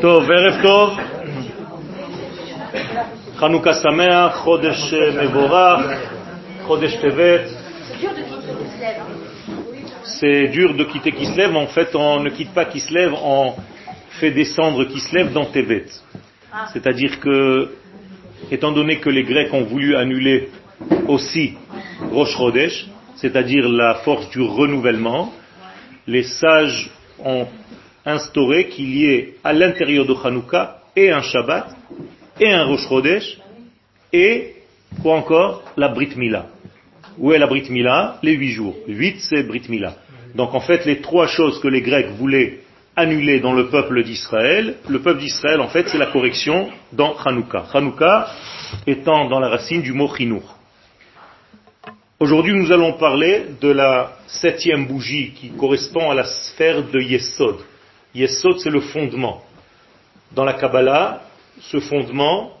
טוב, 0.00 0.30
ערב 0.30 0.62
טוב. 0.62 0.98
חנוכה 3.36 3.74
שמח, 3.74 4.36
חודש 4.36 4.94
מבורך, 4.94 5.80
חודש 6.62 6.96
טבת. 6.96 7.40
C'est 10.04 10.48
dur 10.48 10.74
de 10.74 10.84
quitter 10.84 11.12
Kislev, 11.12 11.54
en 11.56 11.66
fait 11.66 11.94
on 11.94 12.20
ne 12.20 12.30
quitte 12.30 12.54
pas 12.54 12.64
Kislev, 12.64 13.12
on 13.12 13.54
fait 14.20 14.30
descendre 14.30 14.84
Kislev 14.84 15.32
dans 15.32 15.46
Tevet. 15.46 15.86
C'est-à-dire 16.72 17.20
que, 17.20 17.68
étant 18.50 18.72
donné 18.72 18.98
que 18.98 19.10
les 19.10 19.24
Grecs 19.24 19.52
ont 19.52 19.64
voulu 19.64 19.96
annuler 19.96 20.48
aussi 21.06 21.54
Rosh 22.12 22.36
Chodesh, 22.36 22.86
c'est-à-dire 23.16 23.68
la 23.68 23.96
force 23.96 24.30
du 24.30 24.40
renouvellement, 24.40 25.32
les 26.06 26.22
sages 26.22 26.88
ont 27.22 27.46
instauré 28.05 28.67
qu'il 28.67 28.95
y 28.95 29.05
ait 29.11 29.35
à 29.43 29.53
l'intérieur 29.53 30.05
de 30.05 30.15
Hanouka 30.23 30.79
et 30.95 31.11
un 31.11 31.21
Shabbat, 31.21 31.75
et 32.39 32.51
un 32.51 32.65
Rosh 32.65 32.87
Chodesh, 32.87 33.37
et 34.13 34.55
quoi 35.01 35.15
encore? 35.15 35.63
La 35.77 35.89
Brit 35.89 36.15
Mila. 36.17 36.47
Où 37.17 37.31
est 37.31 37.37
la 37.37 37.47
Brit 37.47 37.69
Mila? 37.69 38.17
Les 38.23 38.33
huit 38.33 38.51
jours. 38.51 38.75
Huit, 38.87 39.19
c'est 39.19 39.43
Brit 39.43 39.63
Mila. 39.69 39.95
Donc 40.35 40.53
en 40.53 40.61
fait, 40.61 40.85
les 40.85 41.01
trois 41.01 41.27
choses 41.27 41.59
que 41.59 41.67
les 41.67 41.81
Grecs 41.81 42.09
voulaient 42.17 42.59
annuler 42.95 43.39
dans 43.39 43.53
le 43.53 43.67
peuple 43.67 44.03
d'Israël, 44.03 44.75
le 44.87 44.99
peuple 44.99 45.19
d'Israël, 45.19 45.61
en 45.61 45.69
fait, 45.69 45.87
c'est 45.87 45.97
la 45.97 46.07
correction 46.07 46.69
dans 46.91 47.15
Hanouka. 47.15 47.65
Hanouka 47.73 48.27
étant 48.85 49.29
dans 49.29 49.39
la 49.39 49.49
racine 49.49 49.81
du 49.81 49.93
mot 49.93 50.13
Chinour. 50.13 50.57
Aujourd'hui, 52.19 52.53
nous 52.53 52.71
allons 52.71 52.93
parler 52.93 53.45
de 53.59 53.69
la 53.69 54.17
septième 54.27 54.85
bougie 54.85 55.31
qui 55.31 55.49
correspond 55.49 56.11
à 56.11 56.13
la 56.13 56.25
sphère 56.25 56.83
de 56.83 56.99
Yesod. 56.99 57.57
Yesod, 58.13 58.59
c'est 58.59 58.69
le 58.69 58.81
fondement. 58.81 59.43
Dans 60.31 60.43
la 60.43 60.53
Kabbalah, 60.53 61.23
ce 61.59 61.79
fondement 61.79 62.57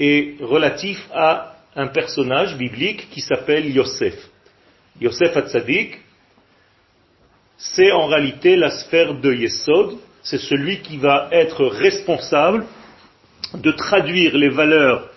est 0.00 0.40
relatif 0.40 1.08
à 1.12 1.56
un 1.74 1.88
personnage 1.88 2.56
biblique 2.56 3.08
qui 3.10 3.20
s'appelle 3.20 3.70
Yosef. 3.70 4.14
Yosef 5.00 5.36
Hatzadik, 5.36 6.00
c'est 7.58 7.92
en 7.92 8.06
réalité 8.06 8.56
la 8.56 8.70
sphère 8.70 9.14
de 9.14 9.32
Yesod, 9.32 9.98
c'est 10.22 10.38
celui 10.38 10.80
qui 10.80 10.96
va 10.96 11.28
être 11.32 11.66
responsable 11.66 12.66
de 13.54 13.70
traduire 13.70 14.36
les 14.36 14.48
valeurs 14.48 15.08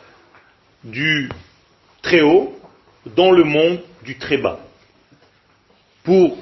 du 0.84 1.30
très 2.02 2.22
haut 2.22 2.56
dans 3.16 3.32
le 3.32 3.44
monde 3.44 3.82
du 4.04 4.18
très 4.18 4.38
bas. 4.38 4.60
Pour 6.04 6.38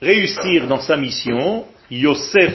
réussir 0.00 0.66
dans 0.66 0.80
sa 0.80 0.96
mission, 0.96 1.66
Yosef 1.92 2.54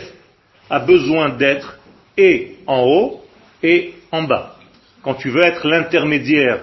a 0.70 0.80
besoin 0.80 1.30
d'être 1.30 1.78
et 2.18 2.56
en 2.66 2.82
haut 2.82 3.22
et 3.62 3.94
en 4.12 4.24
bas. 4.24 4.56
Quand 5.04 5.14
tu 5.14 5.30
veux 5.30 5.44
être 5.44 5.68
l'intermédiaire 5.68 6.62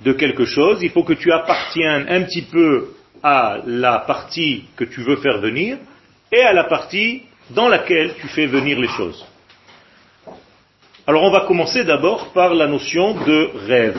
de 0.00 0.12
quelque 0.12 0.44
chose, 0.44 0.78
il 0.82 0.90
faut 0.90 1.02
que 1.02 1.14
tu 1.14 1.32
appartiennes 1.32 2.06
un 2.08 2.22
petit 2.22 2.42
peu 2.42 2.90
à 3.22 3.58
la 3.66 3.98
partie 4.00 4.64
que 4.76 4.84
tu 4.84 5.02
veux 5.02 5.16
faire 5.16 5.38
venir 5.40 5.78
et 6.30 6.40
à 6.40 6.52
la 6.52 6.64
partie 6.64 7.22
dans 7.50 7.68
laquelle 7.68 8.14
tu 8.20 8.28
fais 8.28 8.46
venir 8.46 8.78
les 8.78 8.88
choses. 8.88 9.26
Alors 11.06 11.24
on 11.24 11.30
va 11.30 11.46
commencer 11.46 11.84
d'abord 11.84 12.32
par 12.32 12.54
la 12.54 12.68
notion 12.68 13.14
de 13.14 13.50
rêve. 13.66 13.98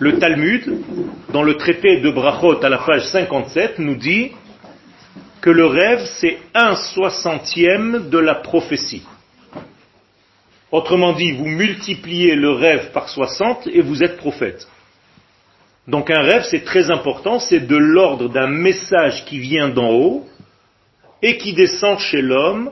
Le 0.00 0.18
Talmud, 0.18 0.80
dans 1.32 1.44
le 1.44 1.54
traité 1.56 2.00
de 2.00 2.10
Brachot 2.10 2.62
à 2.64 2.68
la 2.68 2.78
page 2.78 3.06
57, 3.06 3.78
nous 3.78 3.94
dit 3.94 4.32
que 5.44 5.50
le 5.50 5.66
rêve, 5.66 6.06
c'est 6.06 6.38
un 6.54 6.74
soixantième 6.74 8.08
de 8.08 8.16
la 8.16 8.36
prophétie. 8.36 9.02
Autrement 10.72 11.12
dit, 11.12 11.32
vous 11.32 11.44
multipliez 11.44 12.34
le 12.34 12.52
rêve 12.52 12.92
par 12.92 13.10
60 13.10 13.66
et 13.66 13.82
vous 13.82 14.02
êtes 14.02 14.16
prophète. 14.16 14.66
Donc 15.86 16.10
un 16.10 16.22
rêve, 16.22 16.46
c'est 16.50 16.64
très 16.64 16.90
important, 16.90 17.40
c'est 17.40 17.60
de 17.60 17.76
l'ordre 17.76 18.30
d'un 18.30 18.46
message 18.46 19.26
qui 19.26 19.38
vient 19.38 19.68
d'en 19.68 19.90
haut 19.90 20.26
et 21.20 21.36
qui 21.36 21.52
descend 21.52 21.98
chez 21.98 22.22
l'homme. 22.22 22.70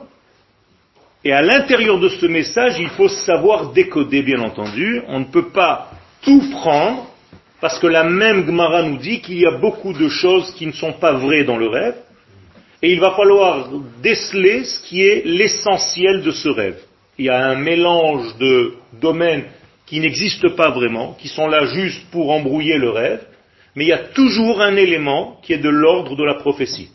Et 1.23 1.31
à 1.31 1.43
l'intérieur 1.43 1.99
de 1.99 2.09
ce 2.09 2.25
message, 2.25 2.79
il 2.79 2.89
faut 2.89 3.07
savoir 3.07 3.71
décoder, 3.71 4.23
bien 4.23 4.41
entendu. 4.41 4.99
On 5.09 5.19
ne 5.19 5.25
peut 5.25 5.49
pas 5.49 5.91
tout 6.23 6.41
prendre, 6.49 7.05
parce 7.61 7.77
que 7.77 7.85
la 7.85 8.03
même 8.03 8.47
Gemara 8.47 8.81
nous 8.81 8.97
dit 8.97 9.21
qu'il 9.21 9.37
y 9.37 9.45
a 9.45 9.59
beaucoup 9.59 9.93
de 9.93 10.09
choses 10.09 10.51
qui 10.55 10.65
ne 10.65 10.71
sont 10.71 10.93
pas 10.93 11.13
vraies 11.13 11.43
dans 11.43 11.57
le 11.57 11.67
rêve, 11.67 11.97
et 12.83 12.91
il 12.91 12.99
va 12.99 13.11
falloir 13.11 13.69
déceler 14.01 14.65
ce 14.65 14.81
qui 14.81 15.01
est 15.01 15.25
l'essentiel 15.25 16.21
de 16.21 16.31
ce 16.31 16.49
rêve. 16.49 16.77
Il 17.17 17.25
y 17.25 17.29
a 17.29 17.47
un 17.47 17.55
mélange 17.55 18.37
de 18.37 18.73
domaines 18.99 19.45
qui 19.85 20.01
n'existent 20.01 20.49
pas 20.49 20.69
vraiment, 20.71 21.13
qui 21.13 21.29
sont 21.29 21.47
là 21.47 21.65
juste 21.65 22.05
pour 22.11 22.31
embrouiller 22.31 22.77
le 22.77 22.89
rêve, 22.89 23.25
mais 23.75 23.85
il 23.85 23.87
y 23.87 23.93
a 23.93 24.09
toujours 24.09 24.61
un 24.61 24.75
élément 24.75 25.39
qui 25.43 25.53
est 25.53 25.59
de 25.59 25.69
l'ordre 25.69 26.17
de 26.17 26.25
la 26.25 26.33
prophétie. 26.33 26.89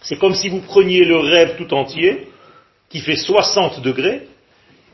C'est 0.00 0.16
comme 0.16 0.34
si 0.34 0.48
vous 0.48 0.60
preniez 0.60 1.04
le 1.04 1.16
rêve 1.16 1.56
tout 1.56 1.74
entier, 1.74 2.28
qui 2.88 3.00
fait 3.00 3.16
60 3.16 3.82
degrés, 3.82 4.28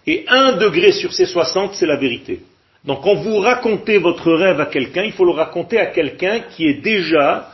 et 0.06 0.24
un 0.28 0.52
degré 0.52 0.92
sur 0.92 1.12
ces 1.12 1.26
60, 1.26 1.74
c'est 1.74 1.86
la 1.86 1.96
vérité. 1.96 2.40
Donc 2.86 3.02
quand 3.02 3.16
vous 3.16 3.36
racontez 3.36 3.98
votre 3.98 4.32
rêve 4.32 4.60
à 4.62 4.66
quelqu'un, 4.66 5.02
il 5.02 5.12
faut 5.12 5.26
le 5.26 5.32
raconter 5.32 5.78
à 5.78 5.86
quelqu'un 5.86 6.40
qui 6.40 6.66
est 6.66 6.80
déjà 6.80 7.50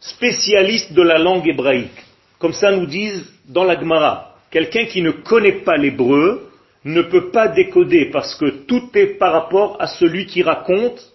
spécialiste 0.00 0.92
de 0.92 1.02
la 1.02 1.18
langue 1.18 1.48
hébraïque. 1.48 2.04
Comme 2.38 2.52
ça 2.52 2.70
nous 2.70 2.86
disent 2.86 3.24
dans 3.46 3.64
la 3.64 3.78
Gemara. 3.78 4.34
Quelqu'un 4.50 4.86
qui 4.86 5.02
ne 5.02 5.10
connaît 5.10 5.60
pas 5.64 5.76
l'hébreu 5.76 6.50
ne 6.84 7.02
peut 7.02 7.30
pas 7.30 7.48
décoder 7.48 8.10
parce 8.10 8.34
que 8.36 8.64
tout 8.66 8.90
est 8.94 9.18
par 9.18 9.32
rapport 9.32 9.76
à 9.80 9.86
celui 9.86 10.26
qui 10.26 10.42
raconte 10.42 11.12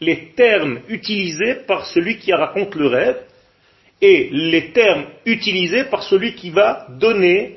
les 0.00 0.32
termes 0.36 0.80
utilisés 0.88 1.54
par 1.66 1.86
celui 1.86 2.18
qui 2.18 2.32
raconte 2.32 2.74
le 2.74 2.88
rêve 2.88 3.16
et 4.02 4.28
les 4.32 4.72
termes 4.72 5.06
utilisés 5.24 5.84
par 5.84 6.02
celui 6.02 6.34
qui 6.34 6.50
va 6.50 6.86
donner 6.90 7.56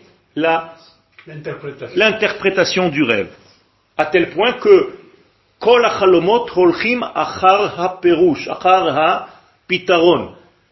l'interprétation 1.95 2.89
du 2.89 3.03
rêve. 3.03 3.29
À 3.97 4.05
tel 4.05 4.29
point 4.29 4.53
que 4.53 4.93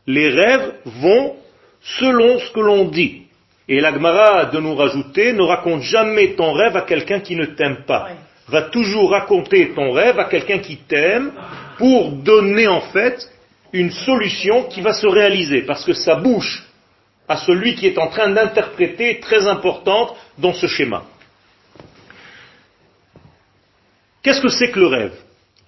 les 0.07 0.29
rêves 0.29 0.73
vont 0.85 1.35
selon 1.81 2.39
ce 2.39 2.51
que 2.51 2.59
l'on 2.59 2.85
dit. 2.85 3.23
Et 3.67 3.79
l'Agmara 3.79 4.45
de 4.45 4.59
nous 4.59 4.75
rajouter, 4.75 5.33
ne 5.33 5.41
raconte 5.41 5.81
jamais 5.81 6.35
ton 6.35 6.53
rêve 6.53 6.75
à 6.77 6.81
quelqu'un 6.81 7.19
qui 7.19 7.35
ne 7.35 7.45
t'aime 7.45 7.83
pas. 7.87 8.09
Va 8.47 8.63
toujours 8.63 9.11
raconter 9.11 9.71
ton 9.73 9.91
rêve 9.91 10.19
à 10.19 10.25
quelqu'un 10.25 10.59
qui 10.59 10.77
t'aime 10.77 11.31
pour 11.77 12.11
donner 12.11 12.67
en 12.67 12.81
fait 12.81 13.27
une 13.73 13.91
solution 13.91 14.63
qui 14.65 14.81
va 14.81 14.93
se 14.93 15.07
réaliser. 15.07 15.63
Parce 15.63 15.83
que 15.83 15.93
sa 15.93 16.15
bouche 16.15 16.63
à 17.27 17.37
celui 17.37 17.75
qui 17.75 17.87
est 17.87 17.97
en 17.97 18.07
train 18.07 18.29
d'interpréter 18.29 19.11
est 19.11 19.23
très 19.23 19.47
importante 19.47 20.15
dans 20.37 20.53
ce 20.53 20.67
schéma. 20.67 21.03
Qu'est-ce 24.21 24.41
que 24.41 24.49
c'est 24.49 24.69
que 24.69 24.79
le 24.79 24.87
rêve? 24.87 25.13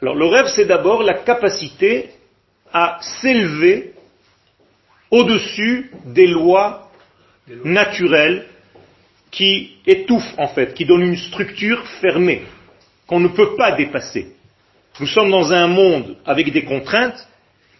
Alors 0.01 0.15
le 0.15 0.25
rêve 0.27 0.47
c'est 0.47 0.65
d'abord 0.65 1.01
la 1.01 1.15
capacité 1.15 2.11
à 2.71 2.99
s'élever 3.01 3.93
au-dessus 5.11 5.91
des 6.05 6.27
lois 6.27 6.89
naturel 7.63 8.45
qui 9.31 9.77
étouffe 9.85 10.33
en 10.37 10.47
fait, 10.47 10.73
qui 10.73 10.85
donne 10.85 11.01
une 11.01 11.17
structure 11.17 11.85
fermée, 12.01 12.43
qu'on 13.05 13.19
ne 13.19 13.27
peut 13.27 13.55
pas 13.55 13.73
dépasser. 13.73 14.27
Nous 14.99 15.07
sommes 15.07 15.29
dans 15.29 15.53
un 15.53 15.67
monde 15.67 16.17
avec 16.25 16.51
des 16.51 16.63
contraintes, 16.63 17.27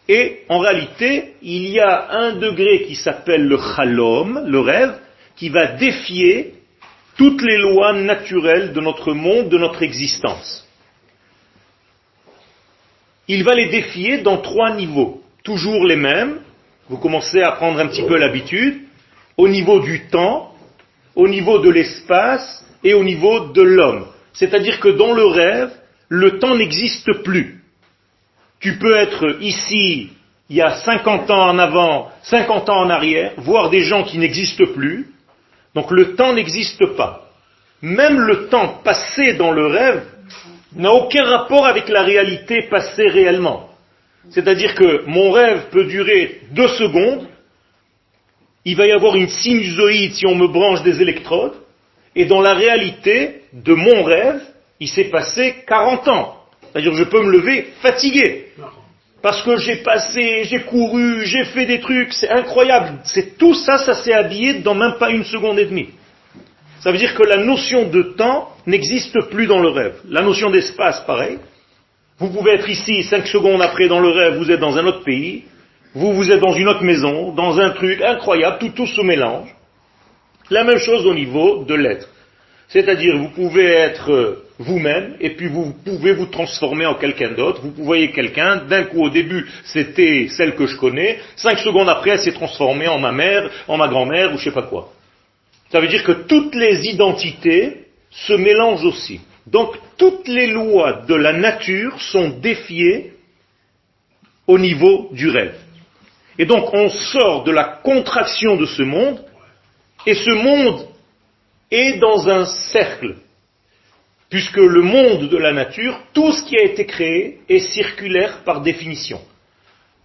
et 0.09 0.43
en 0.47 0.59
réalité, 0.59 1.33
il 1.41 1.67
y 1.67 1.79
a 1.79 2.11
un 2.11 2.33
degré 2.33 2.83
qui 2.83 2.95
s'appelle 2.95 3.45
le 3.45 3.57
chalom, 3.57 4.43
le 4.45 4.59
rêve, 4.59 4.97
qui 5.35 5.49
va 5.49 5.67
défier 5.67 6.53
toutes 7.17 7.41
les 7.41 7.57
lois 7.57 7.93
naturelles 7.93 8.71
de 8.73 8.79
notre 8.79 9.13
monde, 9.13 9.49
de 9.49 9.57
notre 9.57 9.83
existence. 9.83 10.67
Il 13.27 13.43
va 13.43 13.55
les 13.55 13.67
défier 13.67 14.19
dans 14.19 14.37
trois 14.37 14.75
niveaux, 14.75 15.21
toujours 15.43 15.85
les 15.85 15.97
mêmes. 15.97 16.39
Vous 16.89 16.97
commencez 16.97 17.41
à 17.41 17.51
prendre 17.53 17.79
un 17.79 17.87
petit 17.87 18.03
peu 18.03 18.17
l'habitude 18.17 18.81
au 19.35 19.47
niveau 19.47 19.79
du 19.79 20.07
temps, 20.07 20.53
au 21.15 21.27
niveau 21.27 21.59
de 21.59 21.69
l'espace 21.69 22.65
et 22.83 22.93
au 22.93 23.03
niveau 23.03 23.51
de 23.51 23.61
l'homme. 23.61 24.07
C'est-à-dire 24.33 24.79
que 24.79 24.89
dans 24.89 25.13
le 25.13 25.25
rêve, 25.25 25.71
le 26.09 26.39
temps 26.39 26.55
n'existe 26.55 27.23
plus. 27.23 27.61
Tu 28.59 28.77
peux 28.77 28.97
être 28.97 29.37
ici 29.41 30.11
il 30.49 30.55
y 30.55 30.61
a 30.61 30.77
50 30.77 31.29
ans 31.29 31.49
en 31.49 31.59
avant, 31.59 32.09
50 32.23 32.69
ans 32.69 32.79
en 32.79 32.89
arrière, 32.89 33.33
voir 33.37 33.69
des 33.69 33.81
gens 33.81 34.03
qui 34.03 34.17
n'existent 34.17 34.71
plus. 34.73 35.07
Donc 35.75 35.91
le 35.91 36.15
temps 36.15 36.33
n'existe 36.33 36.85
pas. 36.95 37.29
Même 37.81 38.19
le 38.19 38.47
temps 38.47 38.79
passé 38.83 39.33
dans 39.33 39.51
le 39.51 39.67
rêve 39.67 40.03
n'a 40.75 40.91
aucun 40.91 41.25
rapport 41.25 41.65
avec 41.65 41.89
la 41.89 42.01
réalité 42.01 42.63
passée 42.63 43.07
réellement. 43.07 43.66
C'est-à-dire 44.29 44.75
que 44.75 45.05
mon 45.05 45.31
rêve 45.31 45.69
peut 45.71 45.85
durer 45.85 46.41
deux 46.51 46.67
secondes, 46.69 47.27
il 48.65 48.75
va 48.75 48.85
y 48.85 48.91
avoir 48.91 49.15
une 49.15 49.29
sinusoïde 49.29 50.13
si 50.13 50.25
on 50.27 50.35
me 50.35 50.47
branche 50.47 50.83
des 50.83 51.01
électrodes, 51.01 51.55
et 52.15 52.25
dans 52.25 52.41
la 52.41 52.53
réalité 52.53 53.43
de 53.53 53.73
mon 53.73 54.03
rêve, 54.03 54.41
il 54.79 54.89
s'est 54.89 55.05
passé 55.05 55.55
40 55.67 56.07
ans. 56.09 56.35
C'est-à-dire 56.61 56.93
je 56.95 57.03
peux 57.05 57.23
me 57.23 57.31
lever 57.31 57.67
fatigué. 57.81 58.47
Parce 59.21 59.41
que 59.41 59.57
j'ai 59.57 59.77
passé, 59.77 60.43
j'ai 60.43 60.61
couru, 60.61 61.25
j'ai 61.25 61.45
fait 61.45 61.65
des 61.65 61.79
trucs, 61.79 62.13
c'est 62.13 62.29
incroyable. 62.29 62.99
C'est 63.05 63.37
tout 63.37 63.53
ça, 63.53 63.77
ça 63.77 63.95
s'est 63.95 64.13
habillé 64.13 64.55
dans 64.55 64.75
même 64.75 64.95
pas 64.99 65.09
une 65.09 65.23
seconde 65.23 65.59
et 65.59 65.65
demie. 65.65 65.89
Ça 66.81 66.91
veut 66.91 66.97
dire 66.97 67.15
que 67.15 67.23
la 67.23 67.37
notion 67.37 67.89
de 67.89 68.03
temps 68.03 68.49
n'existe 68.65 69.19
plus 69.29 69.47
dans 69.47 69.59
le 69.59 69.69
rêve. 69.69 69.95
La 70.07 70.21
notion 70.21 70.49
d'espace, 70.51 71.01
pareil. 71.05 71.39
Vous 72.19 72.29
pouvez 72.29 72.53
être 72.53 72.69
ici, 72.69 73.03
cinq 73.03 73.27
secondes 73.27 73.61
après 73.61 73.87
dans 73.87 73.99
le 73.99 74.09
rêve, 74.09 74.37
vous 74.37 74.49
êtes 74.49 74.59
dans 74.59 74.77
un 74.77 74.85
autre 74.85 75.03
pays, 75.03 75.43
vous, 75.93 76.13
vous 76.13 76.31
êtes 76.31 76.39
dans 76.39 76.53
une 76.53 76.67
autre 76.67 76.83
maison, 76.83 77.31
dans 77.31 77.59
un 77.59 77.69
truc 77.71 78.01
incroyable, 78.01 78.57
tout, 78.59 78.69
tout 78.69 78.87
se 78.87 79.01
mélange. 79.01 79.49
La 80.49 80.63
même 80.63 80.79
chose 80.79 81.05
au 81.05 81.13
niveau 81.13 81.63
de 81.63 81.75
l'être. 81.75 82.09
C'est-à-dire, 82.69 83.17
vous 83.17 83.29
pouvez 83.29 83.65
être 83.65 84.11
euh, 84.11 84.43
vous-même, 84.59 85.15
et 85.19 85.31
puis 85.31 85.47
vous 85.47 85.73
pouvez 85.85 86.13
vous 86.13 86.25
transformer 86.25 86.85
en 86.85 86.95
quelqu'un 86.95 87.31
d'autre. 87.31 87.61
Vous 87.61 87.83
voyez 87.83 88.11
quelqu'un, 88.11 88.57
d'un 88.57 88.83
coup 88.83 89.03
au 89.03 89.09
début, 89.09 89.47
c'était 89.65 90.27
celle 90.29 90.55
que 90.55 90.65
je 90.65 90.75
connais, 90.75 91.19
cinq 91.35 91.59
secondes 91.59 91.87
après, 91.87 92.11
elle 92.11 92.19
s'est 92.19 92.33
transformée 92.33 92.87
en 92.87 92.99
ma 92.99 93.11
mère, 93.11 93.49
en 93.67 93.77
ma 93.77 93.87
grand-mère, 93.87 94.33
ou 94.33 94.37
je 94.37 94.45
sais 94.45 94.51
pas 94.51 94.63
quoi. 94.63 94.91
Ça 95.71 95.79
veut 95.79 95.87
dire 95.87 96.03
que 96.03 96.13
toutes 96.13 96.55
les 96.55 96.87
identités 96.87 97.85
se 98.09 98.33
mélangent 98.33 98.85
aussi. 98.85 99.21
Donc, 99.47 99.75
toutes 99.97 100.27
les 100.27 100.47
lois 100.47 101.03
de 101.07 101.15
la 101.15 101.33
nature 101.33 102.01
sont 102.01 102.29
défiées 102.29 103.13
au 104.45 104.59
niveau 104.59 105.09
du 105.13 105.29
rêve. 105.29 105.57
Et 106.37 106.45
donc, 106.45 106.73
on 106.73 106.89
sort 106.89 107.43
de 107.43 107.51
la 107.51 107.63
contraction 107.63 108.57
de 108.57 108.65
ce 108.65 108.83
monde, 108.83 109.23
et 110.05 110.13
ce 110.13 110.31
monde 110.31 110.87
est 111.71 111.97
dans 111.99 112.29
un 112.29 112.45
cercle, 112.45 113.15
puisque 114.29 114.57
le 114.57 114.81
monde 114.81 115.29
de 115.29 115.37
la 115.37 115.53
nature, 115.53 115.97
tout 116.13 116.31
ce 116.33 116.43
qui 116.43 116.57
a 116.57 116.63
été 116.63 116.85
créé 116.85 117.39
est 117.47 117.59
circulaire 117.59 118.43
par 118.43 118.61
définition. 118.61 119.21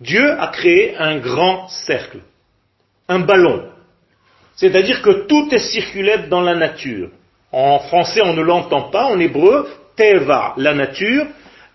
Dieu 0.01 0.33
a 0.41 0.49
créé 0.49 0.97
un 0.97 1.19
grand 1.19 1.69
cercle, 1.69 2.21
un 3.09 3.21
ballon. 3.21 3.69
C'est-à-dire 4.57 5.03
que 5.03 5.27
tout 5.27 5.49
est 5.53 5.71
circulaire 5.71 6.29
dans 6.29 6.41
la 6.41 6.55
nature. 6.55 7.11
En 7.53 7.79
français, 7.81 8.23
on 8.23 8.33
ne 8.33 8.43
l'entend 8.43 8.91
pas, 8.91 9.05
en 9.05 9.21
hébreu, 9.21 9.69
teva, 9.95 10.55
la 10.57 10.75
nature, 10.75 11.27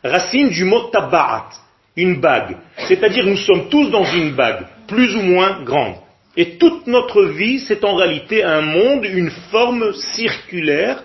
racine 0.04 0.50
du 0.50 0.64
mot 0.64 0.90
tabaat, 0.92 1.50
une 1.96 2.20
bague. 2.20 2.58
C'est-à-dire 2.88 3.26
nous 3.26 3.38
sommes 3.38 3.70
tous 3.70 3.90
dans 3.90 4.06
une 4.06 4.36
bague, 4.36 4.66
plus 4.88 5.16
ou 5.16 5.22
moins 5.22 5.64
grande. 5.64 5.96
Et 6.36 6.58
toute 6.58 6.88
notre 6.88 7.26
vie, 7.26 7.60
c'est 7.60 7.84
en 7.84 7.96
réalité 7.96 8.44
un 8.44 8.62
monde, 8.62 9.06
une 9.06 9.32
forme 9.52 9.94
circulaire 9.94 11.04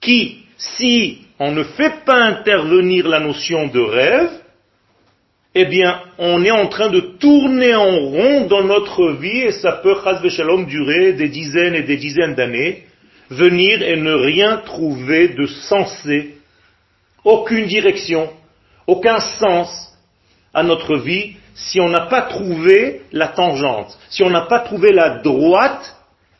qui, 0.00 0.44
si 0.56 1.22
on 1.38 1.52
ne 1.52 1.64
fait 1.64 2.04
pas 2.04 2.22
intervenir 2.22 3.08
la 3.08 3.20
notion 3.20 3.66
de 3.68 3.80
rêve, 3.80 4.30
eh 5.54 5.64
bien, 5.64 6.02
on 6.18 6.44
est 6.44 6.50
en 6.50 6.66
train 6.66 6.88
de 6.88 7.00
tourner 7.00 7.74
en 7.74 7.98
rond 7.98 8.46
dans 8.46 8.62
notre 8.62 9.12
vie 9.12 9.40
et 9.40 9.52
ça 9.52 9.72
peut, 9.72 9.96
shalom, 10.28 10.66
durer 10.66 11.14
des 11.14 11.28
dizaines 11.28 11.74
et 11.74 11.82
des 11.82 11.96
dizaines 11.96 12.34
d'années, 12.34 12.84
venir 13.30 13.82
et 13.82 13.96
ne 13.96 14.12
rien 14.12 14.58
trouver 14.58 15.28
de 15.28 15.46
sensé, 15.46 16.36
aucune 17.24 17.66
direction, 17.66 18.30
aucun 18.86 19.20
sens 19.20 19.92
à 20.54 20.62
notre 20.62 20.96
vie, 20.96 21.36
si 21.54 21.80
on 21.80 21.88
n'a 21.88 22.06
pas 22.06 22.22
trouvé 22.22 23.02
la 23.12 23.28
tangente, 23.28 23.98
si 24.08 24.22
on 24.22 24.30
n'a 24.30 24.42
pas 24.42 24.60
trouvé 24.60 24.92
la 24.92 25.18
droite 25.18 25.96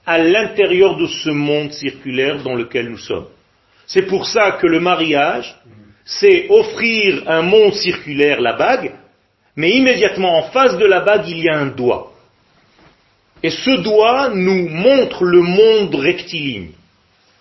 à 0.06 0.18
l'intérieur 0.18 0.96
de 0.96 1.06
ce 1.06 1.28
monde 1.30 1.72
circulaire 1.72 2.42
dans 2.42 2.54
lequel 2.54 2.88
nous 2.88 2.98
sommes. 2.98 3.26
C'est 3.86 4.06
pour 4.06 4.26
ça 4.26 4.52
que 4.52 4.66
le 4.66 4.80
mariage, 4.80 5.54
c'est 6.04 6.46
offrir 6.48 7.24
un 7.26 7.42
monde 7.42 7.74
circulaire, 7.74 8.40
la 8.40 8.54
bague, 8.54 8.92
mais 9.56 9.70
immédiatement 9.70 10.38
en 10.38 10.42
face 10.50 10.78
de 10.78 10.86
la 10.86 11.00
bague, 11.00 11.28
il 11.28 11.38
y 11.38 11.48
a 11.48 11.58
un 11.58 11.66
doigt. 11.66 12.12
Et 13.42 13.50
ce 13.50 13.82
doigt 13.82 14.30
nous 14.30 14.68
montre 14.68 15.24
le 15.24 15.42
monde 15.42 15.94
rectiligne, 15.94 16.70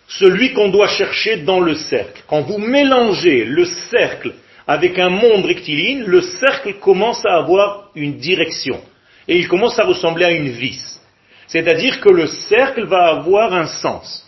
celui 0.08 0.54
qu'on 0.54 0.70
doit 0.70 0.88
chercher 0.88 1.38
dans 1.38 1.60
le 1.60 1.76
cercle. 1.76 2.24
Quand 2.28 2.42
vous 2.42 2.58
mélangez 2.58 3.44
le 3.44 3.66
cercle 3.66 4.34
avec 4.66 4.98
un 5.00 5.10
monde 5.10 5.46
rectiligne, 5.46 6.04
le 6.06 6.22
cercle 6.22 6.76
commence 6.76 7.26
à 7.26 7.36
avoir 7.38 7.92
une 7.96 8.18
direction. 8.18 8.80
Et 9.28 9.38
il 9.38 9.48
commence 9.48 9.78
à 9.78 9.84
ressembler 9.84 10.26
à 10.26 10.32
une 10.32 10.50
vis. 10.50 11.00
C'est-à-dire 11.48 12.00
que 12.02 12.10
le 12.10 12.28
cercle 12.28 12.86
va 12.86 13.08
avoir 13.08 13.54
un 13.54 13.68
sens. 13.68 14.26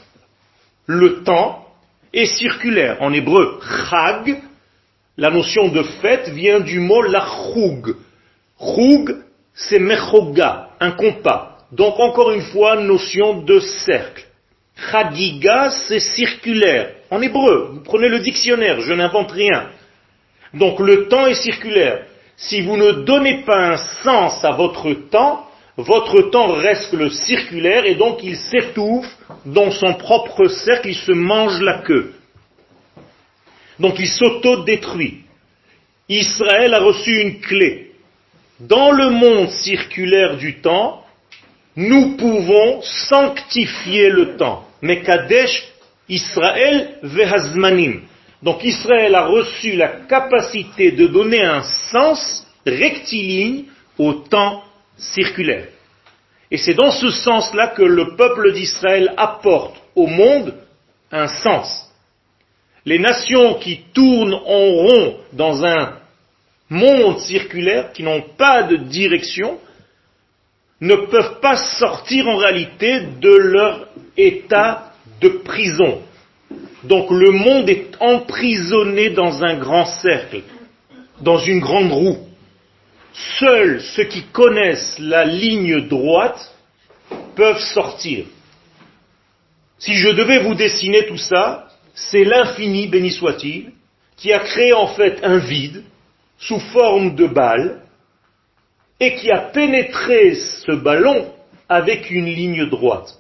Le 0.86 1.24
temps 1.24 1.66
est 2.14 2.26
circulaire. 2.26 2.98
En 3.02 3.14
hébreu, 3.14 3.60
chag, 3.90 4.42
la 5.18 5.30
notion 5.30 5.70
de 5.70 5.84
fête 5.84 6.30
vient 6.30 6.60
du 6.60 6.80
mot 6.80 7.02
lachug. 7.02 7.96
Chug, 8.60 9.16
c'est 9.54 9.80
mechoga, 9.80 10.70
un 10.80 10.92
compas. 10.92 11.58
Donc 11.72 12.00
encore 12.00 12.32
une 12.32 12.42
fois, 12.42 12.82
notion 12.82 13.42
de 13.44 13.60
cercle. 13.60 14.29
Chagiga, 14.92 15.70
c'est 15.88 16.00
circulaire. 16.00 16.92
En 17.12 17.22
hébreu, 17.22 17.72
vous 17.74 17.82
prenez 17.82 18.08
le 18.08 18.20
dictionnaire, 18.20 18.82
je 18.82 18.94
n'invente 18.94 19.32
rien. 19.32 19.70
Donc 20.54 20.80
le 20.80 21.08
temps 21.08 21.28
est 21.28 21.42
circulaire. 21.42 22.06
Si 22.38 22.62
vous 22.62 22.78
ne 22.78 22.92
donnez 23.04 23.44
pas 23.44 23.74
un 23.74 23.78
sens 23.78 24.44
à 24.46 24.52
votre 24.52 24.94
temps, 24.94 25.46
votre 25.78 26.30
temps 26.30 26.54
reste 26.54 26.94
le 26.94 27.10
circulaire 27.10 27.86
et 27.86 27.96
donc 27.96 28.20
il 28.24 28.36
s'étouffe 28.36 29.10
dans 29.46 29.72
son 29.72 29.94
propre 29.94 30.48
cercle, 30.48 30.90
il 30.90 30.96
se 30.96 31.12
mange 31.12 31.62
la 31.62 31.80
queue. 31.80 32.14
Donc 33.80 34.00
il 34.00 34.08
s'auto-détruit. 34.08 35.24
Israël 36.10 36.74
a 36.74 36.80
reçu 36.80 37.22
une 37.22 37.40
clé. 37.40 37.92
Dans 38.60 38.92
le 38.92 39.10
monde 39.10 39.50
circulaire 39.50 40.38
du 40.38 40.60
temps, 40.60 41.06
nous 41.76 42.18
pouvons 42.18 42.82
sanctifier 42.82 44.10
le 44.10 44.36
temps. 44.36 44.69
Mekadesh 44.82 45.68
Israël 46.08 47.00
vehazmanim. 47.04 48.02
Donc 48.42 48.64
Israël 48.64 49.16
a 49.16 49.28
reçu 49.28 49.74
la 49.74 49.88
capacité 50.08 50.92
de 50.92 51.08
donner 51.08 51.44
un 51.44 51.62
sens 51.92 52.46
rectiligne 52.66 53.66
au 53.98 54.14
temps 54.14 54.64
circulaire. 54.98 55.68
Et 56.52 56.58
c'est 56.58 56.74
dans 56.74 56.92
ce 56.92 57.10
sens-là 57.10 57.68
que 57.68 57.84
le 57.84 58.16
peuple 58.16 58.54
d'Israël 58.54 59.14
apporte 59.18 59.76
au 59.96 60.08
monde 60.08 60.56
un 61.12 61.28
sens. 61.28 61.86
Les 62.86 62.98
nations 62.98 63.56
qui 63.56 63.82
tournent 63.94 64.34
en 64.34 64.66
rond 64.72 65.18
dans 65.34 65.64
un 65.66 66.00
monde 66.70 67.20
circulaire, 67.20 67.92
qui 67.94 68.04
n'ont 68.04 68.24
pas 68.38 68.64
de 68.64 68.78
direction, 68.78 69.60
ne 70.82 70.96
peuvent 70.96 71.40
pas 71.42 71.58
sortir 71.58 72.28
en 72.28 72.38
réalité 72.38 73.02
de 73.20 73.36
leur 73.36 73.88
état 74.16 74.94
de 75.22 75.30
prison. 75.30 76.02
Donc 76.84 77.12
le 77.12 77.32
monde 77.32 77.70
est 77.70 77.96
emprisonné 78.00 79.10
dans 79.10 79.44
un 79.44 79.58
grand 79.58 79.86
cercle, 79.86 80.42
dans 81.22 81.38
une 81.38 81.60
grande 81.60 81.92
roue. 81.92 82.18
Seuls 83.40 83.82
ceux 83.82 84.06
qui 84.06 84.24
connaissent 84.32 84.98
la 85.00 85.26
ligne 85.26 85.88
droite 85.88 86.54
peuvent 87.36 87.60
sortir. 87.60 88.26
Si 89.78 89.94
je 89.96 90.10
devais 90.10 90.40
vous 90.40 90.56
dessiner 90.56 91.06
tout 91.08 91.18
ça, 91.18 91.68
c'est 91.94 92.24
l'infini, 92.24 92.88
béni 92.88 93.12
soit-il, 93.12 93.72
qui 94.16 94.32
a 94.32 94.40
créé 94.40 94.74
en 94.74 94.88
fait 94.88 95.20
un 95.24 95.38
vide 95.38 95.84
sous 96.38 96.60
forme 96.60 97.16
de 97.16 97.28
balle 97.28 97.82
et 99.00 99.16
qui 99.16 99.32
a 99.32 99.40
pénétré 99.40 100.36
ce 100.36 100.74
ballon 100.74 101.32
avec 101.68 102.10
une 102.10 102.26
ligne 102.26 102.66
droite. 102.66 103.14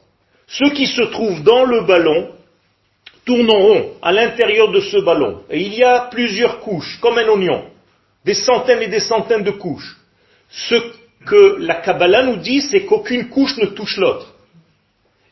Ceux 0.48 0.72
qui 0.72 0.88
se 0.88 1.04
trouvent 1.04 1.44
dans 1.44 1.64
le 1.64 1.82
ballon 1.82 2.32
tourne 3.26 3.50
en 3.52 3.60
rond 3.60 3.92
à 4.02 4.12
l'intérieur 4.12 4.72
de 4.72 4.82
ce 4.82 4.98
ballon. 4.98 5.44
Et 5.50 5.62
il 5.62 5.76
y 5.76 5.84
a 5.84 6.08
plusieurs 6.12 6.60
couches, 6.60 6.98
comme 7.02 7.18
un 7.18 7.28
oignon, 7.28 7.66
des 8.26 8.34
centaines 8.34 8.82
et 8.82 8.88
des 8.88 9.00
centaines 9.00 9.44
de 9.44 9.52
couches. 9.52 9.98
Ce 10.50 10.76
que 11.26 11.58
la 11.60 11.76
Kabbalah 11.76 12.24
nous 12.24 12.38
dit, 12.38 12.62
c'est 12.62 12.86
qu'aucune 12.86 13.30
couche 13.30 13.58
ne 13.58 13.68
touche 13.68 13.98
l'autre. 13.98 14.34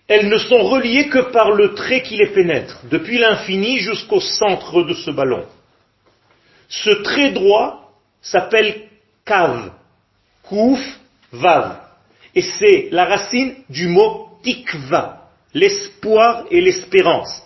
Elles 0.07 0.29
ne 0.29 0.37
sont 0.37 0.63
reliées 0.63 1.09
que 1.09 1.31
par 1.31 1.51
le 1.51 1.73
trait 1.73 2.01
qui 2.01 2.15
les 2.15 2.27
pénètre, 2.27 2.79
depuis 2.89 3.17
l'infini 3.17 3.79
jusqu'au 3.79 4.21
centre 4.21 4.83
de 4.83 4.93
ce 4.93 5.11
ballon. 5.11 5.45
Ce 6.69 6.91
trait 6.91 7.31
droit 7.31 7.91
s'appelle 8.21 8.83
Kav, 9.25 9.71
Kouf, 10.47 10.79
Vav. 11.31 11.77
Et 12.35 12.41
c'est 12.41 12.89
la 12.91 13.05
racine 13.05 13.55
du 13.69 13.87
mot 13.87 14.27
Tikva, 14.43 15.29
l'espoir 15.53 16.45
et 16.51 16.61
l'espérance. 16.61 17.43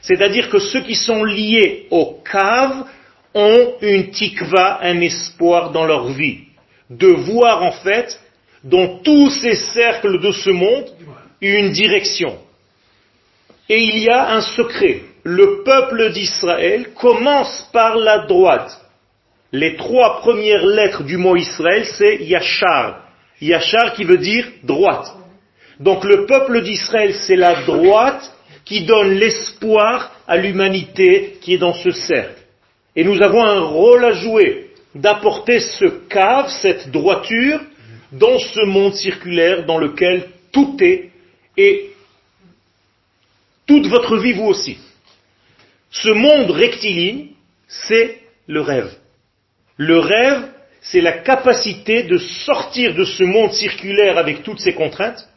C'est-à-dire 0.00 0.50
que 0.50 0.58
ceux 0.58 0.82
qui 0.82 0.96
sont 0.96 1.22
liés 1.24 1.86
au 1.90 2.18
cave 2.24 2.84
ont 3.34 3.74
une 3.80 4.10
tikva, 4.10 4.80
un 4.82 5.00
espoir 5.00 5.70
dans 5.70 5.84
leur 5.84 6.08
vie. 6.08 6.40
De 6.90 7.06
voir 7.06 7.62
en 7.62 7.72
fait, 7.72 8.20
dont 8.64 8.98
tous 9.02 9.30
ces 9.30 9.54
cercles 9.54 10.20
de 10.20 10.32
ce 10.32 10.50
monde 10.50 10.86
une 11.40 11.72
direction. 11.72 12.38
Et 13.68 13.78
il 13.78 13.98
y 14.00 14.08
a 14.08 14.32
un 14.32 14.40
secret. 14.40 15.02
Le 15.24 15.62
peuple 15.64 16.12
d'Israël 16.12 16.92
commence 16.94 17.68
par 17.72 17.96
la 17.96 18.26
droite. 18.26 18.80
Les 19.52 19.76
trois 19.76 20.20
premières 20.20 20.64
lettres 20.64 21.02
du 21.02 21.18
mot 21.18 21.36
Israël, 21.36 21.84
c'est 21.84 22.16
Yachar. 22.24 23.06
Yachar 23.40 23.92
qui 23.94 24.04
veut 24.04 24.18
dire 24.18 24.46
droite. 24.62 25.14
Donc 25.78 26.04
le 26.04 26.26
peuple 26.26 26.62
d'Israël, 26.62 27.14
c'est 27.14 27.36
la 27.36 27.62
droite 27.64 28.32
qui 28.64 28.84
donne 28.84 29.12
l'espoir 29.12 30.12
à 30.26 30.36
l'humanité 30.36 31.38
qui 31.40 31.54
est 31.54 31.58
dans 31.58 31.74
ce 31.74 31.90
cercle. 31.90 32.40
Et 32.96 33.04
nous 33.04 33.20
avons 33.22 33.42
un 33.42 33.60
rôle 33.60 34.04
à 34.04 34.12
jouer 34.12 34.70
d'apporter 34.94 35.60
ce 35.60 35.86
cave, 36.08 36.48
cette 36.48 36.90
droiture, 36.90 37.60
dans 38.12 38.38
ce 38.38 38.64
monde 38.66 38.94
circulaire 38.94 39.64
dans 39.64 39.78
lequel 39.78 40.28
tout 40.52 40.76
est 40.80 41.10
et 41.56 41.90
toute 43.66 43.86
votre 43.86 44.18
vie, 44.18 44.32
vous 44.32 44.46
aussi. 44.46 44.78
Ce 45.90 46.10
monde 46.10 46.50
rectiligne, 46.50 47.28
c'est 47.68 48.18
le 48.46 48.60
rêve. 48.60 48.94
Le 49.84 49.98
rêve, 49.98 50.48
c'est 50.80 51.00
la 51.00 51.10
capacité 51.10 52.04
de 52.04 52.16
sortir 52.16 52.94
de 52.94 53.04
ce 53.04 53.24
monde 53.24 53.52
circulaire 53.52 54.16
avec 54.16 54.44
toutes 54.44 54.60
ses 54.60 54.74
contraintes 54.74 55.28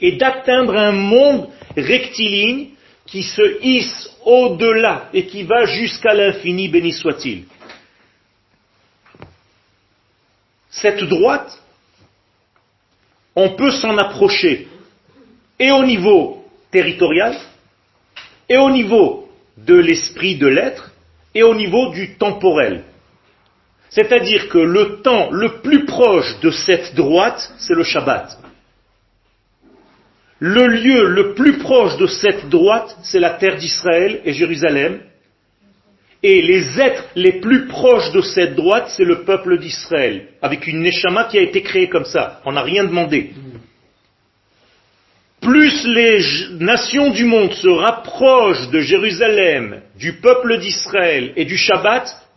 et 0.00 0.16
d'atteindre 0.16 0.76
un 0.76 0.90
monde 0.90 1.48
rectiligne 1.76 2.70
qui 3.06 3.22
se 3.22 3.62
hisse 3.62 4.10
au-delà 4.24 5.08
et 5.14 5.26
qui 5.26 5.44
va 5.44 5.66
jusqu'à 5.66 6.14
l'infini, 6.14 6.66
béni 6.66 6.92
soit-il. 6.92 7.44
Cette 10.68 11.04
droite, 11.04 11.62
on 13.36 13.50
peut 13.50 13.70
s'en 13.70 13.96
approcher 13.98 14.66
et 15.60 15.70
au 15.70 15.84
niveau 15.84 16.44
territorial, 16.72 17.38
et 18.48 18.56
au 18.56 18.70
niveau 18.70 19.28
de 19.56 19.76
l'esprit 19.76 20.34
de 20.34 20.48
l'être, 20.48 20.90
et 21.36 21.44
au 21.44 21.54
niveau 21.54 21.90
du 21.90 22.16
temporel. 22.16 22.82
C'est-à-dire 23.90 24.48
que 24.48 24.58
le 24.58 25.00
temps 25.02 25.30
le 25.30 25.60
plus 25.62 25.84
proche 25.84 26.38
de 26.40 26.50
cette 26.50 26.94
droite, 26.94 27.52
c'est 27.58 27.74
le 27.74 27.84
Shabbat. 27.84 28.38
Le 30.40 30.66
lieu 30.66 31.06
le 31.08 31.34
plus 31.34 31.58
proche 31.58 31.96
de 31.96 32.06
cette 32.06 32.48
droite, 32.48 32.96
c'est 33.02 33.18
la 33.18 33.30
terre 33.30 33.56
d'Israël 33.56 34.20
et 34.24 34.32
Jérusalem. 34.32 35.00
Et 36.22 36.42
les 36.42 36.80
êtres 36.80 37.04
les 37.14 37.40
plus 37.40 37.66
proches 37.66 38.10
de 38.12 38.20
cette 38.20 38.54
droite, 38.54 38.92
c'est 38.96 39.04
le 39.04 39.22
peuple 39.22 39.58
d'Israël, 39.58 40.28
avec 40.42 40.66
une 40.66 40.80
Neshama 40.82 41.24
qui 41.24 41.38
a 41.38 41.42
été 41.42 41.62
créée 41.62 41.88
comme 41.88 42.04
ça. 42.04 42.40
On 42.44 42.52
n'a 42.52 42.62
rien 42.62 42.84
demandé. 42.84 43.30
Plus 45.40 45.86
les 45.86 46.20
nations 46.58 47.10
du 47.10 47.24
monde 47.24 47.52
se 47.52 47.68
rapprochent 47.68 48.68
de 48.70 48.80
Jérusalem, 48.80 49.82
du 49.96 50.14
peuple 50.14 50.58
d'Israël 50.58 51.32
et 51.36 51.44
du 51.44 51.56
Shabbat, 51.56 52.27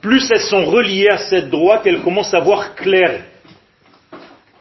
plus 0.00 0.30
elles 0.30 0.40
sont 0.40 0.64
reliées 0.64 1.08
à 1.08 1.18
cette 1.18 1.50
droite, 1.50 1.82
elles 1.84 2.02
commencent 2.02 2.34
à 2.34 2.40
voir 2.40 2.74
clair 2.74 3.24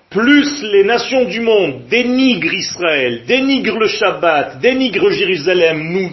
plus 0.10 0.64
les 0.64 0.84
nations 0.84 1.26
du 1.26 1.42
monde 1.42 1.88
dénigrent 1.90 2.54
Israël, 2.54 3.24
dénigrent 3.28 3.78
le 3.78 3.88
Shabbat, 3.88 4.60
dénigrent 4.60 5.12
Jérusalem, 5.12 5.92
nous 5.92 6.12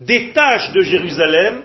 détachent 0.00 0.72
de 0.72 0.80
Jérusalem, 0.80 1.62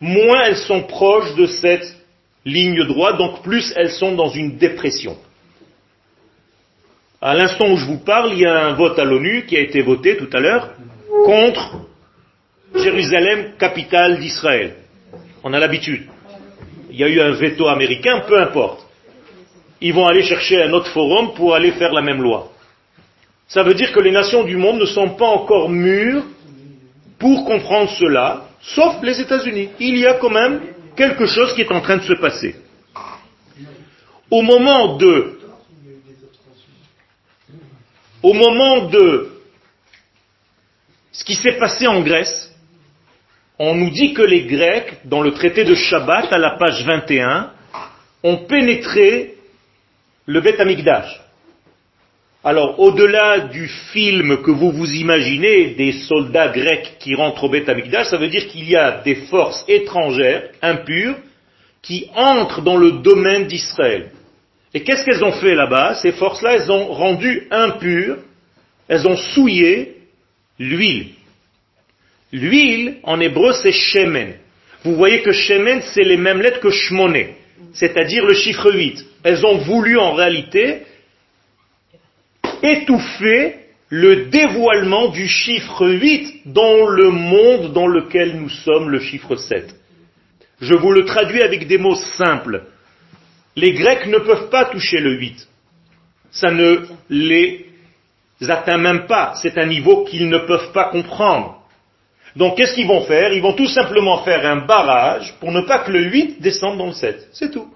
moins 0.00 0.44
elles 0.44 0.56
sont 0.56 0.82
proches 0.82 1.34
de 1.34 1.46
cette 1.46 1.96
ligne 2.44 2.84
droite, 2.84 3.18
donc 3.18 3.42
plus 3.42 3.72
elles 3.76 3.90
sont 3.90 4.12
dans 4.12 4.28
une 4.28 4.56
dépression. 4.56 5.18
À 7.20 7.34
l'instant 7.34 7.68
où 7.68 7.76
je 7.76 7.86
vous 7.86 7.98
parle, 7.98 8.32
il 8.32 8.38
y 8.38 8.46
a 8.46 8.66
un 8.66 8.74
vote 8.74 8.98
à 8.98 9.04
l'ONU 9.04 9.46
qui 9.46 9.56
a 9.56 9.60
été 9.60 9.82
voté 9.82 10.16
tout 10.16 10.30
à 10.32 10.38
l'heure 10.38 10.70
contre 11.24 11.86
Jérusalem, 12.74 13.54
capitale 13.58 14.20
d'Israël. 14.20 14.76
On 15.46 15.52
a 15.52 15.60
l'habitude. 15.60 16.06
Il 16.90 16.96
y 16.96 17.04
a 17.04 17.08
eu 17.08 17.20
un 17.20 17.30
veto 17.30 17.68
américain, 17.68 18.24
peu 18.26 18.38
importe 18.38 18.86
ils 19.80 19.92
vont 19.92 20.06
aller 20.06 20.22
chercher 20.22 20.62
un 20.62 20.72
autre 20.72 20.90
forum 20.90 21.34
pour 21.34 21.54
aller 21.54 21.72
faire 21.72 21.92
la 21.92 22.02
même 22.02 22.22
loi. 22.22 22.50
Ça 23.48 23.62
veut 23.62 23.74
dire 23.74 23.92
que 23.92 24.00
les 24.00 24.10
nations 24.10 24.44
du 24.44 24.56
monde 24.56 24.80
ne 24.80 24.86
sont 24.86 25.10
pas 25.10 25.26
encore 25.26 25.68
mûres 25.68 26.24
pour 27.18 27.44
comprendre 27.44 27.90
cela, 27.90 28.48
sauf 28.60 28.96
les 29.02 29.20
États-Unis. 29.20 29.70
Il 29.78 29.98
y 29.98 30.06
a 30.06 30.14
quand 30.14 30.30
même 30.30 30.60
quelque 30.96 31.26
chose 31.26 31.54
qui 31.54 31.60
est 31.60 31.70
en 31.70 31.80
train 31.80 31.98
de 31.98 32.02
se 32.02 32.14
passer. 32.14 32.56
Au 34.30 34.42
moment 34.42 34.96
de, 34.96 35.38
au 38.22 38.32
moment 38.32 38.86
de 38.86 39.30
ce 41.12 41.24
qui 41.24 41.34
s'est 41.34 41.58
passé 41.58 41.86
en 41.86 42.00
Grèce, 42.00 42.52
on 43.58 43.74
nous 43.74 43.90
dit 43.90 44.12
que 44.12 44.22
les 44.22 44.42
Grecs, 44.44 44.98
dans 45.04 45.22
le 45.22 45.32
traité 45.32 45.64
de 45.64 45.74
Shabbat, 45.74 46.32
à 46.32 46.38
la 46.38 46.56
page 46.58 46.84
21, 46.84 47.50
ont 48.22 48.36
pénétré 48.38 49.34
le 50.26 50.40
Beth 50.40 50.60
Amikdash. 50.60 51.20
Alors, 52.44 52.78
au-delà 52.78 53.40
du 53.40 53.66
film 53.66 54.42
que 54.42 54.50
vous 54.50 54.70
vous 54.70 54.92
imaginez 54.94 55.74
des 55.74 55.92
soldats 55.92 56.48
grecs 56.48 56.96
qui 57.00 57.14
rentrent 57.14 57.44
au 57.44 57.48
Beth 57.48 57.68
Amikdash, 57.68 58.06
ça 58.06 58.18
veut 58.18 58.28
dire 58.28 58.46
qu'il 58.48 58.68
y 58.68 58.76
a 58.76 59.02
des 59.02 59.16
forces 59.26 59.64
étrangères, 59.66 60.50
impures, 60.62 61.16
qui 61.82 62.08
entrent 62.14 62.62
dans 62.62 62.76
le 62.76 62.92
domaine 63.02 63.46
d'Israël. 63.46 64.10
Et 64.74 64.82
qu'est-ce 64.82 65.04
qu'elles 65.04 65.24
ont 65.24 65.32
fait 65.32 65.54
là-bas? 65.54 65.94
Ces 65.96 66.12
forces-là, 66.12 66.54
elles 66.54 66.70
ont 66.70 66.92
rendu 66.92 67.48
impures, 67.50 68.18
elles 68.88 69.06
ont 69.08 69.16
souillé 69.16 69.96
l'huile. 70.58 71.10
L'huile, 72.32 72.96
en 73.02 73.20
hébreu, 73.20 73.52
c'est 73.62 73.72
shemen. 73.72 74.34
Vous 74.84 74.94
voyez 74.94 75.22
que 75.22 75.32
shemen, 75.32 75.82
c'est 75.82 76.04
les 76.04 76.16
mêmes 76.16 76.40
lettres 76.40 76.60
que 76.60 76.70
shmoné, 76.70 77.36
c'est-à-dire 77.72 78.24
le 78.24 78.34
chiffre 78.34 78.72
8 78.72 79.04
elles 79.26 79.44
ont 79.44 79.58
voulu 79.58 79.98
en 79.98 80.12
réalité 80.12 80.82
étouffer 82.62 83.56
le 83.88 84.26
dévoilement 84.26 85.08
du 85.08 85.26
chiffre 85.26 85.84
8 85.84 86.42
dans 86.46 86.86
le 86.86 87.10
monde 87.10 87.72
dans 87.72 87.88
lequel 87.88 88.36
nous 88.36 88.48
sommes, 88.48 88.88
le 88.88 89.00
chiffre 89.00 89.34
7. 89.34 89.74
Je 90.60 90.74
vous 90.74 90.92
le 90.92 91.04
traduis 91.04 91.42
avec 91.42 91.66
des 91.66 91.76
mots 91.76 91.96
simples. 91.96 92.66
Les 93.56 93.72
Grecs 93.72 94.06
ne 94.06 94.18
peuvent 94.18 94.48
pas 94.48 94.66
toucher 94.66 95.00
le 95.00 95.14
8. 95.14 95.48
Ça 96.30 96.52
ne 96.52 96.86
les 97.10 97.66
atteint 98.42 98.78
même 98.78 99.06
pas. 99.06 99.34
C'est 99.42 99.58
un 99.58 99.66
niveau 99.66 100.04
qu'ils 100.04 100.28
ne 100.28 100.38
peuvent 100.38 100.70
pas 100.70 100.90
comprendre. 100.90 101.55
Donc 102.36 102.56
qu'est-ce 102.56 102.74
qu'ils 102.74 102.86
vont 102.86 103.02
faire? 103.02 103.32
Ils 103.32 103.42
vont 103.42 103.54
tout 103.54 103.68
simplement 103.68 104.22
faire 104.22 104.44
un 104.46 104.66
barrage 104.66 105.34
pour 105.40 105.50
ne 105.52 105.62
pas 105.62 105.80
que 105.80 105.90
le 105.90 106.04
8 106.04 106.40
descende 106.40 106.78
dans 106.78 106.86
le 106.86 106.92
7. 106.92 107.28
C'est 107.32 107.50
tout. 107.50 107.68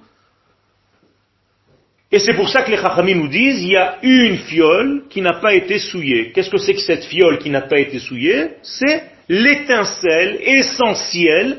Et 2.13 2.19
c'est 2.19 2.35
pour 2.35 2.49
ça 2.49 2.63
que 2.63 2.71
les 2.71 2.77
Chachamim 2.77 3.15
nous 3.15 3.29
disent, 3.29 3.63
il 3.63 3.71
y 3.71 3.77
a 3.77 3.99
une 4.03 4.39
fiole 4.39 5.05
qui 5.09 5.23
n'a 5.23 5.35
pas 5.35 5.55
été 5.55 5.79
souillée. 5.79 6.33
Qu'est-ce 6.33 6.51
que 6.51 6.59
c'est 6.59 6.75
que 6.75 6.81
cette 6.81 7.05
fiole 7.05 7.39
qui 7.39 7.51
n'a 7.51 7.61
pas 7.63 7.79
été 7.79 8.01
souillée? 8.01 8.57
C'est 8.63 9.05
l'étincelle 9.29 10.41
essentielle 10.43 11.59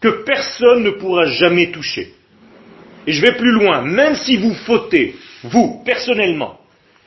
que 0.00 0.22
personne 0.24 0.84
ne 0.84 0.90
pourra 0.90 1.24
jamais 1.24 1.72
toucher. 1.72 2.14
Et 3.06 3.12
je 3.12 3.20
vais 3.20 3.32
plus 3.32 3.50
loin, 3.50 3.82
même 3.82 4.14
si 4.14 4.36
vous 4.36 4.54
fautez, 4.54 5.16
vous, 5.42 5.82
personnellement, 5.84 6.60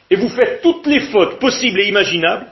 et 0.09 0.15
vous 0.15 0.29
faites 0.29 0.61
toutes 0.61 0.85
les 0.85 0.99
fautes 0.99 1.39
possibles 1.39 1.79
et 1.79 1.87
imaginables, 1.87 2.47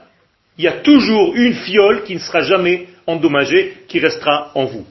il 0.58 0.64
y 0.64 0.68
a 0.68 0.80
toujours 0.80 1.34
une 1.34 1.54
fiole 1.54 2.04
qui 2.04 2.14
ne 2.14 2.20
sera 2.20 2.42
jamais 2.42 2.88
endommagée, 3.06 3.78
qui 3.88 3.98
restera 3.98 4.52
en 4.54 4.66
vous. 4.66 4.86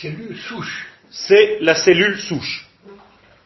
Cellule 0.00 0.36
souche. 0.36 0.86
C'est 1.10 1.58
la 1.60 1.74
cellule 1.74 2.18
souche. 2.18 2.66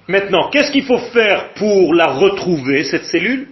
Maintenant, 0.09 0.51
qu'est-ce 0.51 0.73
qu'il 0.73 0.85
faut 0.85 0.99
faire 0.99 1.55
pour 1.55 1.95
la 1.95 2.07
retrouver, 2.07 2.85
cette 2.85 3.05
cellule? 3.05 3.49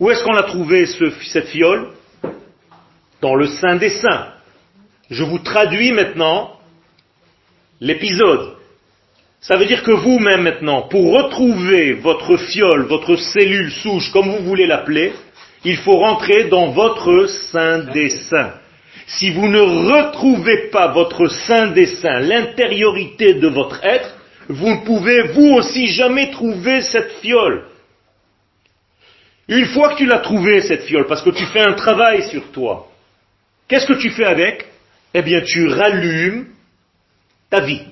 Où 0.00 0.10
est-ce 0.10 0.24
qu'on 0.24 0.32
l'a 0.32 0.42
trouvée, 0.42 0.86
cette 0.86 1.48
fiole? 1.48 1.92
Dans 3.20 3.36
le 3.36 3.46
sein 3.46 3.76
des 3.76 3.90
saints. 3.90 4.32
Je 5.10 5.22
vous 5.22 5.38
traduis 5.38 5.92
maintenant 5.92 6.58
l'épisode. 7.80 8.56
Ça 9.40 9.56
veut 9.56 9.66
dire 9.66 9.82
que 9.82 9.92
vous-même 9.92 10.42
maintenant, 10.42 10.82
pour 10.82 11.12
retrouver 11.12 11.94
votre 11.94 12.36
fiole, 12.36 12.86
votre 12.86 13.16
cellule 13.16 13.70
souche, 13.70 14.10
comme 14.10 14.30
vous 14.30 14.44
voulez 14.44 14.66
l'appeler, 14.66 15.12
il 15.64 15.76
faut 15.78 15.96
rentrer 15.96 16.44
dans 16.44 16.68
votre 16.70 17.26
sein 17.26 17.80
des 17.92 18.10
saints. 18.10 18.54
Si 19.06 19.30
vous 19.30 19.48
ne 19.48 19.60
retrouvez 19.60 20.70
pas 20.70 20.88
votre 20.88 21.26
sein 21.28 21.68
des 21.68 21.86
saints, 21.86 22.20
l'intériorité 22.20 23.34
de 23.34 23.48
votre 23.48 23.84
être, 23.84 24.16
vous 24.48 24.70
ne 24.70 24.84
pouvez 24.84 25.22
vous 25.28 25.54
aussi 25.54 25.88
jamais 25.88 26.30
trouver 26.30 26.82
cette 26.82 27.12
fiole. 27.20 27.64
Une 29.48 29.66
fois 29.66 29.90
que 29.90 29.98
tu 29.98 30.06
l'as 30.06 30.18
trouvée, 30.18 30.60
cette 30.62 30.84
fiole, 30.84 31.06
parce 31.06 31.22
que 31.22 31.30
tu 31.30 31.44
fais 31.46 31.60
un 31.60 31.74
travail 31.74 32.22
sur 32.30 32.50
toi, 32.52 32.88
qu'est-ce 33.68 33.86
que 33.86 34.00
tu 34.00 34.10
fais 34.10 34.24
avec? 34.24 34.66
Eh 35.14 35.22
bien, 35.22 35.42
tu 35.42 35.66
rallumes 35.68 36.46
ta 37.50 37.60
vie, 37.60 37.82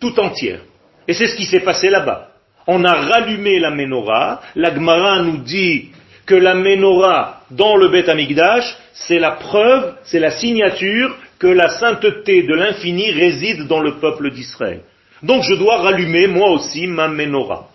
tout 0.00 0.18
entière. 0.18 0.60
Et 1.06 1.14
c'est 1.14 1.28
ce 1.28 1.36
qui 1.36 1.44
s'est 1.44 1.60
passé 1.60 1.88
là-bas. 1.88 2.30
On 2.66 2.84
a 2.84 2.94
rallumé 2.94 3.60
la 3.60 3.70
menorah. 3.70 4.40
La 4.56 4.74
Gemara 4.74 5.22
nous 5.22 5.38
dit 5.38 5.90
que 6.26 6.34
la 6.34 6.54
menorah 6.54 7.42
dans 7.50 7.76
le 7.76 7.88
Beth 7.88 8.08
Amikdash, 8.08 8.76
c'est 8.92 9.18
la 9.18 9.32
preuve, 9.32 9.94
c'est 10.04 10.20
la 10.20 10.30
signature 10.30 11.16
que 11.38 11.46
la 11.46 11.68
sainteté 11.68 12.42
de 12.42 12.54
l'infini 12.54 13.10
réside 13.10 13.66
dans 13.66 13.80
le 13.80 13.96
peuple 13.96 14.30
d'Israël. 14.30 14.80
Donc 15.22 15.42
je 15.42 15.54
dois 15.54 15.78
rallumer 15.78 16.26
moi 16.26 16.50
aussi 16.50 16.86
ma 16.86 17.08
menorah. 17.08 17.68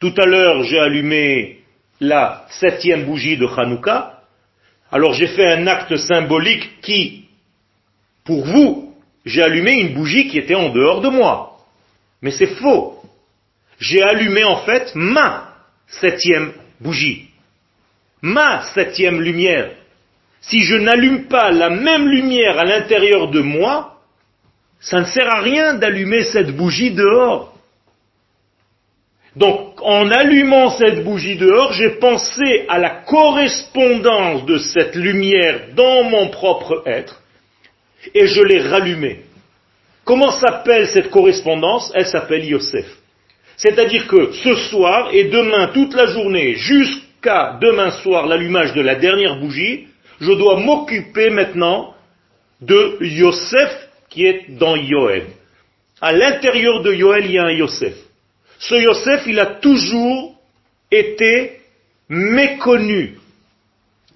Tout 0.00 0.14
à 0.16 0.26
l'heure, 0.26 0.62
j'ai 0.62 0.78
allumé 0.78 1.60
la 2.00 2.46
septième 2.48 3.04
bougie 3.04 3.36
de 3.36 3.46
Hanouka. 3.46 4.20
Alors 4.90 5.12
j'ai 5.12 5.26
fait 5.26 5.46
un 5.52 5.66
acte 5.66 5.96
symbolique 5.96 6.80
qui, 6.80 7.24
pour 8.24 8.44
vous, 8.44 8.94
j'ai 9.24 9.42
allumé 9.42 9.72
une 9.80 9.94
bougie 9.94 10.28
qui 10.28 10.38
était 10.38 10.54
en 10.54 10.70
dehors 10.70 11.00
de 11.00 11.08
moi. 11.08 11.58
Mais 12.22 12.30
c'est 12.30 12.54
faux. 12.56 13.02
J'ai 13.78 14.02
allumé 14.02 14.44
en 14.44 14.58
fait 14.58 14.92
ma 14.94 15.54
septième 15.86 16.52
bougie. 16.80 17.27
Ma 18.22 18.62
septième 18.74 19.20
lumière. 19.20 19.72
Si 20.40 20.62
je 20.62 20.76
n'allume 20.76 21.24
pas 21.24 21.50
la 21.50 21.70
même 21.70 22.08
lumière 22.08 22.58
à 22.58 22.64
l'intérieur 22.64 23.30
de 23.30 23.40
moi, 23.40 23.98
ça 24.80 25.00
ne 25.00 25.04
sert 25.06 25.28
à 25.28 25.40
rien 25.40 25.74
d'allumer 25.74 26.22
cette 26.24 26.54
bougie 26.56 26.92
dehors. 26.92 27.54
Donc, 29.36 29.80
en 29.82 30.10
allumant 30.10 30.70
cette 30.70 31.04
bougie 31.04 31.36
dehors, 31.36 31.72
j'ai 31.72 31.90
pensé 31.90 32.64
à 32.68 32.78
la 32.78 32.90
correspondance 32.90 34.44
de 34.46 34.58
cette 34.58 34.96
lumière 34.96 35.68
dans 35.74 36.02
mon 36.04 36.28
propre 36.28 36.82
être, 36.86 37.20
et 38.14 38.26
je 38.26 38.42
l'ai 38.42 38.62
rallumée. 38.62 39.20
Comment 40.04 40.30
s'appelle 40.30 40.88
cette 40.88 41.10
correspondance? 41.10 41.92
Elle 41.94 42.06
s'appelle 42.06 42.44
Yosef. 42.44 42.86
C'est-à-dire 43.56 44.06
que 44.06 44.32
ce 44.32 44.54
soir 44.54 45.10
et 45.12 45.24
demain, 45.24 45.68
toute 45.68 45.94
la 45.94 46.06
journée, 46.06 46.54
jusqu'à 46.54 47.07
demain 47.22 47.90
soir, 48.02 48.26
l'allumage 48.26 48.72
de 48.74 48.80
la 48.80 48.94
dernière 48.94 49.36
bougie, 49.36 49.88
je 50.20 50.32
dois 50.32 50.60
m'occuper 50.60 51.30
maintenant 51.30 51.94
de 52.60 52.98
Yosef 53.00 53.88
qui 54.08 54.26
est 54.26 54.56
dans 54.58 54.76
Yoel. 54.76 55.26
À 56.00 56.12
l'intérieur 56.12 56.82
de 56.82 56.92
Yoel, 56.92 57.26
il 57.26 57.32
y 57.32 57.38
a 57.38 57.44
un 57.44 57.52
Yosef. 57.52 57.94
Ce 58.58 58.74
Yosef, 58.74 59.22
il 59.26 59.38
a 59.38 59.46
toujours 59.46 60.34
été 60.90 61.60
méconnu. 62.08 63.18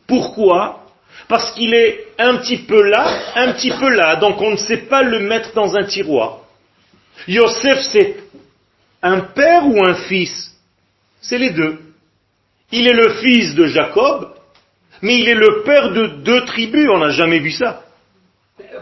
Pourquoi? 0.07 0.87
Parce 1.29 1.53
qu'il 1.53 1.75
est 1.75 2.07
un 2.19 2.37
petit 2.39 2.59
peu 2.59 2.83
là, 2.83 3.33
un 3.37 3.53
petit 3.53 3.71
peu 3.71 3.89
là, 3.89 4.17
donc 4.17 4.41
on 4.41 4.51
ne 4.51 4.57
sait 4.57 4.79
pas 4.89 5.03
le 5.03 5.21
mettre 5.21 5.53
dans 5.55 5.77
un 5.77 5.85
tiroir. 5.85 6.41
Yosef, 7.29 7.81
c'est 7.93 8.17
un 9.03 9.21
père 9.21 9.67
ou 9.67 9.85
un 9.85 9.95
fils? 9.95 10.51
C'est 11.21 11.39
les 11.39 11.51
deux. 11.51 11.79
Il 12.73 12.89
est 12.89 12.95
le 12.95 13.11
fils 13.15 13.55
de 13.55 13.67
Jacob, 13.67 14.33
mais 15.03 15.19
il 15.19 15.29
est 15.29 15.35
le 15.35 15.63
père 15.65 15.93
de 15.93 16.23
deux 16.23 16.45
tribus, 16.47 16.89
on 16.91 16.99
n'a 16.99 17.11
jamais 17.11 17.39
vu 17.39 17.51
ça. 17.51 17.83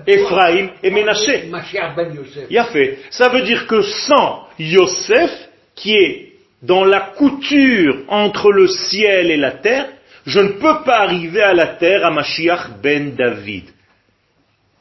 Ephraim 0.06 0.70
et 0.82 0.90
Ménaché. 0.90 1.48
Ben 1.50 1.62
Il 2.48 2.58
a 2.58 2.64
fait. 2.64 2.98
Ça 3.10 3.28
veut 3.28 3.42
dire 3.42 3.66
que 3.66 3.82
sans 3.82 4.46
Yosef, 4.58 5.30
qui 5.74 5.94
est 5.94 6.32
dans 6.62 6.84
la 6.84 7.00
couture 7.16 8.04
entre 8.08 8.52
le 8.52 8.68
ciel 8.68 9.30
et 9.30 9.36
la 9.36 9.52
terre, 9.52 9.88
je 10.26 10.40
ne 10.40 10.52
peux 10.52 10.82
pas 10.84 11.00
arriver 11.00 11.42
à 11.42 11.54
la 11.54 11.66
terre 11.66 12.04
à 12.04 12.10
Mashiach 12.10 12.80
ben 12.82 13.14
David. 13.14 13.64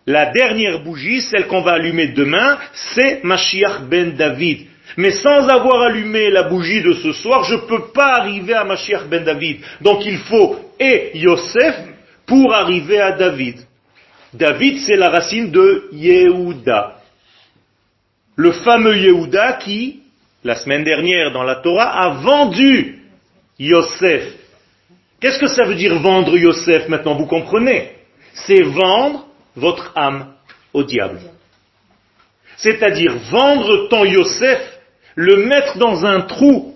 La 0.06 0.32
dernière 0.32 0.84
bougie, 0.84 1.22
celle 1.22 1.48
qu'on 1.48 1.62
va 1.62 1.74
allumer 1.74 2.10
demain, 2.10 2.58
c'est 2.74 3.24
Mashiach 3.24 3.82
ben 3.90 4.16
David. 4.16 4.68
Mais 4.98 5.12
sans 5.12 5.48
avoir 5.48 5.82
allumé 5.84 6.30
la 6.30 6.44
bougie 6.44 6.82
de 6.82 6.94
ce 6.94 7.12
soir, 7.14 7.44
je 7.44 7.56
ne 7.56 7.62
peux 7.62 7.92
pas 7.94 8.16
arriver 8.16 8.54
à 8.54 8.64
Mashiach 8.64 9.06
ben 9.08 9.24
David. 9.24 9.62
Donc 9.82 10.06
il 10.06 10.18
faut 10.18 10.60
et 10.80 11.12
Yosef 11.18 11.76
pour 12.26 12.54
arriver 12.54 13.00
à 13.00 13.12
David. 13.12 13.58
David, 14.34 14.80
c'est 14.80 14.96
la 14.96 15.10
racine 15.10 15.52
de 15.52 15.90
Yehuda. 15.92 16.96
Le 18.36 18.52
fameux 18.52 18.96
Yehuda 18.96 19.54
qui, 19.54 20.02
la 20.44 20.56
semaine 20.56 20.84
dernière 20.84 21.32
dans 21.32 21.44
la 21.44 21.56
Torah, 21.56 22.04
a 22.04 22.10
vendu 22.22 23.00
Yosef. 23.58 24.34
Qu'est-ce 25.20 25.40
que 25.40 25.48
ça 25.48 25.66
veut 25.66 25.76
dire 25.76 26.00
vendre 26.00 26.38
Yosef 26.38 26.88
maintenant 26.88 27.16
Vous 27.16 27.26
comprenez? 27.26 27.92
C'est 28.34 28.62
vendre 28.62 29.26
votre 29.56 29.92
âme 29.96 30.34
au 30.74 30.84
diable. 30.84 31.20
C'est-à-dire 32.58 33.16
vendre 33.32 33.90
ton 33.90 34.06
Yosef, 34.06 34.79
le 35.22 35.36
mettre 35.36 35.78
dans 35.78 36.06
un 36.06 36.22
trou, 36.22 36.76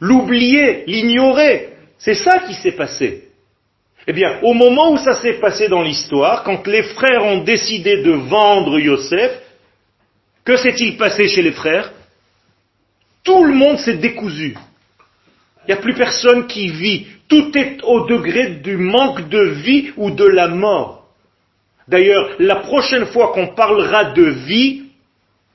l'oublier, 0.00 0.84
l'ignorer. 0.86 1.74
C'est 1.98 2.14
ça 2.14 2.38
qui 2.38 2.54
s'est 2.54 2.72
passé. 2.72 3.24
Eh 4.06 4.14
bien, 4.14 4.38
au 4.42 4.54
moment 4.54 4.92
où 4.92 4.96
ça 4.96 5.20
s'est 5.20 5.34
passé 5.34 5.68
dans 5.68 5.82
l'histoire, 5.82 6.44
quand 6.44 6.66
les 6.66 6.82
frères 6.82 7.26
ont 7.26 7.42
décidé 7.42 8.02
de 8.02 8.12
vendre 8.12 8.78
Yosef, 8.78 9.38
que 10.46 10.56
s'est-il 10.56 10.96
passé 10.96 11.28
chez 11.28 11.42
les 11.42 11.52
frères? 11.52 11.92
Tout 13.22 13.44
le 13.44 13.52
monde 13.52 13.78
s'est 13.80 13.98
décousu. 13.98 14.56
Il 15.64 15.74
n'y 15.74 15.74
a 15.74 15.82
plus 15.82 15.94
personne 15.94 16.46
qui 16.46 16.68
vit. 16.68 17.06
Tout 17.28 17.52
est 17.54 17.82
au 17.82 18.06
degré 18.06 18.60
du 18.62 18.78
manque 18.78 19.28
de 19.28 19.42
vie 19.42 19.90
ou 19.98 20.10
de 20.10 20.24
la 20.24 20.48
mort. 20.48 21.06
D'ailleurs, 21.86 22.30
la 22.38 22.56
prochaine 22.56 23.04
fois 23.04 23.32
qu'on 23.34 23.48
parlera 23.48 24.04
de 24.04 24.24
vie, 24.24 24.81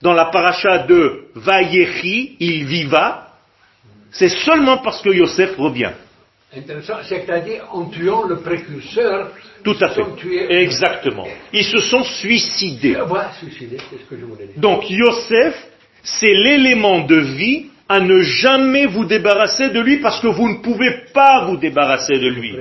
dans 0.01 0.13
la 0.13 0.25
paracha 0.25 0.79
de 0.79 1.25
Vayechi, 1.35 2.37
il 2.39 2.65
viva, 2.65 3.27
c'est 4.11 4.29
seulement 4.29 4.77
parce 4.77 5.01
que 5.01 5.09
Yosef 5.09 5.57
revient. 5.57 5.91
Intéressant, 6.55 6.95
c'est-à-dire 7.03 7.65
en 7.71 7.85
tuant 7.85 8.23
le 8.25 8.37
précurseur. 8.37 9.31
Tout 9.63 9.75
à 9.81 9.89
fait. 9.89 10.03
Exactement. 10.49 11.27
Ils 11.51 11.65
se 11.65 11.79
sont 11.79 12.03
suicidés. 12.03 12.97
Voilà, 13.05 13.33
suicidés, 13.33 13.77
c'est 13.89 13.97
ce 13.97 14.09
que 14.09 14.17
je 14.17 14.25
voulais 14.25 14.47
dire. 14.47 14.59
Donc 14.59 14.89
Yosef, 14.89 15.55
c'est 16.03 16.33
l'élément 16.33 17.01
de 17.01 17.17
vie 17.17 17.65
à 17.89 17.99
ne 17.99 18.21
jamais 18.21 18.85
vous 18.85 19.05
débarrasser 19.05 19.69
de 19.69 19.79
lui 19.79 19.97
parce 19.97 20.21
que 20.21 20.27
vous 20.27 20.49
ne 20.49 20.61
pouvez 20.61 21.05
pas 21.13 21.45
vous 21.45 21.57
débarrasser 21.57 22.17
de 22.17 22.29
lui. 22.29 22.55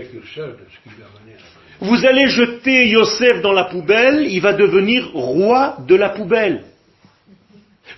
Vous 1.81 2.07
allez 2.07 2.29
jeter 2.29 2.89
Yosef 2.89 3.41
dans 3.43 3.53
la 3.53 3.65
poubelle, 3.65 4.27
il 4.29 4.41
va 4.41 4.53
devenir 4.53 5.11
roi 5.13 5.77
de 5.87 5.95
la 5.95 6.11
poubelle. 6.11 6.65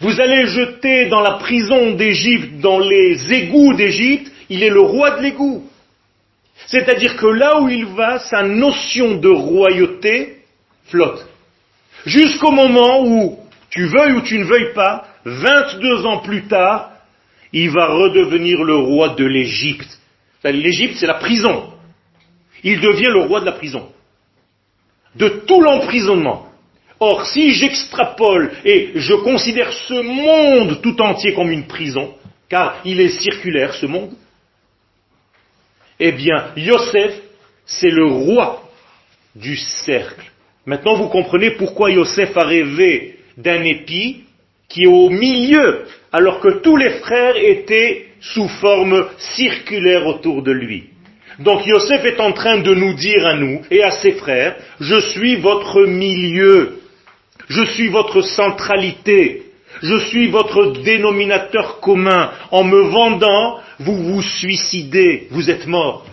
Vous 0.00 0.20
allez 0.20 0.46
jeter 0.46 1.06
dans 1.06 1.20
la 1.20 1.34
prison 1.34 1.92
d'Égypte, 1.92 2.60
dans 2.60 2.78
les 2.78 3.32
égouts 3.32 3.74
d'Égypte, 3.74 4.30
il 4.48 4.62
est 4.62 4.70
le 4.70 4.80
roi 4.80 5.12
de 5.12 5.22
l'égout. 5.22 5.64
C'est-à-dire 6.66 7.16
que 7.16 7.26
là 7.26 7.60
où 7.60 7.68
il 7.68 7.86
va, 7.86 8.18
sa 8.18 8.42
notion 8.42 9.16
de 9.16 9.28
royauté 9.28 10.42
flotte. 10.86 11.26
Jusqu'au 12.06 12.50
moment 12.50 13.04
où, 13.04 13.38
tu 13.70 13.86
veuilles 13.86 14.12
ou 14.12 14.20
tu 14.22 14.38
ne 14.38 14.44
veuilles 14.44 14.72
pas, 14.74 15.06
22 15.24 16.06
ans 16.06 16.18
plus 16.18 16.46
tard, 16.46 16.92
il 17.52 17.70
va 17.70 17.86
redevenir 17.86 18.62
le 18.62 18.76
roi 18.76 19.10
de 19.10 19.24
l'Égypte. 19.24 19.98
L'Égypte, 20.44 20.96
c'est 20.98 21.06
la 21.06 21.14
prison. 21.14 21.72
Il 22.62 22.80
devient 22.80 23.10
le 23.10 23.22
roi 23.22 23.40
de 23.40 23.46
la 23.46 23.52
prison. 23.52 23.90
De 25.16 25.28
tout 25.28 25.60
l'emprisonnement. 25.60 26.47
Or, 27.00 27.26
si 27.26 27.52
j'extrapole 27.52 28.52
et 28.64 28.90
je 28.94 29.14
considère 29.14 29.72
ce 29.72 29.94
monde 29.94 30.80
tout 30.82 31.00
entier 31.00 31.32
comme 31.34 31.50
une 31.50 31.66
prison, 31.66 32.14
car 32.48 32.80
il 32.84 33.00
est 33.00 33.20
circulaire 33.20 33.74
ce 33.74 33.86
monde, 33.86 34.12
eh 36.00 36.12
bien, 36.12 36.52
Yosef, 36.56 37.12
c'est 37.66 37.90
le 37.90 38.06
roi 38.06 38.68
du 39.34 39.56
cercle. 39.56 40.30
Maintenant, 40.66 40.94
vous 40.94 41.08
comprenez 41.08 41.52
pourquoi 41.52 41.90
Yosef 41.90 42.36
a 42.36 42.44
rêvé 42.44 43.18
d'un 43.36 43.62
épi 43.62 44.24
qui 44.68 44.84
est 44.84 44.88
au 44.88 45.08
milieu, 45.08 45.86
alors 46.12 46.40
que 46.40 46.60
tous 46.60 46.76
les 46.76 46.90
frères 47.00 47.36
étaient 47.36 48.06
sous 48.20 48.48
forme 48.48 49.08
circulaire 49.18 50.06
autour 50.06 50.42
de 50.42 50.52
lui. 50.52 50.90
Donc 51.38 51.66
Yosef 51.66 52.04
est 52.04 52.20
en 52.20 52.32
train 52.32 52.58
de 52.58 52.74
nous 52.74 52.94
dire 52.94 53.26
à 53.26 53.34
nous 53.34 53.62
et 53.70 53.82
à 53.82 53.92
ses 53.92 54.12
frères, 54.12 54.56
je 54.80 55.00
suis 55.00 55.36
votre 55.36 55.86
milieu, 55.86 56.80
je 57.48 57.64
suis 57.64 57.88
votre 57.88 58.22
centralité, 58.22 59.42
je 59.82 59.98
suis 59.98 60.28
votre 60.28 60.72
dénominateur 60.82 61.80
commun. 61.80 62.30
En 62.50 62.64
me 62.64 62.80
vendant, 62.82 63.60
vous 63.78 63.96
vous 63.96 64.22
suicidez, 64.22 65.28
vous 65.30 65.50
êtes 65.50 65.66
mort. 65.66 66.06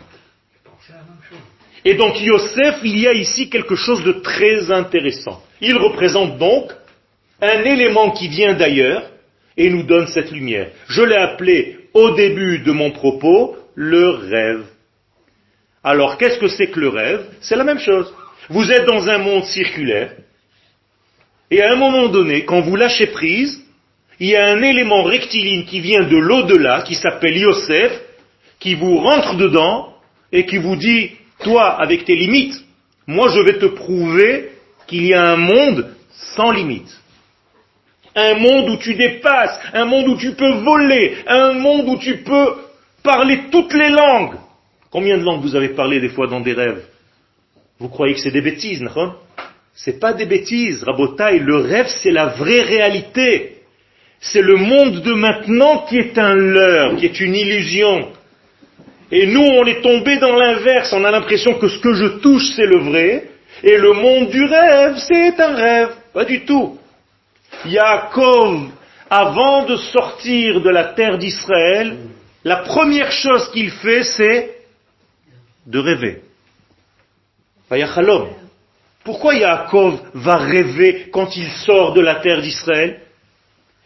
Et 1.83 1.93
donc 1.93 2.19
Yosef, 2.19 2.79
il 2.83 2.99
y 2.99 3.07
a 3.07 3.13
ici 3.13 3.49
quelque 3.49 3.75
chose 3.75 4.03
de 4.03 4.13
très 4.13 4.71
intéressant. 4.71 5.43
Il 5.61 5.77
représente 5.77 6.37
donc 6.37 6.71
un 7.41 7.63
élément 7.63 8.11
qui 8.11 8.27
vient 8.27 8.55
d'ailleurs 8.55 9.03
et 9.55 9.69
nous 9.69 9.83
donne 9.83 10.07
cette 10.07 10.31
lumière. 10.31 10.69
Je 10.87 11.03
l'ai 11.03 11.15
appelé 11.15 11.77
au 11.93 12.11
début 12.11 12.59
de 12.59 12.71
mon 12.71 12.91
propos 12.91 13.55
le 13.75 14.09
rêve. 14.09 14.65
Alors 15.83 16.17
qu'est-ce 16.17 16.39
que 16.39 16.47
c'est 16.47 16.67
que 16.67 16.79
le 16.79 16.89
rêve? 16.89 17.25
C'est 17.41 17.55
la 17.55 17.63
même 17.63 17.79
chose. 17.79 18.11
Vous 18.49 18.71
êtes 18.71 18.85
dans 18.85 19.07
un 19.07 19.19
monde 19.19 19.45
circulaire 19.45 20.11
et 21.51 21.61
à 21.61 21.71
un 21.71 21.75
moment 21.75 22.07
donné, 22.09 22.45
quand 22.45 22.61
vous 22.61 22.75
lâchez 22.75 23.07
prise, 23.07 23.61
il 24.19 24.27
y 24.27 24.35
a 24.35 24.47
un 24.47 24.61
élément 24.61 25.03
rectiligne 25.03 25.65
qui 25.65 25.79
vient 25.79 26.03
de 26.03 26.17
l'au-delà, 26.17 26.81
qui 26.81 26.95
s'appelle 26.95 27.37
Yosef, 27.37 27.91
qui 28.59 28.75
vous 28.75 28.97
rentre 28.97 29.35
dedans 29.35 29.93
et 30.31 30.45
qui 30.45 30.57
vous 30.57 30.75
dit, 30.75 31.11
toi, 31.43 31.79
avec 31.79 32.05
tes 32.05 32.15
limites, 32.15 32.63
moi 33.07 33.29
je 33.29 33.41
vais 33.41 33.59
te 33.59 33.65
prouver 33.65 34.51
qu'il 34.87 35.05
y 35.05 35.13
a 35.13 35.23
un 35.23 35.37
monde 35.37 35.93
sans 36.11 36.51
limites. 36.51 36.99
Un 38.15 38.35
monde 38.35 38.69
où 38.69 38.77
tu 38.77 38.95
dépasses, 38.95 39.59
un 39.73 39.85
monde 39.85 40.07
où 40.07 40.17
tu 40.17 40.31
peux 40.35 40.53
voler, 40.59 41.17
un 41.27 41.53
monde 41.53 41.89
où 41.89 41.97
tu 41.97 42.17
peux 42.17 42.55
parler 43.03 43.41
toutes 43.51 43.73
les 43.73 43.89
langues. 43.89 44.35
Combien 44.89 45.17
de 45.17 45.23
langues 45.23 45.41
vous 45.41 45.55
avez 45.55 45.69
parlé 45.69 45.99
des 45.99 46.09
fois 46.09 46.27
dans 46.27 46.39
des 46.39 46.53
rêves? 46.53 46.85
Vous 47.77 47.89
croyez 47.89 48.13
que 48.13 48.21
c'est 48.21 48.31
des 48.31 48.41
bêtises, 48.41 48.81
non? 48.81 49.15
C'est 49.75 49.99
pas 49.99 50.13
des 50.13 50.25
bêtises, 50.25 50.83
Rabotaï. 50.83 51.39
Le 51.39 51.57
rêve, 51.57 51.87
c'est 52.01 52.11
la 52.11 52.27
vraie 52.27 52.61
réalité. 52.61 53.57
C'est 54.21 54.41
le 54.41 54.55
monde 54.55 55.01
de 55.01 55.13
maintenant 55.13 55.85
qui 55.87 55.97
est 55.97 56.17
un 56.17 56.33
leurre, 56.33 56.95
qui 56.95 57.05
est 57.05 57.19
une 57.19 57.35
illusion. 57.35 58.09
Et 59.11 59.27
nous, 59.27 59.41
on 59.41 59.65
est 59.65 59.81
tombé 59.81 60.17
dans 60.17 60.35
l'inverse. 60.35 60.93
On 60.93 61.03
a 61.03 61.11
l'impression 61.11 61.55
que 61.55 61.67
ce 61.67 61.79
que 61.79 61.93
je 61.93 62.05
touche, 62.19 62.53
c'est 62.55 62.65
le 62.65 62.79
vrai. 62.79 63.29
Et 63.63 63.77
le 63.77 63.93
monde 63.93 64.29
du 64.29 64.43
rêve, 64.45 64.97
c'est 64.97 65.39
un 65.39 65.55
rêve. 65.55 65.89
Pas 66.13 66.25
du 66.25 66.45
tout. 66.45 66.79
Yaakov, 67.65 68.69
avant 69.09 69.65
de 69.65 69.75
sortir 69.75 70.61
de 70.61 70.69
la 70.69 70.85
terre 70.85 71.17
d'Israël, 71.17 71.97
la 72.43 72.57
première 72.57 73.11
chose 73.11 73.49
qu'il 73.51 73.71
fait, 73.71 74.03
c'est 74.03 74.55
de 75.67 75.79
rêver. 75.79 76.21
Pourquoi 79.05 79.35
Yaakov 79.35 80.01
va 80.15 80.37
rêver 80.37 81.09
quand 81.11 81.37
il 81.37 81.47
sort 81.65 81.93
de 81.93 82.01
la 82.01 82.15
terre 82.15 82.41
d'Israël? 82.41 83.01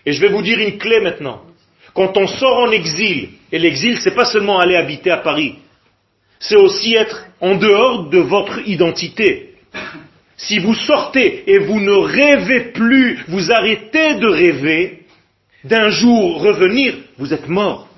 Et 0.05 0.13
je 0.13 0.21
vais 0.21 0.29
vous 0.29 0.41
dire 0.41 0.60
une 0.60 0.77
clé 0.77 1.01
maintenant. 1.01 1.41
Quand 1.93 2.15
on 2.15 2.25
sort 2.25 2.60
en 2.60 2.71
exil, 2.71 3.29
et 3.51 3.60
l'exil, 3.60 3.99
c'est 3.99 4.15
pas 4.15 4.23
seulement 4.23 4.60
aller 4.60 4.77
habiter 4.77 5.12
à 5.12 5.17
Paris, 5.17 5.55
c'est 6.39 6.55
aussi 6.55 6.95
être 6.95 7.25
en 7.41 7.55
dehors 7.55 8.10
de 8.10 8.19
votre 8.19 8.65
identité. 8.65 9.55
Si 10.38 10.58
vous 10.60 10.73
sortez 10.73 11.51
et 11.51 11.60
vous 11.60 11.82
ne 11.82 11.91
rêvez 11.91 12.71
plus, 12.71 13.19
vous 13.27 13.51
arrêtez 13.51 14.15
de 14.15 14.27
rêver, 14.27 15.01
d'un 15.65 15.89
jour 15.89 16.41
revenir, 16.41 16.95
vous 17.17 17.34
êtes 17.34 17.49
mort. 17.49 17.89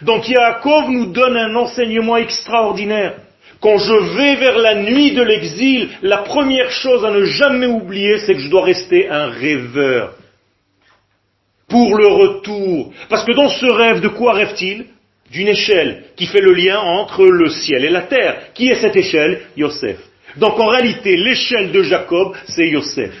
Donc 0.00 0.26
Yaakov 0.26 0.88
nous 0.88 1.12
donne 1.12 1.36
un 1.36 1.54
enseignement 1.54 2.16
extraordinaire. 2.16 3.16
Quand 3.60 3.76
je 3.76 4.16
vais 4.16 4.36
vers 4.36 4.58
la 4.58 4.74
nuit 4.76 5.12
de 5.12 5.22
l'exil, 5.22 5.90
la 6.02 6.18
première 6.18 6.70
chose 6.70 7.04
à 7.04 7.10
ne 7.10 7.24
jamais 7.24 7.66
oublier, 7.66 8.18
c'est 8.18 8.34
que 8.34 8.40
je 8.40 8.48
dois 8.48 8.64
rester 8.64 9.08
un 9.08 9.26
rêveur. 9.26 10.14
Pour 11.68 11.94
le 11.96 12.06
retour. 12.06 12.92
Parce 13.08 13.24
que 13.24 13.32
dans 13.32 13.48
ce 13.48 13.66
rêve, 13.66 14.00
de 14.00 14.08
quoi 14.08 14.32
rêve-t-il? 14.32 14.86
D'une 15.30 15.48
échelle 15.48 16.04
qui 16.16 16.26
fait 16.26 16.40
le 16.40 16.52
lien 16.52 16.78
entre 16.80 17.24
le 17.24 17.48
ciel 17.50 17.84
et 17.84 17.90
la 17.90 18.02
terre. 18.02 18.52
Qui 18.54 18.68
est 18.68 18.80
cette 18.80 18.96
échelle? 18.96 19.42
Yosef. 19.56 19.98
Donc 20.36 20.58
en 20.58 20.66
réalité, 20.66 21.16
l'échelle 21.16 21.70
de 21.70 21.82
Jacob, 21.82 22.34
c'est 22.48 22.68
Yosef. 22.68 23.14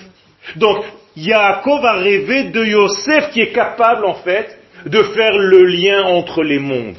Donc 0.56 0.84
Yaakov 1.16 1.84
a 1.84 2.00
rêvé 2.00 2.44
de 2.44 2.64
Yosef 2.64 3.30
qui 3.30 3.40
est 3.40 3.52
capable 3.52 4.04
en 4.04 4.14
fait 4.14 4.58
de 4.86 5.02
faire 5.02 5.36
le 5.36 5.64
lien 5.64 6.02
entre 6.04 6.42
les 6.42 6.58
mondes. 6.58 6.98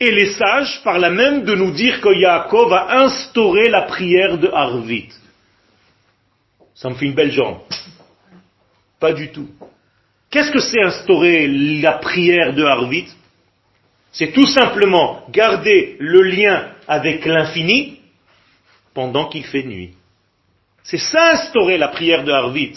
Et 0.00 0.10
les 0.12 0.32
sages 0.32 0.80
par 0.84 0.98
là 0.98 1.10
même 1.10 1.44
de 1.44 1.54
nous 1.54 1.72
dire 1.72 2.00
que 2.00 2.14
Yaakov 2.14 2.72
a 2.72 3.00
instauré 3.02 3.68
la 3.68 3.82
prière 3.82 4.38
de 4.38 4.48
Harvit. 4.48 5.08
Ça 6.74 6.88
me 6.88 6.94
fait 6.94 7.06
une 7.06 7.14
belle 7.14 7.32
jambe. 7.32 7.58
Pas 9.00 9.12
du 9.12 9.30
tout. 9.30 9.48
Qu'est-ce 10.30 10.52
que 10.52 10.60
c'est 10.60 10.82
instaurer 10.82 11.48
la 11.80 11.94
prière 11.94 12.52
de 12.52 12.62
Harvit 12.62 13.08
C'est 14.12 14.32
tout 14.32 14.46
simplement 14.46 15.24
garder 15.30 15.96
le 15.98 16.22
lien 16.22 16.72
avec 16.86 17.24
l'infini 17.24 18.00
pendant 18.94 19.28
qu'il 19.28 19.44
fait 19.44 19.64
nuit. 19.64 19.94
C'est 20.82 20.98
ça 20.98 21.32
instaurer 21.32 21.76
la 21.76 21.88
prière 21.88 22.24
de 22.24 22.32
Harvit. 22.32 22.74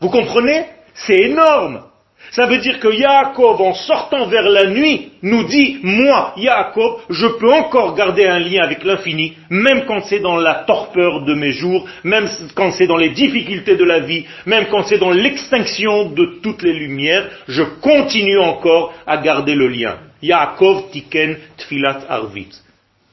Vous 0.00 0.10
comprenez? 0.10 0.66
C'est 0.94 1.18
énorme. 1.18 1.82
Ça 2.30 2.46
veut 2.46 2.58
dire 2.58 2.80
que 2.80 2.88
Yaakov, 2.88 3.60
en 3.60 3.74
sortant 3.74 4.26
vers 4.26 4.48
la 4.48 4.66
nuit, 4.66 5.10
nous 5.22 5.44
dit, 5.44 5.78
moi, 5.82 6.34
Yaakov, 6.36 7.02
je 7.10 7.26
peux 7.38 7.52
encore 7.52 7.94
garder 7.94 8.26
un 8.26 8.38
lien 8.38 8.62
avec 8.62 8.84
l'infini, 8.84 9.34
même 9.50 9.84
quand 9.86 10.02
c'est 10.02 10.20
dans 10.20 10.36
la 10.36 10.64
torpeur 10.66 11.24
de 11.24 11.34
mes 11.34 11.52
jours, 11.52 11.86
même 12.02 12.28
quand 12.54 12.72
c'est 12.72 12.86
dans 12.86 12.96
les 12.96 13.10
difficultés 13.10 13.76
de 13.76 13.84
la 13.84 14.00
vie, 14.00 14.24
même 14.46 14.66
quand 14.70 14.82
c'est 14.84 14.98
dans 14.98 15.10
l'extinction 15.12 16.10
de 16.10 16.40
toutes 16.42 16.62
les 16.62 16.72
lumières, 16.72 17.28
je 17.46 17.62
continue 17.62 18.38
encore 18.38 18.92
à 19.06 19.16
garder 19.18 19.54
le 19.54 19.68
lien. 19.68 19.96
Yaakov 20.22 20.90
tiken 20.90 21.36
tfilat 21.56 22.00
arvit. 22.08 22.48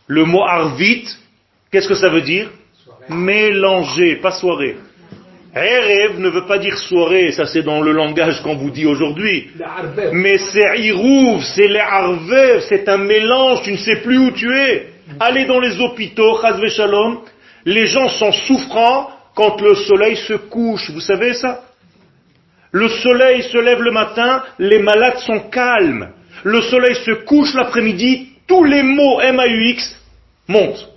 Le 0.07 0.25
mot 0.25 0.43
arvit, 0.43 1.07
qu'est-ce 1.71 1.87
que 1.87 1.95
ça 1.95 2.09
veut 2.09 2.21
dire? 2.21 2.49
Mélanger, 3.09 4.17
pas 4.17 4.31
soirée. 4.31 4.77
Erev 5.53 6.19
ne 6.19 6.29
veut 6.29 6.45
pas 6.45 6.59
dire 6.59 6.77
soirée, 6.77 7.31
ça 7.31 7.45
c'est 7.45 7.63
dans 7.63 7.81
le 7.81 7.91
langage 7.91 8.41
qu'on 8.41 8.55
vous 8.55 8.71
dit 8.71 8.85
aujourd'hui. 8.85 9.49
Mais 10.13 10.37
c'est 10.37 10.79
Irouv, 10.79 11.43
c'est 11.43 11.67
les 11.67 12.59
c'est 12.69 12.87
un 12.87 12.97
mélange, 12.97 13.63
tu 13.63 13.73
ne 13.73 13.77
sais 13.77 13.97
plus 13.97 14.17
où 14.17 14.31
tu 14.31 14.51
es. 14.57 14.87
Allez 15.19 15.45
dans 15.45 15.59
les 15.59 15.79
hôpitaux, 15.81 16.39
Chazve 16.41 16.67
Shalom, 16.67 17.19
les 17.65 17.85
gens 17.85 18.07
sont 18.07 18.31
souffrants 18.31 19.09
quand 19.35 19.59
le 19.61 19.75
soleil 19.75 20.15
se 20.15 20.33
couche, 20.33 20.89
vous 20.89 21.01
savez 21.01 21.33
ça? 21.33 21.63
Le 22.71 22.87
soleil 22.87 23.43
se 23.43 23.57
lève 23.57 23.81
le 23.81 23.91
matin, 23.91 24.43
les 24.57 24.79
malades 24.79 25.17
sont 25.19 25.49
calmes. 25.49 26.11
Le 26.43 26.61
soleil 26.61 26.95
se 26.95 27.11
couche 27.25 27.53
l'après-midi, 27.53 28.29
tous 28.47 28.63
les 28.63 28.83
mots 28.83 29.19
MAUX 29.19 29.97
montent. 30.47 30.87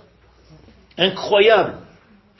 Incroyable. 0.97 1.73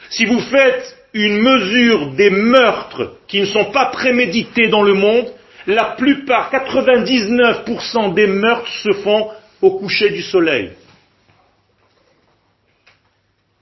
Si 0.09 0.25
vous 0.25 0.39
faites 0.39 0.94
une 1.15 1.41
mesure 1.41 2.11
des 2.11 2.29
meurtres 2.29 3.13
qui 3.27 3.39
ne 3.39 3.45
sont 3.45 3.71
pas 3.71 3.85
prémédités 3.85 4.67
dans 4.67 4.83
le 4.83 4.93
monde, 4.93 5.31
la 5.65 5.95
plupart, 5.97 6.51
99% 6.51 8.13
des 8.13 8.27
meurtres 8.27 8.69
se 8.83 8.91
font 8.91 9.29
au 9.61 9.71
coucher 9.79 10.09
du 10.09 10.21
soleil. 10.21 10.71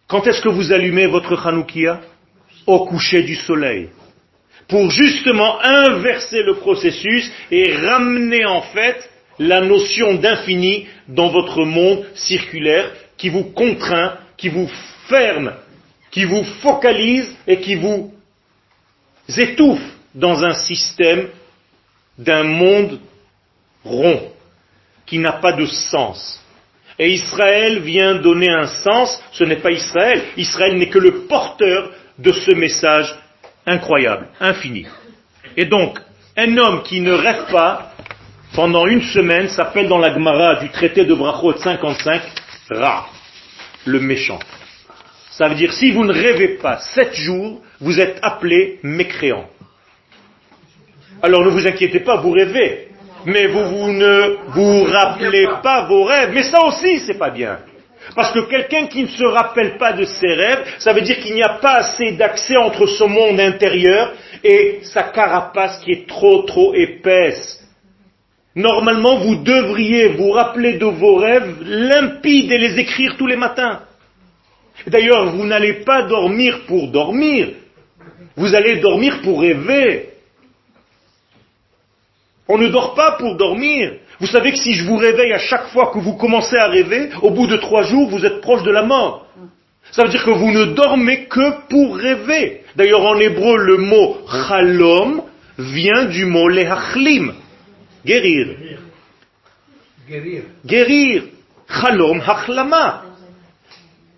Quand 0.08 0.26
est-ce 0.26 0.42
que 0.42 0.50
vous 0.50 0.72
allumez 0.72 1.06
votre 1.06 1.46
Hanoukia? 1.46 2.02
Au 2.66 2.86
coucher 2.86 3.22
du 3.22 3.36
soleil. 3.36 3.90
Pour 4.68 4.90
justement 4.90 5.62
inverser 5.62 6.42
le 6.42 6.56
processus 6.56 7.32
et 7.52 7.76
ramener 7.76 8.46
en 8.46 8.62
fait 8.62 9.10
la 9.38 9.62
notion 9.62 10.16
d'infini 10.16 10.88
dans 11.08 11.30
votre 11.30 11.66
monde 11.66 12.06
circulaire 12.16 12.92
qui 13.18 13.30
vous 13.30 13.44
contraint, 13.44 14.14
qui 14.38 14.50
vous 14.50 14.70
ferme 15.08 15.54
qui 16.14 16.26
vous 16.26 16.44
focalise 16.62 17.36
et 17.48 17.60
qui 17.60 17.74
vous 17.74 18.14
étouffe 19.36 19.82
dans 20.14 20.44
un 20.44 20.54
système 20.54 21.30
d'un 22.20 22.44
monde 22.44 23.00
rond, 23.84 24.32
qui 25.08 25.18
n'a 25.18 25.34
pas 25.34 25.54
de 25.54 25.66
sens. 25.66 26.40
Et 27.00 27.12
Israël 27.14 27.80
vient 27.80 28.14
donner 28.14 28.50
un 28.50 28.68
sens, 28.68 29.20
ce 29.32 29.44
n'est 29.44 29.56
pas 29.56 29.72
Israël, 29.72 30.22
Israël 30.38 30.78
n'est 30.78 30.90
que 30.90 31.00
le 31.00 31.22
porteur 31.22 31.90
de 32.20 32.32
ce 32.32 32.52
message 32.52 33.16
incroyable, 33.66 34.28
infini. 34.40 34.86
Et 35.58 35.66
donc, 35.66 36.00
un 36.38 36.56
homme 36.58 36.84
qui 36.84 37.02
ne 37.02 37.12
rêve 37.12 37.52
pas, 37.52 37.92
pendant 38.54 38.86
une 38.86 39.02
semaine, 39.02 39.50
s'appelle 39.50 39.88
dans 39.88 39.98
la 39.98 40.14
Gemara 40.14 40.58
du 40.58 40.70
traité 40.70 41.06
de 41.06 41.16
Brachot 41.16 41.58
55, 41.58 42.22
Ra, 42.70 43.08
le 43.86 44.00
méchant. 44.00 44.38
Ça 45.38 45.48
veut 45.48 45.56
dire, 45.56 45.74
si 45.74 45.92
vous 45.92 46.06
ne 46.06 46.14
rêvez 46.14 46.60
pas 46.60 46.78
sept 46.78 47.16
jours, 47.16 47.62
vous 47.82 48.00
êtes 48.00 48.20
appelé 48.22 48.80
mécréant. 48.84 49.48
Alors 51.24 51.44
ne 51.44 51.50
vous 51.50 51.66
inquiétez 51.66 52.02
pas, 52.02 52.18
vous 52.18 52.32
rêvez. 52.32 52.90
Mais 53.26 53.48
vous, 53.48 53.92
ne 53.92 54.36
vous 54.50 54.84
rappelez 54.84 55.48
pas 55.64 55.86
vos 55.86 56.04
rêves. 56.04 56.32
Mais 56.34 56.44
ça 56.44 56.64
aussi, 56.66 57.00
c'est 57.00 57.18
pas 57.18 57.32
bien. 57.32 57.60
Parce 58.16 58.32
que 58.32 58.42
quelqu'un 58.42 58.88
qui 58.88 59.04
ne 59.04 59.08
se 59.08 59.26
rappelle 59.26 59.78
pas 59.78 59.94
de 59.94 60.04
ses 60.04 60.34
rêves, 60.34 60.66
ça 60.78 60.94
veut 60.94 61.02
dire 61.02 61.18
qu'il 61.20 61.34
n'y 61.34 61.42
a 61.42 61.58
pas 61.62 61.76
assez 61.76 62.12
d'accès 62.12 62.58
entre 62.58 62.86
son 62.86 63.08
monde 63.08 63.40
intérieur 63.40 64.14
et 64.44 64.82
sa 64.84 65.04
carapace 65.04 65.80
qui 65.80 65.94
est 65.94 66.08
trop 66.08 66.44
trop 66.44 66.76
épaisse. 66.76 67.60
Normalement, 68.56 69.18
vous 69.18 69.38
devriez 69.38 70.10
vous 70.10 70.32
rappeler 70.32 70.74
de 70.74 70.86
vos 70.86 71.16
rêves 71.16 71.56
limpides 71.64 72.52
et 72.52 72.58
les 72.60 72.78
écrire 72.78 73.16
tous 73.18 73.26
les 73.26 73.38
matins. 73.38 73.80
D'ailleurs, 74.88 75.32
vous 75.32 75.46
n'allez 75.46 75.84
pas 75.86 76.04
dormir 76.04 76.62
pour 76.68 76.90
dormir. 76.90 77.50
Vous 78.36 78.56
allez 78.56 78.78
dormir 78.78 79.22
pour 79.22 79.42
rêver. 79.42 80.10
On 82.48 82.58
ne 82.58 82.68
dort 82.68 82.94
pas 82.94 83.14
pour 83.14 83.36
dormir. 83.36 83.94
Vous 84.20 84.28
savez 84.28 84.52
que 84.52 84.58
si 84.58 84.74
je 84.74 84.84
vous 84.86 84.98
réveille 84.98 85.34
à 85.34 85.40
chaque 85.40 85.68
fois 85.68 85.92
que 85.94 86.00
vous 86.00 86.16
commencez 86.16 86.58
à 86.58 86.68
rêver, 86.68 87.10
au 87.22 87.32
bout 87.32 87.48
de 87.48 87.58
trois 87.58 87.84
jours, 87.84 88.10
vous 88.10 88.26
êtes 88.26 88.42
proche 88.42 88.64
de 88.64 88.72
la 88.72 88.84
mort. 88.84 89.28
Ça 89.92 90.04
veut 90.04 90.10
dire 90.10 90.24
que 90.24 90.32
vous 90.32 90.52
ne 90.52 90.66
dormez 90.66 91.26
que 91.26 91.68
pour 91.68 91.98
rêver. 91.98 92.64
D'ailleurs, 92.76 93.06
en 93.06 93.20
hébreu, 93.20 93.58
le 93.58 93.78
mot 93.78 94.18
chalom 94.48 95.24
vient 95.58 96.06
du 96.06 96.26
mot 96.26 96.48
lehachlim, 96.48 97.34
guérir. 98.06 98.48
Guérir. 100.08 100.44
Guérir. 100.66 101.24
Chalom, 101.70 102.22
hachlama. 102.26 103.04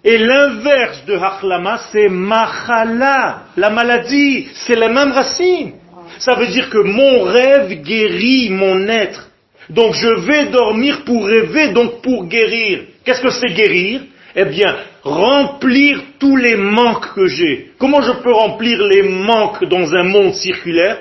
Et 0.07 0.19
l'inverse 0.19 1.03
de 1.05 1.15
hachlama, 1.15 1.79
c'est 1.91 2.09
machala, 2.09 3.45
la 3.57 3.71
maladie. 3.71 4.47
C'est 4.53 4.75
la 4.75 4.87
même 4.87 5.11
racine. 5.11 5.73
Ça 6.19 6.35
veut 6.35 6.45
dire 6.45 6.69
que 6.69 6.77
mon 6.77 7.23
rêve 7.23 7.81
guérit 7.81 8.51
mon 8.51 8.87
être. 8.87 9.31
Donc 9.67 9.95
je 9.95 10.07
vais 10.27 10.45
dormir 10.45 11.03
pour 11.05 11.25
rêver, 11.25 11.69
donc 11.69 12.03
pour 12.03 12.27
guérir. 12.27 12.83
Qu'est-ce 13.03 13.21
que 13.21 13.31
c'est 13.31 13.53
guérir? 13.55 14.01
Eh 14.35 14.45
bien, 14.45 14.75
remplir 15.01 15.99
tous 16.19 16.35
les 16.37 16.55
manques 16.55 17.13
que 17.15 17.25
j'ai. 17.25 17.71
Comment 17.79 18.01
je 18.01 18.11
peux 18.11 18.31
remplir 18.31 18.83
les 18.83 19.01
manques 19.01 19.65
dans 19.65 19.91
un 19.95 20.03
monde 20.03 20.35
circulaire? 20.35 20.99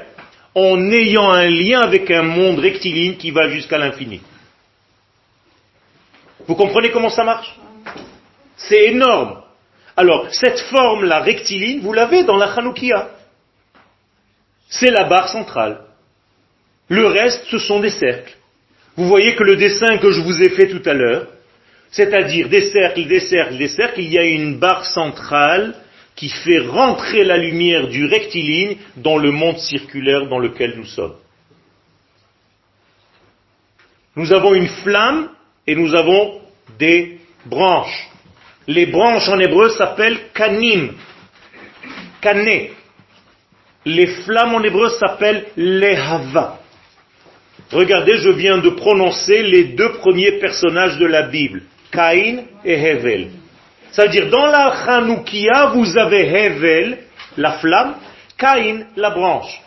En 0.54 0.90
ayant 0.92 1.30
un 1.30 1.50
lien 1.50 1.80
avec 1.80 2.10
un 2.10 2.22
monde 2.22 2.58
rectiligne 2.58 3.16
qui 3.16 3.32
va 3.32 3.48
jusqu'à 3.48 3.76
l'infini. 3.76 4.22
Vous 6.46 6.54
comprenez 6.54 6.90
comment 6.90 7.10
ça 7.10 7.24
marche? 7.24 7.54
C'est 8.56 8.86
énorme. 8.86 9.42
Alors, 9.96 10.28
cette 10.32 10.60
forme-là 10.60 11.20
rectiligne, 11.20 11.80
vous 11.80 11.92
l'avez 11.92 12.24
dans 12.24 12.36
la 12.36 12.52
Hanoukia. 12.52 13.10
C'est 14.68 14.90
la 14.90 15.04
barre 15.04 15.28
centrale. 15.28 15.80
Le 16.88 17.06
reste, 17.06 17.44
ce 17.48 17.58
sont 17.58 17.80
des 17.80 17.90
cercles. 17.90 18.34
Vous 18.96 19.06
voyez 19.06 19.34
que 19.34 19.44
le 19.44 19.56
dessin 19.56 19.98
que 19.98 20.10
je 20.10 20.20
vous 20.20 20.42
ai 20.42 20.50
fait 20.50 20.68
tout 20.68 20.88
à 20.88 20.94
l'heure, 20.94 21.28
c'est-à-dire 21.90 22.48
des 22.48 22.70
cercles, 22.70 23.06
des 23.06 23.20
cercles, 23.20 23.56
des 23.56 23.68
cercles, 23.68 24.00
il 24.00 24.12
y 24.12 24.18
a 24.18 24.24
une 24.24 24.58
barre 24.58 24.84
centrale 24.84 25.74
qui 26.16 26.28
fait 26.28 26.58
rentrer 26.58 27.24
la 27.24 27.36
lumière 27.36 27.88
du 27.88 28.06
rectiligne 28.06 28.76
dans 28.96 29.18
le 29.18 29.30
monde 29.30 29.58
circulaire 29.58 30.28
dans 30.28 30.38
lequel 30.38 30.74
nous 30.76 30.86
sommes. 30.86 31.16
Nous 34.16 34.32
avons 34.32 34.54
une 34.54 34.68
flamme 34.68 35.30
et 35.66 35.74
nous 35.74 35.94
avons 35.94 36.40
des 36.78 37.18
branches. 37.46 38.10
Les 38.66 38.86
branches 38.86 39.28
en 39.28 39.38
hébreu 39.38 39.68
s'appellent 39.70 40.30
kanim, 40.32 40.92
kané. 42.20 42.72
Les 43.84 44.06
flammes 44.06 44.54
en 44.54 44.62
hébreu 44.62 44.88
s'appellent 44.90 45.46
lehava. 45.56 46.58
Regardez, 47.70 48.18
je 48.18 48.30
viens 48.30 48.58
de 48.58 48.70
prononcer 48.70 49.42
les 49.42 49.64
deux 49.64 49.92
premiers 49.92 50.32
personnages 50.38 50.98
de 50.98 51.06
la 51.06 51.22
Bible, 51.22 51.62
Caïn 51.90 52.44
et 52.64 52.74
Hevel. 52.74 53.28
Ça 53.92 54.04
veut 54.04 54.10
dire, 54.10 54.28
dans 54.28 54.46
la 54.46 54.68
Hanoukia, 54.68 55.66
vous 55.74 55.96
avez 55.98 56.26
Hevel, 56.26 56.98
la 57.36 57.52
flamme, 57.58 57.96
Caïn, 58.36 58.86
la 58.96 59.10
branche. 59.10 59.60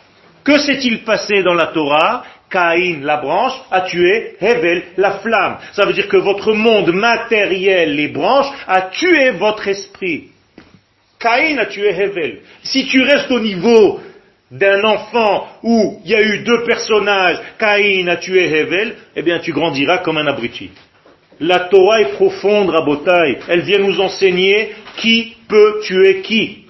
Que 0.44 0.58
s'est-il 0.58 1.04
passé 1.04 1.42
dans 1.42 1.54
la 1.54 1.68
Torah? 1.68 2.24
Caïn, 2.50 3.00
la 3.02 3.18
branche, 3.18 3.54
a 3.70 3.82
tué 3.82 4.36
Hevel, 4.40 4.82
la 4.96 5.18
flamme. 5.18 5.58
Ça 5.72 5.84
veut 5.84 5.92
dire 5.92 6.08
que 6.08 6.16
votre 6.16 6.52
monde 6.52 6.92
matériel, 6.92 7.94
les 7.94 8.08
branches, 8.08 8.50
a 8.66 8.82
tué 8.82 9.30
votre 9.32 9.68
esprit. 9.68 10.28
Caïn 11.18 11.58
a 11.58 11.66
tué 11.66 11.88
Hevel. 11.88 12.40
Si 12.62 12.86
tu 12.86 13.02
restes 13.02 13.30
au 13.30 13.40
niveau 13.40 14.00
d'un 14.50 14.82
enfant 14.84 15.46
où 15.62 16.00
il 16.04 16.10
y 16.10 16.14
a 16.14 16.22
eu 16.22 16.38
deux 16.38 16.64
personnages, 16.64 17.38
Caïn 17.58 18.08
a 18.08 18.16
tué 18.16 18.44
Hevel, 18.44 18.94
eh 19.14 19.22
bien 19.22 19.40
tu 19.40 19.52
grandiras 19.52 19.98
comme 19.98 20.18
un 20.18 20.26
abruti. 20.26 20.70
La 21.40 21.60
Torah 21.60 22.00
est 22.00 22.12
profonde, 22.12 22.70
Rabotai. 22.70 23.38
Elle 23.48 23.60
vient 23.60 23.78
nous 23.78 24.00
enseigner 24.00 24.74
qui 24.96 25.36
peut 25.48 25.80
tuer 25.84 26.22
qui. 26.22 26.64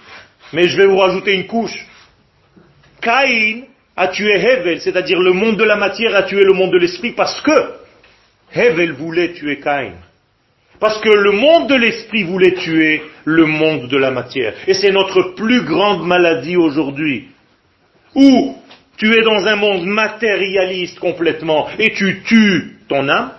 Mais 0.52 0.68
je 0.68 0.76
vais 0.76 0.86
vous 0.86 0.98
rajouter 0.98 1.34
une 1.34 1.46
couche. 1.46 1.86
Caïn 3.00 3.62
a 3.98 4.08
tué 4.08 4.34
Hevel, 4.34 4.80
c'est-à-dire 4.80 5.18
le 5.20 5.32
monde 5.32 5.56
de 5.56 5.64
la 5.64 5.74
matière 5.74 6.14
a 6.14 6.22
tué 6.22 6.44
le 6.44 6.52
monde 6.52 6.70
de 6.70 6.78
l'esprit 6.78 7.10
parce 7.12 7.40
que 7.40 7.50
Hevel 8.54 8.92
voulait 8.92 9.32
tuer 9.32 9.58
Caïn. 9.58 9.94
Parce 10.78 11.00
que 11.00 11.08
le 11.08 11.32
monde 11.32 11.68
de 11.68 11.74
l'esprit 11.74 12.22
voulait 12.22 12.54
tuer 12.54 13.02
le 13.24 13.44
monde 13.44 13.88
de 13.88 13.96
la 13.98 14.12
matière. 14.12 14.54
Et 14.68 14.74
c'est 14.74 14.92
notre 14.92 15.34
plus 15.34 15.62
grande 15.62 16.06
maladie 16.06 16.56
aujourd'hui. 16.56 17.26
Ou 18.14 18.56
tu 18.96 19.12
es 19.12 19.22
dans 19.22 19.44
un 19.46 19.56
monde 19.56 19.84
matérialiste 19.84 21.00
complètement 21.00 21.68
et 21.80 21.92
tu 21.92 22.22
tues 22.22 22.76
ton 22.88 23.08
âme, 23.08 23.32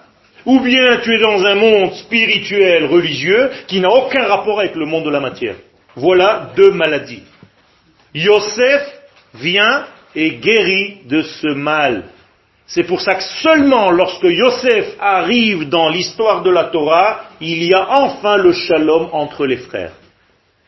ou 0.45 0.59
bien 0.59 0.97
tu 1.01 1.15
es 1.15 1.19
dans 1.19 1.45
un 1.45 1.55
monde 1.55 1.93
spirituel, 1.93 2.85
religieux, 2.85 3.49
qui 3.67 3.79
n'a 3.79 3.89
aucun 3.89 4.25
rapport 4.25 4.59
avec 4.59 4.75
le 4.75 4.85
monde 4.85 5.05
de 5.05 5.09
la 5.09 5.21
matière. 5.21 5.55
Voilà 5.95 6.51
deux 6.57 6.71
maladies. 6.71 7.23
Yosef 8.13 8.81
vient 9.35 9.85
et 10.15 10.31
guérit 10.35 10.99
de 11.07 11.21
ce 11.21 11.53
mal. 11.53 12.05
C'est 12.65 12.83
pour 12.83 13.01
ça 13.01 13.15
que 13.15 13.23
seulement 13.23 13.89
lorsque 13.89 14.23
Yosef 14.23 14.95
arrive 14.99 15.69
dans 15.69 15.89
l'histoire 15.89 16.43
de 16.43 16.51
la 16.51 16.65
Torah, 16.65 17.21
il 17.41 17.63
y 17.63 17.73
a 17.73 17.87
enfin 17.89 18.37
le 18.37 18.51
shalom 18.51 19.09
entre 19.11 19.45
les 19.47 19.57
frères. 19.57 19.93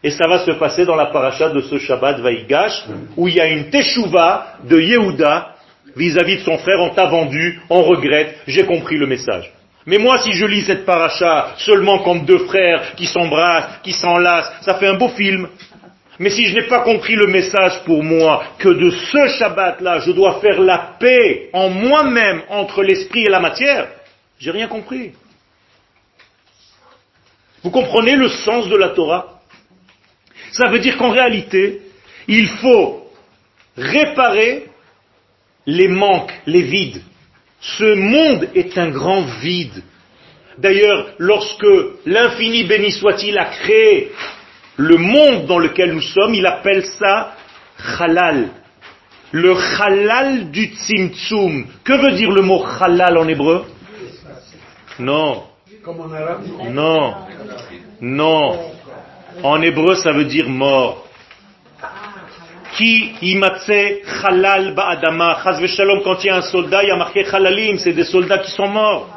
Et 0.04 0.10
ça 0.10 0.28
va 0.28 0.40
se 0.40 0.52
passer 0.52 0.86
dans 0.86 0.96
la 0.96 1.08
paracha 1.08 1.50
de 1.50 1.62
ce 1.62 1.78
Shabbat 1.78 2.20
Vaïgash, 2.20 2.86
où 3.16 3.28
il 3.28 3.36
y 3.36 3.40
a 3.40 3.48
une 3.48 3.70
teshuva 3.70 4.56
de 4.68 4.80
Yehuda 4.80 5.56
vis-à-vis 5.96 6.38
de 6.38 6.42
son 6.42 6.58
frère, 6.58 6.80
on 6.80 6.90
t'a 6.90 7.06
vendu, 7.06 7.62
on 7.70 7.84
regrette, 7.84 8.40
j'ai 8.48 8.66
compris 8.66 8.98
le 8.98 9.06
message. 9.06 9.52
Mais 9.86 9.98
moi, 9.98 10.20
si 10.20 10.32
je 10.34 10.46
lis 10.46 10.62
cette 10.62 10.86
paracha 10.86 11.54
seulement 11.58 12.00
comme 12.00 12.26
deux 12.26 12.46
frères 12.46 12.94
qui 12.96 13.08
s'embrassent, 13.08 13.80
qui 13.84 13.92
s'enlacent, 13.92 14.52
ça 14.62 14.76
fait 14.76 14.88
un 14.88 14.94
beau 14.94 15.10
film. 15.10 15.48
Mais 16.22 16.30
si 16.30 16.46
je 16.46 16.54
n'ai 16.54 16.68
pas 16.68 16.82
compris 16.82 17.16
le 17.16 17.26
message 17.26 17.84
pour 17.84 18.04
moi, 18.04 18.44
que 18.60 18.70
de 18.70 18.92
ce 18.92 19.28
Shabbat-là, 19.40 20.02
je 20.02 20.12
dois 20.12 20.40
faire 20.40 20.62
la 20.62 20.96
paix 21.00 21.50
en 21.52 21.70
moi-même 21.70 22.44
entre 22.48 22.84
l'esprit 22.84 23.24
et 23.26 23.30
la 23.30 23.40
matière, 23.40 23.88
j'ai 24.38 24.52
rien 24.52 24.68
compris. 24.68 25.14
Vous 27.64 27.72
comprenez 27.72 28.16
le 28.16 28.30
sens 28.30 28.70
de 28.70 28.78
la 28.78 28.90
Torah? 28.90 29.42
Ça 30.52 30.70
veut 30.70 30.78
dire 30.78 30.96
qu'en 30.96 31.10
réalité, 31.10 31.82
il 32.28 32.48
faut 32.50 33.12
réparer 33.76 34.66
les 35.66 35.88
manques, 35.88 36.40
les 36.46 36.62
vides. 36.62 37.02
Ce 37.62 37.96
monde 37.96 38.48
est 38.54 38.78
un 38.78 38.92
grand 38.92 39.24
vide. 39.42 39.82
D'ailleurs, 40.60 41.16
lorsque 41.18 41.66
l'infini 42.06 42.64
béni 42.66 42.92
soit-il 42.92 43.40
a 43.40 43.46
créé 43.46 44.12
le 44.78 44.98
monde 44.98 45.46
dans 45.46 45.60
lequel 45.60 45.94
nous 45.94 46.02
sommes, 46.02 46.34
il 46.34 46.46
appelle 46.46 46.86
ça 46.86 47.34
halal. 48.00 48.50
Le 49.32 49.56
halal 49.80 50.52
du 50.52 50.66
tzimtzum. 50.76 51.66
Que 51.84 51.94
veut 51.94 52.12
dire 52.14 52.32
le 52.32 52.42
mot 52.42 52.64
halal 52.80 53.18
en 53.18 53.28
hébreu? 53.28 53.66
Non. 55.00 55.44
Non. 56.70 57.16
Non. 58.02 58.60
En 59.44 59.62
hébreu, 59.62 59.96
ça 59.96 60.12
veut 60.12 60.26
dire 60.26 60.50
mort. 60.50 61.08
Qui 62.76 63.14
imatse 63.22 63.72
halal 64.24 64.74
ba'adama? 64.74 65.40
Chaz 65.44 65.66
shalom, 65.68 66.02
quand 66.04 66.24
il 66.24 66.28
y 66.28 66.30
a 66.30 66.38
un 66.38 66.42
soldat, 66.42 66.84
il 66.84 66.90
y 66.90 66.92
a 66.92 66.96
marqué 66.96 67.26
halalim, 67.26 67.78
c'est 67.78 67.94
des 67.94 68.04
soldats 68.04 68.40
qui 68.40 68.52
sont 68.52 68.68
morts. 68.68 69.08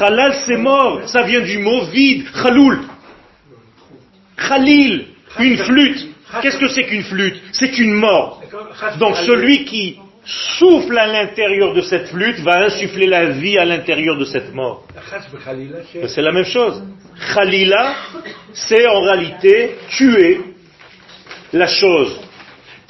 Halal, 0.00 0.34
c'est 0.46 0.56
mort. 0.56 1.00
Ça 1.06 1.22
vient 1.22 1.40
du 1.40 1.58
mot 1.58 1.84
vide. 1.86 2.26
Khaloul. 2.32 2.80
Khalil. 4.36 5.06
Une 5.38 5.56
flûte. 5.56 6.08
Qu'est-ce 6.40 6.58
que 6.58 6.68
c'est 6.68 6.84
qu'une 6.84 7.04
flûte? 7.04 7.40
C'est 7.52 7.78
une 7.78 7.94
mort. 7.94 8.42
Donc 8.98 9.16
celui 9.16 9.64
qui 9.64 9.98
souffle 10.24 10.96
à 10.98 11.06
l'intérieur 11.06 11.74
de 11.74 11.80
cette 11.82 12.08
flûte 12.08 12.38
va 12.40 12.64
insuffler 12.66 13.06
la 13.06 13.30
vie 13.30 13.58
à 13.58 13.64
l'intérieur 13.64 14.16
de 14.16 14.24
cette 14.24 14.54
mort. 14.54 14.84
C'est 16.06 16.22
la 16.22 16.32
même 16.32 16.44
chose. 16.44 16.82
Khalila, 17.34 17.94
c'est 18.52 18.86
en 18.86 19.00
réalité 19.00 19.76
tuer 19.90 20.40
la 21.52 21.66
chose. 21.66 22.20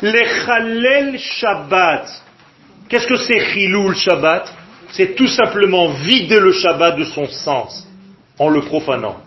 Les 0.03 0.27
Khalel 0.45 1.19
Shabbat. 1.19 2.09
Qu'est-ce 2.89 3.07
que 3.07 3.17
c'est 3.17 3.41
Chilul 3.53 3.95
Shabbat? 3.95 4.53
C'est 4.91 5.15
tout 5.15 5.29
simplement 5.29 5.89
vider 5.89 6.39
le 6.39 6.53
Shabbat 6.53 6.99
de 6.99 7.05
son 7.05 7.27
sens 7.29 7.89
en 8.39 8.51
le 8.51 8.61
profanant. 8.63 9.22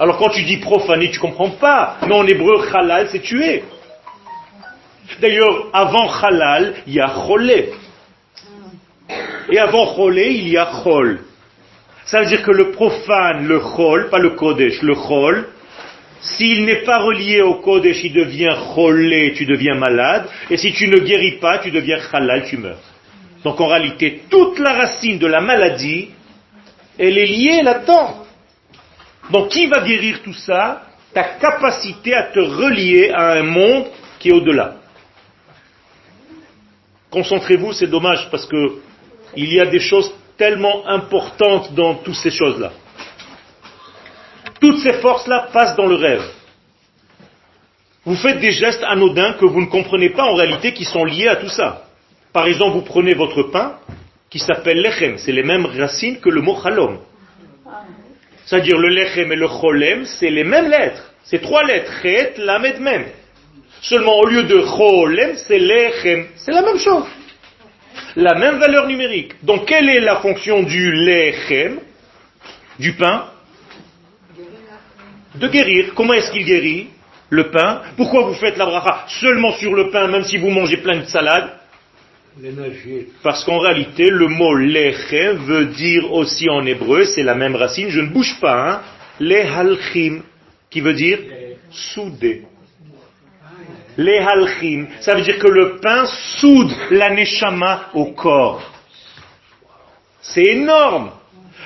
Alors 0.00 0.16
quand 0.18 0.30
tu 0.30 0.42
dis 0.42 0.58
profaner, 0.58 1.10
tu 1.10 1.18
comprends 1.18 1.50
pas. 1.50 1.96
Mais 2.06 2.14
en 2.14 2.26
hébreu, 2.26 2.64
halal, 2.72 3.08
c'est 3.10 3.20
tuer. 3.20 3.64
D'ailleurs, 5.20 5.68
avant 5.72 6.08
halal, 6.22 6.74
il 6.86 6.94
y 6.94 7.00
a 7.00 7.08
cholé. 7.08 7.70
Et 9.50 9.58
avant 9.58 9.94
cholé, 9.94 10.28
il 10.30 10.48
y 10.48 10.56
a 10.56 10.66
chol. 10.66 11.20
Ça 12.04 12.20
veut 12.20 12.26
dire 12.26 12.42
que 12.42 12.50
le 12.50 12.70
profane, 12.70 13.46
le 13.46 13.60
chol, 13.60 14.08
pas 14.08 14.18
le 14.18 14.30
kodesh, 14.30 14.82
le 14.82 14.94
chol, 14.94 15.48
s'il 16.20 16.64
n'est 16.64 16.82
pas 16.82 16.98
relié 16.98 17.42
au 17.42 17.54
kodesh, 17.54 18.02
il 18.04 18.12
devient 18.12 18.54
cholé, 18.74 19.32
tu 19.34 19.46
deviens 19.46 19.74
malade. 19.74 20.28
Et 20.50 20.56
si 20.56 20.72
tu 20.72 20.88
ne 20.88 20.98
guéris 20.98 21.38
pas, 21.38 21.58
tu 21.58 21.70
deviens 21.70 21.98
halal, 22.12 22.44
tu 22.44 22.56
meurs. 22.56 22.78
Donc 23.44 23.60
en 23.60 23.66
réalité, 23.66 24.22
toute 24.30 24.58
la 24.58 24.74
racine 24.74 25.18
de 25.18 25.26
la 25.26 25.40
maladie, 25.40 26.10
elle 26.98 27.18
est 27.18 27.26
liée 27.26 27.62
là-dedans. 27.62 28.27
Donc 29.30 29.50
qui 29.50 29.66
va 29.66 29.80
guérir 29.80 30.22
tout 30.22 30.34
ça? 30.34 30.82
Ta 31.12 31.24
capacité 31.24 32.14
à 32.14 32.24
te 32.24 32.38
relier 32.38 33.10
à 33.10 33.32
un 33.32 33.42
monde 33.42 33.86
qui 34.18 34.28
est 34.28 34.32
au-delà. 34.32 34.76
Concentrez-vous, 37.10 37.72
c'est 37.72 37.86
dommage 37.86 38.28
parce 38.30 38.46
que 38.46 38.80
il 39.36 39.52
y 39.52 39.60
a 39.60 39.66
des 39.66 39.80
choses 39.80 40.12
tellement 40.36 40.86
importantes 40.86 41.74
dans 41.74 41.96
toutes 41.96 42.16
ces 42.16 42.30
choses-là. 42.30 42.72
Toutes 44.60 44.78
ces 44.80 44.94
forces-là 44.94 45.48
passent 45.52 45.76
dans 45.76 45.86
le 45.86 45.96
rêve. 45.96 46.24
Vous 48.04 48.16
faites 48.16 48.40
des 48.40 48.52
gestes 48.52 48.82
anodins 48.84 49.34
que 49.34 49.44
vous 49.44 49.60
ne 49.60 49.66
comprenez 49.66 50.10
pas 50.10 50.24
en 50.24 50.34
réalité 50.34 50.72
qui 50.72 50.84
sont 50.84 51.04
liés 51.04 51.28
à 51.28 51.36
tout 51.36 51.48
ça. 51.48 51.84
Par 52.32 52.46
exemple, 52.46 52.76
vous 52.76 52.82
prenez 52.82 53.14
votre 53.14 53.44
pain 53.44 53.78
qui 54.30 54.38
s'appelle 54.38 54.80
lechem, 54.80 55.18
c'est 55.18 55.32
les 55.32 55.42
mêmes 55.42 55.66
racines 55.66 56.20
que 56.20 56.28
le 56.28 56.40
mot 56.40 56.58
chalom. 56.62 56.98
C'est-à-dire 58.48 58.78
le 58.78 58.88
lechem 58.88 59.30
et 59.30 59.36
le 59.36 59.46
cholem, 59.46 60.06
c'est 60.06 60.30
les 60.30 60.44
mêmes 60.44 60.70
lettres. 60.70 61.12
C'est 61.24 61.42
trois 61.42 61.64
lettres, 61.64 61.92
chet, 62.00 62.32
lamed, 62.38 62.80
même. 62.80 63.04
Seulement 63.82 64.16
au 64.20 64.24
lieu 64.24 64.44
de 64.44 64.58
cholem, 64.60 65.36
c'est 65.36 65.58
lechem. 65.58 66.28
C'est 66.36 66.52
la 66.52 66.62
même 66.62 66.78
chose. 66.78 67.04
La 68.16 68.36
même 68.36 68.58
valeur 68.58 68.86
numérique. 68.86 69.34
Donc 69.42 69.66
quelle 69.66 69.90
est 69.90 70.00
la 70.00 70.16
fonction 70.16 70.62
du 70.62 70.92
lechem, 70.92 71.80
du 72.78 72.94
pain? 72.94 73.26
De 75.34 75.46
guérir. 75.48 75.92
Comment 75.94 76.14
est-ce 76.14 76.30
qu'il 76.30 76.46
guérit? 76.46 76.88
Le 77.28 77.50
pain 77.50 77.82
Pourquoi 77.98 78.22
vous 78.22 78.34
faites 78.34 78.56
la 78.56 78.64
bracha 78.64 79.04
seulement 79.20 79.52
sur 79.58 79.74
le 79.74 79.90
pain, 79.90 80.06
même 80.06 80.24
si 80.24 80.38
vous 80.38 80.48
mangez 80.48 80.78
plein 80.78 80.96
de 80.96 81.04
salades? 81.04 81.57
Parce 83.22 83.44
qu'en 83.44 83.58
réalité, 83.58 84.08
le 84.10 84.28
mot 84.28 84.54
lechem 84.54 85.36
veut 85.38 85.66
dire 85.66 86.12
aussi 86.12 86.48
en 86.48 86.64
hébreu, 86.66 87.04
c'est 87.04 87.22
la 87.22 87.34
même 87.34 87.56
racine, 87.56 87.88
je 87.90 88.00
ne 88.00 88.08
bouge 88.08 88.38
pas, 88.40 88.70
hein, 88.70 88.82
lehalchim, 89.20 90.22
qui 90.70 90.80
veut 90.80 90.94
dire 90.94 91.18
souder. 91.70 92.44
Lehalchim, 93.96 94.86
ça 95.00 95.14
veut 95.14 95.22
dire 95.22 95.38
que 95.38 95.48
le 95.48 95.78
pain 95.80 96.06
soude 96.40 96.72
la 96.90 97.10
neshama 97.10 97.90
au 97.94 98.12
corps. 98.12 98.62
C'est 100.20 100.44
énorme. 100.44 101.10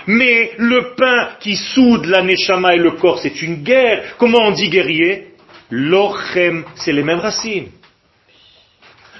Mais 0.06 0.52
le 0.56 0.94
pain 0.96 1.37
qui 1.40 1.56
soude 1.56 2.06
la 2.06 2.22
neshama 2.22 2.74
et 2.74 2.78
le 2.78 2.92
corps, 2.92 3.18
c'est 3.18 3.42
une 3.42 3.62
guerre. 3.62 4.16
Comment 4.18 4.46
on 4.46 4.52
dit 4.52 4.70
guerrier? 4.70 5.28
Lochem, 5.70 6.64
c'est 6.76 6.92
les 6.92 7.02
mêmes 7.02 7.20
racines. 7.20 7.68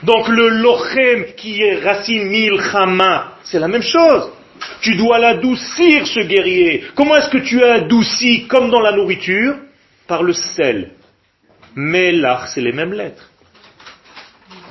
Donc 0.03 0.29
le 0.29 0.49
lochem 0.49 1.35
qui 1.37 1.63
est 1.63 1.79
racine 1.79 2.29
milchama, 2.29 3.35
c'est 3.45 3.61
la 3.61 3.69
même 3.69 3.83
chose. 3.83 4.31
Tu 4.81 4.97
dois 4.97 5.19
l'adoucir 5.19 6.07
ce 6.07 6.21
guerrier. 6.21 6.85
Comment 6.95 7.17
est-ce 7.17 7.31
que 7.31 7.39
tu 7.39 7.63
as 7.63 7.75
adouci 7.75 8.47
comme 8.49 8.71
dans 8.71 8.81
la 8.81 8.93
nourriture 8.93 9.55
Par 10.07 10.23
le 10.23 10.33
sel. 10.33 10.91
Melach, 11.75 12.49
c'est 12.49 12.61
les 12.61 12.73
mêmes 12.73 12.93
lettres. 12.93 13.31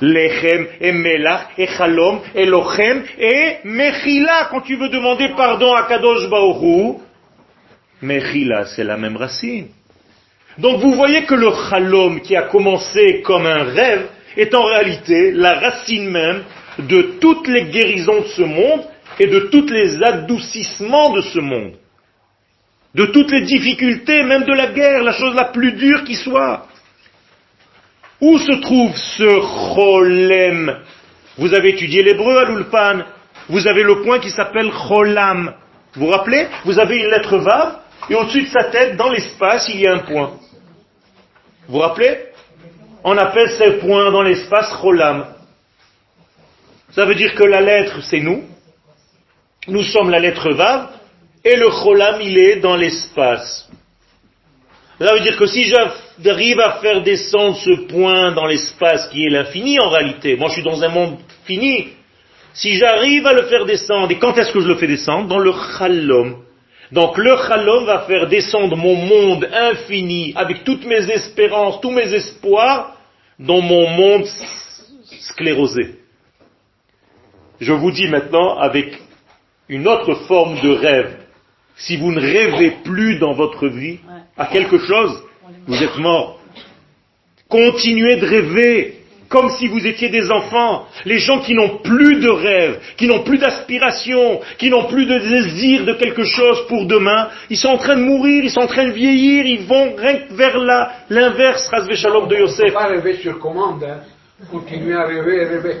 Lechem 0.00 0.66
et 0.80 0.92
melach 0.92 1.50
et 1.56 1.66
chalom 1.66 2.20
et 2.34 2.44
lochem 2.44 3.04
et 3.18 3.58
mechila 3.64 4.48
quand 4.50 4.62
tu 4.62 4.76
veux 4.76 4.88
demander 4.88 5.28
pardon 5.36 5.72
à 5.74 5.84
Kadosh 5.84 6.28
Baoru. 6.28 6.98
Mechila, 8.02 8.66
c'est 8.66 8.84
la 8.84 8.96
même 8.96 9.16
racine. 9.16 9.68
Donc 10.58 10.80
vous 10.80 10.92
voyez 10.92 11.24
que 11.24 11.34
le 11.34 11.50
chalom 11.70 12.20
qui 12.20 12.36
a 12.36 12.42
commencé 12.42 13.22
comme 13.22 13.46
un 13.46 13.64
rêve 13.64 14.08
est 14.36 14.54
en 14.54 14.64
réalité 14.64 15.32
la 15.32 15.58
racine 15.58 16.08
même 16.10 16.42
de 16.78 17.18
toutes 17.20 17.48
les 17.48 17.64
guérisons 17.64 18.20
de 18.20 18.28
ce 18.28 18.42
monde 18.42 18.82
et 19.18 19.26
de 19.26 19.40
tous 19.50 19.68
les 19.68 20.02
adoucissements 20.02 21.10
de 21.10 21.20
ce 21.20 21.38
monde. 21.38 21.74
De 22.94 23.06
toutes 23.06 23.30
les 23.30 23.42
difficultés, 23.42 24.22
même 24.22 24.44
de 24.44 24.52
la 24.52 24.66
guerre, 24.66 25.02
la 25.02 25.12
chose 25.12 25.34
la 25.34 25.46
plus 25.46 25.72
dure 25.72 26.04
qui 26.04 26.14
soit. 26.14 26.66
Où 28.20 28.38
se 28.38 28.52
trouve 28.60 28.96
ce 28.96 29.74
cholem? 29.74 30.78
Vous 31.38 31.54
avez 31.54 31.70
étudié 31.70 32.02
l'hébreu 32.02 32.38
à 32.38 32.44
l'ulpan. 32.44 33.02
Vous 33.48 33.66
avez 33.66 33.82
le 33.82 34.02
point 34.02 34.18
qui 34.18 34.30
s'appelle 34.30 34.70
cholam. 34.70 35.54
Vous 35.94 36.06
vous 36.06 36.12
rappelez? 36.12 36.46
Vous 36.64 36.78
avez 36.78 36.98
une 36.98 37.10
lettre 37.10 37.38
vav 37.38 37.78
et 38.10 38.14
au-dessus 38.14 38.42
de 38.42 38.48
sa 38.48 38.64
tête, 38.64 38.96
dans 38.96 39.10
l'espace, 39.10 39.68
il 39.72 39.80
y 39.80 39.86
a 39.86 39.94
un 39.94 40.00
point. 40.00 40.32
Vous 41.68 41.74
vous 41.74 41.78
rappelez? 41.78 42.18
On 43.04 43.16
appelle 43.16 43.50
ce 43.50 43.70
point 43.80 44.10
dans 44.10 44.22
l'espace 44.22 44.72
Cholam. 44.80 45.26
Ça 46.90 47.04
veut 47.04 47.14
dire 47.14 47.34
que 47.34 47.44
la 47.44 47.60
lettre, 47.60 48.02
c'est 48.02 48.20
nous. 48.20 48.44
Nous 49.68 49.82
sommes 49.84 50.10
la 50.10 50.18
lettre 50.18 50.50
Vav, 50.52 50.88
et 51.44 51.56
le 51.56 51.70
Cholam, 51.70 52.20
il 52.20 52.38
est 52.38 52.56
dans 52.56 52.76
l'espace. 52.76 53.68
Ça 54.98 55.14
veut 55.14 55.20
dire 55.20 55.36
que 55.36 55.46
si 55.46 55.64
j'arrive 55.64 56.60
à 56.60 56.78
faire 56.80 57.02
descendre 57.02 57.56
ce 57.56 57.86
point 57.88 58.32
dans 58.32 58.46
l'espace 58.46 59.08
qui 59.08 59.24
est 59.24 59.30
l'infini 59.30 59.80
en 59.80 59.88
réalité, 59.88 60.36
moi 60.36 60.48
je 60.48 60.54
suis 60.54 60.62
dans 60.62 60.82
un 60.82 60.88
monde 60.88 61.18
fini, 61.44 61.88
si 62.54 62.76
j'arrive 62.76 63.26
à 63.26 63.32
le 63.32 63.46
faire 63.46 63.64
descendre, 63.64 64.10
et 64.12 64.18
quand 64.18 64.36
est-ce 64.36 64.52
que 64.52 64.60
je 64.60 64.68
le 64.68 64.76
fais 64.76 64.86
descendre? 64.86 65.26
Dans 65.28 65.38
le 65.38 65.52
Chalom. 65.76 66.44
Donc 66.92 67.16
le 67.16 67.34
Chalom 67.48 67.86
va 67.86 68.00
faire 68.00 68.28
descendre 68.28 68.76
mon 68.76 68.94
monde 68.94 69.48
infini 69.50 70.34
avec 70.36 70.62
toutes 70.62 70.84
mes 70.84 71.10
espérances, 71.10 71.80
tous 71.80 71.90
mes 71.90 72.12
espoirs 72.12 72.96
dans 73.38 73.62
mon 73.62 73.88
monde 73.88 74.26
sclérosé. 75.20 75.96
Je 77.60 77.72
vous 77.72 77.90
dis 77.90 78.08
maintenant 78.08 78.58
avec 78.58 79.00
une 79.70 79.88
autre 79.88 80.14
forme 80.26 80.60
de 80.60 80.70
rêve. 80.70 81.16
Si 81.76 81.96
vous 81.96 82.12
ne 82.12 82.20
rêvez 82.20 82.72
plus 82.84 83.18
dans 83.18 83.32
votre 83.32 83.68
vie 83.68 83.98
à 84.36 84.46
quelque 84.46 84.78
chose, 84.78 85.22
vous 85.66 85.82
êtes 85.82 85.96
mort. 85.96 86.40
Continuez 87.48 88.16
de 88.16 88.26
rêver 88.26 89.01
comme 89.32 89.48
si 89.58 89.66
vous 89.66 89.84
étiez 89.86 90.10
des 90.10 90.30
enfants. 90.30 90.86
Les 91.06 91.18
gens 91.18 91.40
qui 91.40 91.54
n'ont 91.54 91.78
plus 91.78 92.20
de 92.20 92.28
rêve, 92.28 92.78
qui 92.98 93.06
n'ont 93.06 93.24
plus 93.24 93.38
d'aspiration, 93.38 94.40
qui 94.58 94.68
n'ont 94.68 94.84
plus 94.84 95.06
de 95.06 95.18
désir 95.18 95.86
de 95.86 95.94
quelque 95.94 96.22
chose 96.24 96.66
pour 96.68 96.84
demain, 96.86 97.28
ils 97.48 97.56
sont 97.56 97.68
en 97.70 97.78
train 97.78 97.96
de 97.96 98.02
mourir, 98.02 98.44
ils 98.44 98.50
sont 98.50 98.60
en 98.60 98.66
train 98.66 98.84
de 98.84 98.92
vieillir, 98.92 99.46
ils 99.46 99.66
vont 99.66 99.96
vers 100.30 100.58
l'inverse, 101.08 101.66
Razvé 101.68 101.96
Shalom 101.96 102.28
de 102.28 102.36
Yosef. 102.36 102.74
pas 102.74 102.88
rêver 102.88 103.14
sur 103.16 103.38
commande, 103.38 103.82
hein. 103.84 104.00
Continuez 104.50 104.94
à 104.94 105.06
rêver, 105.06 105.44
rêver. 105.46 105.76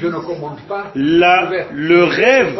Je 0.00 0.06
ne 0.06 0.18
commande 0.18 0.60
pas. 0.66 0.90
le 0.94 2.04
rêve, 2.04 2.58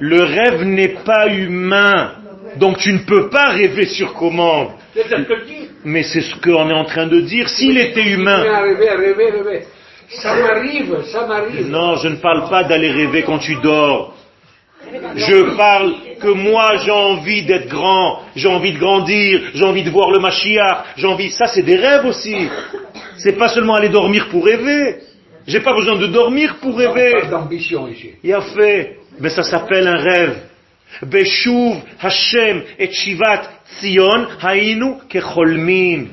le 0.00 0.22
rêve 0.22 0.62
n'est 0.64 0.96
pas 1.04 1.28
humain. 1.28 2.12
Donc 2.56 2.78
tu 2.78 2.92
ne 2.92 2.98
peux 2.98 3.30
pas 3.30 3.48
rêver 3.50 3.86
sur 3.86 4.12
commande. 4.14 4.72
C'est 4.94 5.08
ce 5.08 5.14
que 5.22 5.46
dit. 5.46 5.59
Mais 5.84 6.02
c'est 6.02 6.20
ce 6.20 6.34
qu'on 6.36 6.68
est 6.68 6.74
en 6.74 6.84
train 6.84 7.06
de 7.06 7.20
dire. 7.20 7.48
S'il 7.48 7.78
était 7.78 8.04
humain. 8.04 8.44
Ça 10.10 10.34
m'arrive, 10.34 10.96
ça 11.04 11.26
m'arrive. 11.26 11.68
Non, 11.68 11.96
je 11.96 12.08
ne 12.08 12.16
parle 12.16 12.48
pas 12.48 12.64
d'aller 12.64 12.90
rêver 12.90 13.22
quand 13.22 13.38
tu 13.38 13.54
dors. 13.56 14.14
Je 15.14 15.56
parle 15.56 15.94
que 16.20 16.28
moi 16.28 16.76
j'ai 16.84 16.90
envie 16.90 17.42
d'être 17.44 17.68
grand, 17.68 18.22
j'ai 18.34 18.48
envie 18.48 18.72
de 18.72 18.78
grandir, 18.78 19.50
j'ai 19.54 19.64
envie 19.64 19.82
de 19.82 19.90
voir 19.90 20.10
le 20.10 20.18
Mashiach, 20.18 20.84
j'ai 20.96 21.06
envie. 21.06 21.30
Ça 21.30 21.46
c'est 21.46 21.62
des 21.62 21.76
rêves 21.76 22.06
aussi. 22.06 22.48
C'est 23.18 23.38
pas 23.38 23.48
seulement 23.48 23.74
aller 23.74 23.90
dormir 23.90 24.28
pour 24.30 24.44
rêver. 24.44 24.96
J'ai 25.46 25.60
pas 25.60 25.74
besoin 25.74 25.96
de 25.96 26.06
dormir 26.06 26.56
pour 26.60 26.76
rêver. 26.76 27.28
D'ambition 27.30 27.88
ici. 27.88 28.12
Il 28.22 28.32
a 28.32 28.40
fait. 28.40 28.96
Mais 29.18 29.30
ça 29.30 29.42
s'appelle 29.42 29.86
un 29.86 29.98
rêve. 29.98 30.36
Beshuv 31.02 31.76
Hashem 32.00 32.62
et 32.78 32.90
Shivat 32.90 33.42
Tzion 33.78 34.26
Hainu 34.42 34.94
Kecholmin. 35.08 36.06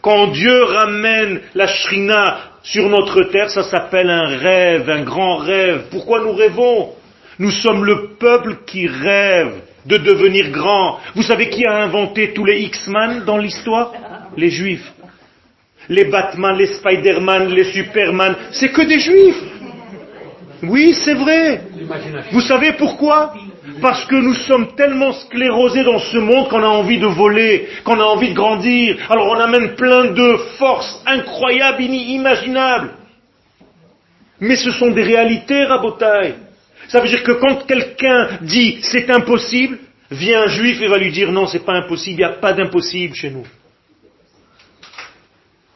Quand 0.00 0.28
Dieu 0.28 0.64
ramène 0.64 1.40
la 1.54 1.66
Shrina 1.66 2.38
sur 2.62 2.88
notre 2.88 3.22
terre, 3.24 3.50
ça 3.50 3.62
s'appelle 3.62 4.10
un 4.10 4.26
rêve, 4.36 4.90
un 4.90 5.02
grand 5.02 5.36
rêve. 5.36 5.84
Pourquoi 5.90 6.20
nous 6.20 6.32
rêvons? 6.32 6.90
Nous 7.38 7.50
sommes 7.50 7.84
le 7.84 8.16
peuple 8.18 8.58
qui 8.66 8.86
rêve 8.86 9.54
de 9.86 9.96
devenir 9.96 10.50
grand. 10.50 10.98
Vous 11.14 11.22
savez 11.22 11.48
qui 11.48 11.64
a 11.64 11.76
inventé 11.76 12.32
tous 12.32 12.44
les 12.44 12.60
X-Man 12.62 13.24
dans 13.24 13.38
l'histoire? 13.38 13.92
Les 14.36 14.50
Juifs. 14.50 14.92
Les 15.88 16.04
Batman, 16.06 16.56
les 16.56 16.66
Spider-Man, 16.66 17.48
les 17.48 17.64
Superman, 17.64 18.34
c'est 18.52 18.72
que 18.72 18.82
des 18.82 18.98
Juifs. 18.98 19.42
Oui, 20.62 20.94
c'est 20.94 21.14
vrai. 21.14 21.62
Vous 22.32 22.40
savez 22.40 22.72
pourquoi? 22.72 23.34
Parce 23.80 24.04
que 24.06 24.16
nous 24.16 24.34
sommes 24.34 24.74
tellement 24.76 25.12
sclérosés 25.12 25.84
dans 25.84 25.98
ce 25.98 26.18
monde 26.18 26.48
qu'on 26.48 26.62
a 26.62 26.68
envie 26.68 26.98
de 26.98 27.06
voler, 27.06 27.68
qu'on 27.84 27.98
a 27.98 28.04
envie 28.04 28.30
de 28.30 28.34
grandir. 28.34 28.98
Alors 29.08 29.28
on 29.28 29.40
amène 29.40 29.74
plein 29.74 30.06
de 30.06 30.36
forces 30.58 31.02
incroyables, 31.06 31.82
inimaginables. 31.82 32.92
Mais 34.40 34.56
ce 34.56 34.70
sont 34.72 34.90
des 34.90 35.02
réalités, 35.02 35.64
Rabotaille. 35.64 36.34
Ça 36.88 37.00
veut 37.00 37.08
dire 37.08 37.22
que 37.22 37.32
quand 37.32 37.66
quelqu'un 37.66 38.38
dit 38.42 38.78
c'est 38.82 39.10
impossible, 39.10 39.78
vient 40.10 40.42
un 40.42 40.48
juif 40.48 40.80
et 40.82 40.88
va 40.88 40.98
lui 40.98 41.10
dire 41.10 41.32
non, 41.32 41.46
c'est 41.46 41.64
pas 41.64 41.74
impossible, 41.74 42.20
il 42.20 42.24
n'y 42.24 42.24
a 42.24 42.36
pas 42.36 42.52
d'impossible 42.52 43.14
chez 43.14 43.30
nous. 43.30 43.46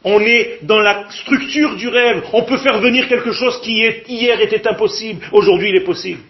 On 0.05 0.21
est 0.21 0.59
dans 0.63 0.81
la 0.81 1.11
structure 1.11 1.75
du 1.77 1.89
rêve. 1.89 2.23
On 2.33 2.45
peut 2.45 2.59
faire 2.59 2.79
venir 2.81 3.09
quelque 3.09 3.33
chose 3.33 3.61
qui 3.63 3.83
hier 4.09 4.41
était 4.41 4.69
impossible, 4.69 5.27
aujourd'hui 5.33 5.71
il 5.71 5.77
est 5.77 5.85
possible. 5.85 6.21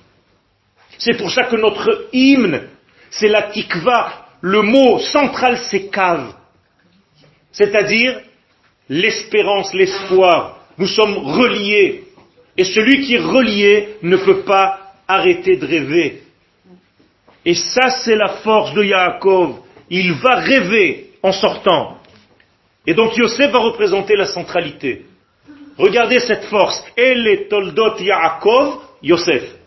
C'est 0.99 1.17
pour 1.17 1.31
ça 1.31 1.45
que 1.45 1.57
notre 1.57 2.09
hymne, 2.13 2.69
c'est 3.11 3.29
la 3.29 3.43
tikva 3.43 4.29
le 4.41 4.63
mot 4.63 4.99
central 4.99 5.59
c'est 5.71 5.89
cave. 5.89 6.33
C'est-à-dire 7.53 8.21
l'espérance, 8.89 9.75
l'espoir. 9.75 10.59
Nous 10.77 10.87
sommes 10.87 11.19
reliés. 11.19 12.05
Et 12.57 12.65
celui 12.65 13.03
qui 13.03 13.15
est 13.15 13.19
relié 13.19 13.97
ne 14.03 14.17
peut 14.17 14.43
pas 14.43 14.93
arrêter 15.07 15.57
de 15.57 15.67
rêver. 15.67 16.23
Et 17.45 17.55
ça, 17.55 17.91
c'est 17.91 18.17
la 18.17 18.29
force 18.29 18.75
de 18.75 18.85
Yaakov. 18.85 19.61
Il 19.91 20.13
va 20.15 20.37
rêver 20.37 21.11
en 21.23 21.33
sortant. 21.33 21.99
Et 22.87 22.95
donc 22.95 23.17
Yosef 23.17 23.51
va 23.51 23.59
représenter 23.59 24.17
la 24.17 24.27
centralité. 24.27 25.07
Regardez 25.77 26.21
cette 26.21 26.45
force. 26.45 26.85
Elle 26.97 27.27
est 27.27 27.49
Toldot 27.49 27.99
Yaakov, 27.99 28.81
Yosef. 29.03 29.58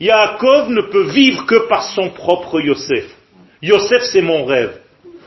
Yaakov 0.00 0.70
ne 0.70 0.82
peut 0.82 1.10
vivre 1.10 1.46
que 1.46 1.68
par 1.68 1.82
son 1.82 2.10
propre 2.10 2.60
Yosef. 2.60 3.06
Yosef, 3.62 4.02
c'est 4.12 4.22
mon 4.22 4.44
rêve. 4.44 4.78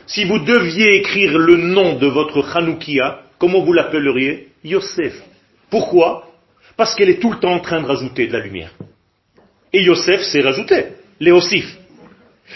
Si 0.06 0.24
vous 0.24 0.38
deviez 0.38 0.96
écrire 0.96 1.36
le 1.38 1.56
nom 1.56 1.94
de 1.94 2.06
votre 2.06 2.56
Hanoukia, 2.56 3.20
comment 3.38 3.62
vous 3.62 3.72
l'appelleriez? 3.72 4.48
Yosef. 4.64 5.14
Pourquoi? 5.70 6.28
Parce 6.76 6.94
qu'elle 6.94 7.10
est 7.10 7.20
tout 7.20 7.32
le 7.32 7.38
temps 7.38 7.52
en 7.52 7.60
train 7.60 7.80
de 7.80 7.86
rajouter 7.86 8.26
de 8.26 8.32
la 8.32 8.40
lumière. 8.40 8.70
Et 9.72 9.82
Yosef, 9.82 10.22
c'est 10.22 10.40
rajouté, 10.40 10.86
Léosif. 11.20 11.66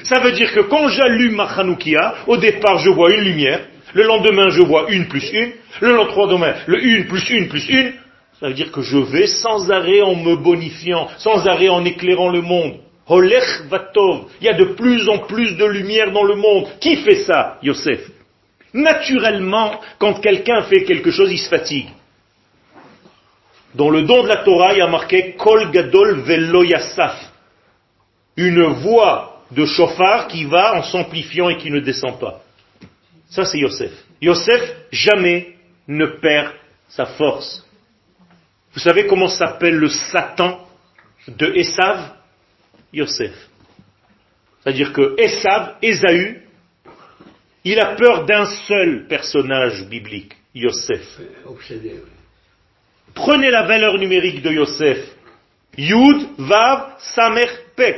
Ça 0.03 0.21
veut 0.21 0.33
dire 0.33 0.53
que 0.53 0.61
quand 0.61 0.89
j'allume 0.89 1.37
ma 1.37 1.45
Hanoukia, 1.45 2.15
au 2.27 2.37
départ 2.37 2.79
je 2.79 2.91
vois 2.91 3.13
une 3.13 3.25
lumière, 3.25 3.67
le 3.93 4.03
lendemain 4.03 4.49
je 4.51 4.63
vois 4.63 4.91
une 4.91 5.07
plus 5.07 5.31
une, 5.33 5.53
le 5.81 5.95
lendemain 5.95 6.55
le 6.67 6.85
une 6.85 7.07
plus 7.07 7.31
une 7.31 7.49
plus 7.49 7.69
une, 7.69 7.93
ça 8.41 8.49
veut 8.49 8.55
dire 8.55 8.73
que 8.73 8.83
je 8.83 8.99
vais 8.99 9.27
sans 9.27 9.71
arrêt 9.71 10.03
en 10.03 10.17
me 10.17 10.37
bonifiant, 10.37 11.09
sans 11.19 11.47
arrêt 11.47 11.69
en 11.69 11.85
éclairant 11.85 12.31
le 12.31 12.43
monde. 12.43 12.79
Holech 13.07 13.63
Vatov, 13.69 14.27
il 14.41 14.47
y 14.47 14.49
a 14.49 14.55
de 14.55 14.75
plus 14.75 15.09
en 15.09 15.19
plus 15.19 15.57
de 15.57 15.65
lumière 15.65 16.11
dans 16.11 16.25
le 16.25 16.37
monde. 16.37 16.67
Qui 16.81 16.97
fait 16.97 17.25
ça, 17.25 17.59
Yosef? 17.63 18.01
Naturellement, 18.73 19.81
quand 19.99 20.15
quelqu'un 20.15 20.63
fait 20.63 20.85
quelque 20.85 21.11
chose, 21.11 21.31
il 21.31 21.39
se 21.39 21.49
fatigue. 21.49 21.89
Dans 23.75 23.91
le 23.91 24.03
don 24.03 24.23
de 24.23 24.29
la 24.29 24.39
Torah, 24.39 24.73
il 24.73 24.79
y 24.79 24.83
a 24.83 24.87
marqué 24.87 25.35
Kol 25.37 25.71
Gadol 25.71 26.21
Velo 26.21 26.65
Une 28.37 28.65
voix 28.65 29.43
de 29.51 29.65
chauffard 29.65 30.29
qui 30.29 30.45
va 30.45 30.75
en 30.77 30.83
s'amplifiant 30.83 31.51
et 31.51 31.57
qui 31.57 31.71
ne 31.71 31.81
descend 31.81 32.19
pas. 32.19 32.41
Ça, 33.29 33.45
c'est 33.45 33.59
Yosef. 33.59 33.93
Yosef 34.21 34.77
jamais 34.91 35.57
ne 35.87 36.07
perd 36.07 36.53
sa 36.89 37.05
force. 37.05 37.65
Vous 38.75 38.81
savez 38.81 39.07
comment 39.07 39.29
s'appelle 39.29 39.77
le 39.77 39.89
Satan 39.89 40.67
de 41.29 41.47
Esav? 41.55 42.11
Yosef. 42.93 43.33
C'est-à-dire 44.63 44.93
que 44.93 45.15
Esav, 45.19 45.77
Esaü, 45.83 46.43
il 47.65 47.79
a 47.81 47.95
peur 47.97 48.25
d'un 48.25 48.47
seul 48.67 49.07
personnage 49.09 49.85
biblique, 49.85 50.33
Yosef. 50.55 51.21
Prenez 53.15 53.51
la 53.51 53.63
valeur 53.63 53.99
numérique 53.99 54.43
de 54.43 54.51
Yosef. 54.51 54.99
Yud, 55.77 56.29
Vav, 56.39 56.97
Samer, 56.99 57.49
Pe. 57.77 57.95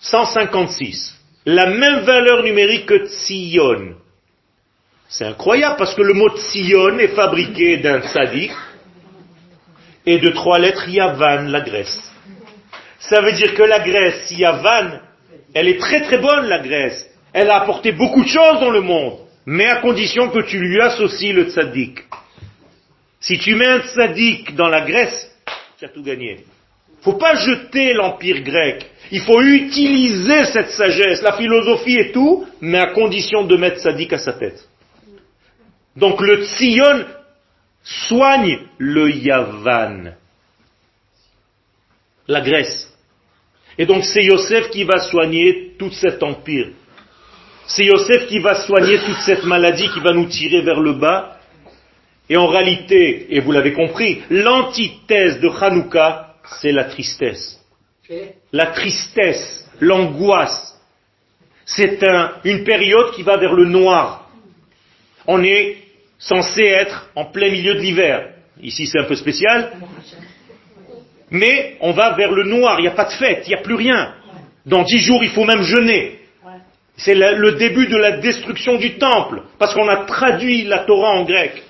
156. 0.00 1.14
La 1.46 1.66
même 1.66 2.00
valeur 2.04 2.42
numérique 2.42 2.86
que 2.86 3.06
Tzion. 3.06 3.96
C'est 5.08 5.24
incroyable 5.24 5.76
parce 5.78 5.94
que 5.94 6.02
le 6.02 6.12
mot 6.12 6.28
Tzion 6.30 6.98
est 6.98 7.14
fabriqué 7.14 7.78
d'un 7.78 8.00
tzadik 8.00 8.52
et 10.06 10.18
de 10.18 10.30
trois 10.30 10.58
lettres 10.58 10.88
Yavan, 10.88 11.48
la 11.50 11.60
Grèce. 11.60 12.12
Ça 13.00 13.20
veut 13.20 13.32
dire 13.32 13.54
que 13.54 13.62
la 13.62 13.80
Grèce, 13.80 14.30
Yavan, 14.30 15.00
elle 15.52 15.68
est 15.68 15.80
très 15.80 16.00
très 16.02 16.18
bonne 16.18 16.46
la 16.46 16.60
Grèce. 16.60 17.06
Elle 17.32 17.50
a 17.50 17.62
apporté 17.62 17.92
beaucoup 17.92 18.22
de 18.22 18.28
choses 18.28 18.60
dans 18.60 18.70
le 18.70 18.80
monde, 18.80 19.18
mais 19.44 19.66
à 19.66 19.76
condition 19.76 20.30
que 20.30 20.40
tu 20.40 20.58
lui 20.58 20.80
associes 20.80 21.32
le 21.32 21.50
tzaddik. 21.50 22.04
Si 23.20 23.38
tu 23.38 23.54
mets 23.56 23.66
un 23.66 23.80
tzaddik 23.80 24.54
dans 24.54 24.68
la 24.68 24.82
Grèce, 24.82 25.30
tu 25.78 25.84
as 25.84 25.88
tout 25.88 26.02
gagné. 26.02 26.44
Faut 27.02 27.14
pas 27.14 27.34
jeter 27.34 27.92
l'empire 27.92 28.42
grec. 28.42 28.86
Il 29.12 29.20
faut 29.20 29.40
utiliser 29.40 30.44
cette 30.46 30.70
sagesse, 30.70 31.22
la 31.22 31.34
philosophie 31.34 31.98
et 31.98 32.12
tout, 32.12 32.46
mais 32.60 32.78
à 32.78 32.86
condition 32.86 33.44
de 33.44 33.56
mettre 33.56 33.80
tzaddik 33.80 34.12
à 34.12 34.18
sa 34.18 34.32
tête. 34.32 34.66
Donc 35.96 36.20
le 36.20 36.44
tzion 36.44 37.04
soigne 37.86 38.58
le 38.78 39.10
yavan, 39.10 40.14
la 42.26 42.40
Grèce. 42.40 42.92
Et 43.78 43.86
donc 43.86 44.04
c'est 44.04 44.24
Yosef 44.24 44.70
qui 44.70 44.84
va 44.84 44.98
soigner 44.98 45.74
tout 45.78 45.92
cet 45.92 46.22
empire. 46.22 46.70
C'est 47.66 47.84
Yosef 47.84 48.26
qui 48.26 48.38
va 48.40 48.54
soigner 48.66 48.98
toute 48.98 49.20
cette 49.20 49.44
maladie 49.44 49.88
qui 49.90 50.00
va 50.00 50.12
nous 50.12 50.26
tirer 50.26 50.62
vers 50.62 50.80
le 50.80 50.94
bas. 50.94 51.38
Et 52.28 52.36
en 52.36 52.48
réalité, 52.48 53.34
et 53.36 53.40
vous 53.40 53.52
l'avez 53.52 53.72
compris, 53.72 54.22
l'antithèse 54.30 55.38
de 55.40 55.48
Hanouka, 55.48 56.34
c'est 56.60 56.72
la 56.72 56.84
tristesse. 56.84 57.60
La 58.52 58.66
tristesse, 58.66 59.68
l'angoisse. 59.80 60.74
C'est 61.64 62.00
une 62.44 62.64
période 62.64 63.12
qui 63.14 63.22
va 63.22 63.36
vers 63.36 63.52
le 63.52 63.66
noir. 63.66 64.28
On 65.26 65.42
est 65.42 65.85
censé 66.18 66.62
être 66.62 67.10
en 67.14 67.26
plein 67.26 67.50
milieu 67.50 67.74
de 67.74 67.80
l'hiver. 67.80 68.30
Ici 68.62 68.86
c'est 68.86 68.98
un 68.98 69.04
peu 69.04 69.16
spécial. 69.16 69.72
Mais 71.30 71.76
on 71.80 71.92
va 71.92 72.12
vers 72.14 72.32
le 72.32 72.44
noir, 72.44 72.78
il 72.78 72.82
n'y 72.82 72.88
a 72.88 72.92
pas 72.92 73.06
de 73.06 73.12
fête, 73.12 73.42
il 73.46 73.50
n'y 73.50 73.56
a 73.56 73.62
plus 73.62 73.74
rien. 73.74 74.14
Dans 74.64 74.82
dix 74.82 74.98
jours, 74.98 75.22
il 75.22 75.30
faut 75.30 75.44
même 75.44 75.62
jeûner. 75.62 76.20
C'est 76.96 77.14
le 77.14 77.52
début 77.52 77.86
de 77.88 77.96
la 77.96 78.12
destruction 78.18 78.76
du 78.76 78.96
temple, 78.96 79.42
parce 79.58 79.74
qu'on 79.74 79.88
a 79.88 80.04
traduit 80.06 80.64
la 80.64 80.78
Torah 80.80 81.10
en 81.10 81.24
grec. 81.24 81.62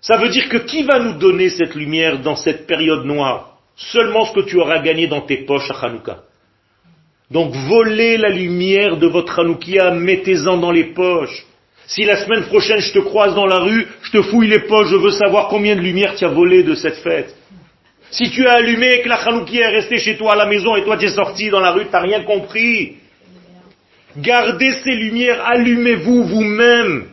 Ça 0.00 0.18
veut 0.18 0.28
dire 0.28 0.48
que 0.50 0.58
qui 0.58 0.82
va 0.82 0.98
nous 0.98 1.14
donner 1.14 1.48
cette 1.48 1.74
lumière 1.74 2.18
dans 2.18 2.36
cette 2.36 2.66
période 2.66 3.06
noire? 3.06 3.58
Seulement 3.74 4.26
ce 4.26 4.34
que 4.34 4.40
tu 4.40 4.56
auras 4.56 4.80
gagné 4.80 5.06
dans 5.06 5.22
tes 5.22 5.38
poches 5.38 5.70
à 5.70 5.86
Hanouka. 5.86 6.18
Donc 7.30 7.54
volez 7.54 8.18
la 8.18 8.28
lumière 8.28 8.98
de 8.98 9.06
votre 9.06 9.40
Hanoukia, 9.40 9.92
mettez-en 9.92 10.58
dans 10.58 10.70
les 10.70 10.92
poches. 10.92 11.46
Si 11.86 12.04
la 12.04 12.16
semaine 12.16 12.44
prochaine 12.44 12.80
je 12.80 12.92
te 12.92 12.98
croise 12.98 13.34
dans 13.34 13.46
la 13.46 13.58
rue, 13.58 13.86
je 14.02 14.10
te 14.10 14.22
fouille 14.22 14.48
les 14.48 14.60
poches, 14.60 14.88
je 14.88 14.96
veux 14.96 15.10
savoir 15.10 15.48
combien 15.48 15.76
de 15.76 15.80
lumière 15.80 16.14
tu 16.16 16.24
as 16.24 16.28
volé 16.28 16.62
de 16.62 16.74
cette 16.74 16.96
fête. 16.96 17.34
Si 18.10 18.30
tu 18.30 18.46
as 18.46 18.54
allumé 18.54 18.94
et 18.94 19.00
que 19.02 19.08
la 19.08 19.16
Hanoukia 19.16 19.70
est 19.70 19.74
restée 19.76 19.98
chez 19.98 20.16
toi 20.16 20.32
à 20.32 20.36
la 20.36 20.46
maison 20.46 20.76
et 20.76 20.84
toi 20.84 20.96
tu 20.96 21.06
es 21.06 21.10
sorti 21.10 21.50
dans 21.50 21.60
la 21.60 21.72
rue, 21.72 21.84
tu 21.84 21.92
n'as 21.92 22.00
rien 22.00 22.22
compris. 22.22 22.96
Gardez 24.16 24.72
ces 24.84 24.94
lumières, 24.94 25.44
allumez-vous 25.44 26.24
vous-même 26.24 27.06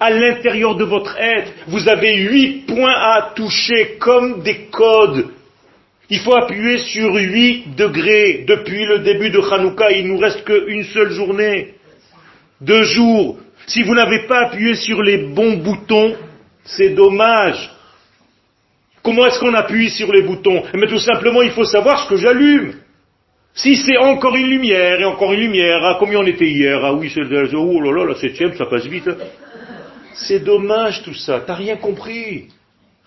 à 0.00 0.10
l'intérieur 0.10 0.74
de 0.74 0.84
votre 0.84 1.16
être. 1.18 1.52
Vous 1.68 1.88
avez 1.88 2.16
huit 2.16 2.66
points 2.66 2.94
à 2.94 3.32
toucher 3.34 3.96
comme 3.98 4.42
des 4.42 4.66
codes. 4.70 5.26
Il 6.10 6.20
faut 6.20 6.34
appuyer 6.34 6.78
sur 6.78 7.14
huit 7.14 7.76
degrés 7.76 8.44
depuis 8.46 8.84
le 8.86 9.00
début 9.00 9.30
de 9.30 9.40
Hanouka. 9.40 9.92
Il 9.92 10.08
nous 10.08 10.18
reste 10.18 10.44
qu'une 10.44 10.84
seule 10.84 11.12
journée. 11.12 11.74
Deux 12.60 12.82
jours. 12.84 13.38
Si 13.68 13.82
vous 13.82 13.94
n'avez 13.94 14.26
pas 14.26 14.46
appuyé 14.46 14.74
sur 14.74 15.02
les 15.02 15.18
bons 15.18 15.58
boutons, 15.58 16.16
c'est 16.64 16.90
dommage. 16.90 17.70
Comment 19.02 19.26
est-ce 19.26 19.38
qu'on 19.38 19.54
appuie 19.54 19.90
sur 19.90 20.10
les 20.10 20.22
boutons? 20.22 20.62
Mais 20.74 20.86
tout 20.86 20.98
simplement, 20.98 21.42
il 21.42 21.50
faut 21.50 21.64
savoir 21.64 22.02
ce 22.02 22.08
que 22.08 22.16
j'allume. 22.16 22.74
Si 23.54 23.76
c'est 23.76 23.98
encore 23.98 24.36
une 24.36 24.48
lumière 24.48 25.00
et 25.00 25.04
encore 25.04 25.32
une 25.34 25.40
lumière, 25.40 25.80
ah, 25.82 25.96
combien 25.98 26.20
on 26.20 26.26
était 26.26 26.46
hier? 26.46 26.82
Ah 26.82 26.94
oui, 26.94 27.10
c'est 27.12 27.20
oh 27.20 27.80
là 27.80 27.92
là, 27.92 28.04
la 28.06 28.14
septième, 28.14 28.56
ça 28.56 28.66
passe 28.66 28.86
vite. 28.86 29.08
Hein. 29.08 29.16
C'est 30.14 30.40
dommage 30.40 31.02
tout 31.02 31.14
ça, 31.14 31.42
t'as 31.46 31.54
rien 31.54 31.76
compris. 31.76 32.46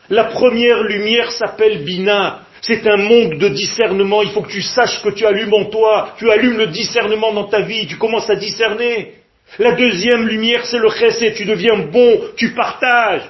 La 0.10 0.26
première 0.26 0.84
lumière 0.84 1.32
s'appelle 1.32 1.84
Bina. 1.84 2.42
C'est 2.62 2.86
un 2.86 2.98
monde 2.98 3.38
de 3.38 3.50
discernement. 3.50 4.22
Il 4.22 4.30
faut 4.30 4.42
que 4.42 4.52
tu 4.52 4.62
saches 4.62 5.02
que 5.02 5.10
tu 5.10 5.26
allumes 5.26 5.54
en 5.54 5.66
toi. 5.66 6.14
Tu 6.18 6.30
allumes 6.30 6.58
le 6.58 6.68
discernement 6.68 7.34
dans 7.34 7.46
ta 7.46 7.62
vie. 7.62 7.88
Tu 7.88 7.98
commences 7.98 8.30
à 8.30 8.36
discerner. 8.36 9.14
La 9.60 9.74
deuxième 9.74 10.28
lumière, 10.28 10.66
c'est 10.66 10.80
le 10.80 10.90
chesed. 10.90 11.36
Tu 11.36 11.46
deviens 11.46 11.78
bon. 11.78 12.22
Tu 12.38 12.54
partages. 12.54 13.30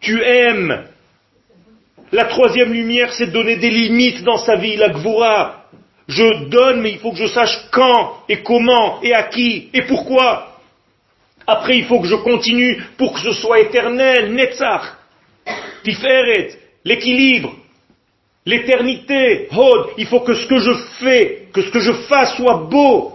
Tu 0.00 0.22
aimes. 0.22 0.84
La 2.12 2.26
troisième 2.26 2.72
lumière, 2.72 3.12
c'est 3.12 3.32
donner 3.32 3.56
des 3.56 3.70
limites 3.70 4.22
dans 4.22 4.36
sa 4.36 4.56
vie. 4.56 4.76
La 4.76 4.90
gvura. 4.90 5.64
Je 6.08 6.44
donne, 6.48 6.82
mais 6.82 6.90
il 6.90 6.98
faut 6.98 7.12
que 7.12 7.18
je 7.18 7.26
sache 7.26 7.56
quand 7.70 8.18
et 8.28 8.42
comment 8.42 9.00
et 9.02 9.14
à 9.14 9.22
qui 9.24 9.70
et 9.72 9.82
pourquoi. 9.82 10.58
Après, 11.46 11.78
il 11.78 11.84
faut 11.84 12.00
que 12.00 12.08
je 12.08 12.16
continue 12.16 12.82
pour 12.98 13.14
que 13.14 13.20
ce 13.20 13.32
soit 13.32 13.60
éternel, 13.60 14.32
Netzach, 14.32 14.82
Tiferet, 15.82 16.50
l'équilibre, 16.84 17.54
l'éternité, 18.44 19.48
Hod. 19.56 19.90
Il 19.96 20.06
faut 20.06 20.20
que 20.20 20.34
ce 20.34 20.46
que 20.46 20.58
je 20.58 20.72
fais, 21.00 21.48
que 21.52 21.62
ce 21.62 21.70
que 21.70 21.80
je 21.80 21.92
fasse 21.92 22.36
soit 22.36 22.68
beau. 22.68 23.12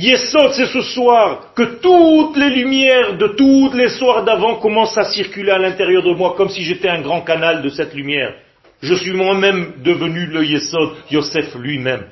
Yesod, 0.00 0.52
c'est 0.54 0.72
ce 0.72 0.80
soir 0.80 1.52
que 1.54 1.78
toutes 1.82 2.34
les 2.38 2.48
lumières 2.48 3.18
de 3.18 3.28
toutes 3.36 3.74
les 3.74 3.90
soirs 3.90 4.24
d'avant 4.24 4.56
commencent 4.56 4.96
à 4.96 5.04
circuler 5.04 5.50
à 5.50 5.58
l'intérieur 5.58 6.02
de 6.02 6.14
moi 6.14 6.34
comme 6.38 6.48
si 6.48 6.62
j'étais 6.64 6.88
un 6.88 7.02
grand 7.02 7.20
canal 7.20 7.60
de 7.60 7.68
cette 7.68 7.92
lumière. 7.92 8.34
Je 8.80 8.94
suis 8.94 9.12
moi-même 9.12 9.74
devenu 9.84 10.24
le 10.24 10.42
Yesod, 10.42 10.92
Yosef 11.10 11.54
lui-même. 11.54 12.06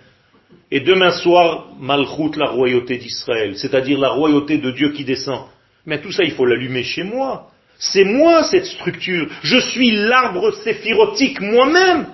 et 0.70 0.80
demain 0.80 1.12
soir, 1.12 1.68
Malchut, 1.80 2.36
la 2.36 2.51
royauté 2.51 2.99
d'Israël, 2.99 3.57
c'est-à-dire 3.57 3.99
la 3.99 4.11
royauté 4.11 4.59
de 4.59 4.70
Dieu 4.70 4.93
qui 4.93 5.05
descend. 5.05 5.47
Mais 5.86 5.99
tout 6.03 6.12
ça, 6.12 6.24
il 6.24 6.32
faut 6.32 6.45
l'allumer 6.45 6.82
chez 6.82 7.05
moi. 7.05 7.49
C'est 7.78 8.05
moi 8.05 8.43
cette 8.43 8.66
structure. 8.66 9.28
Je 9.43 9.57
suis 9.57 9.93
l'arbre 9.93 10.51
séphirotique 10.62 11.41
moi-même. 11.41 12.09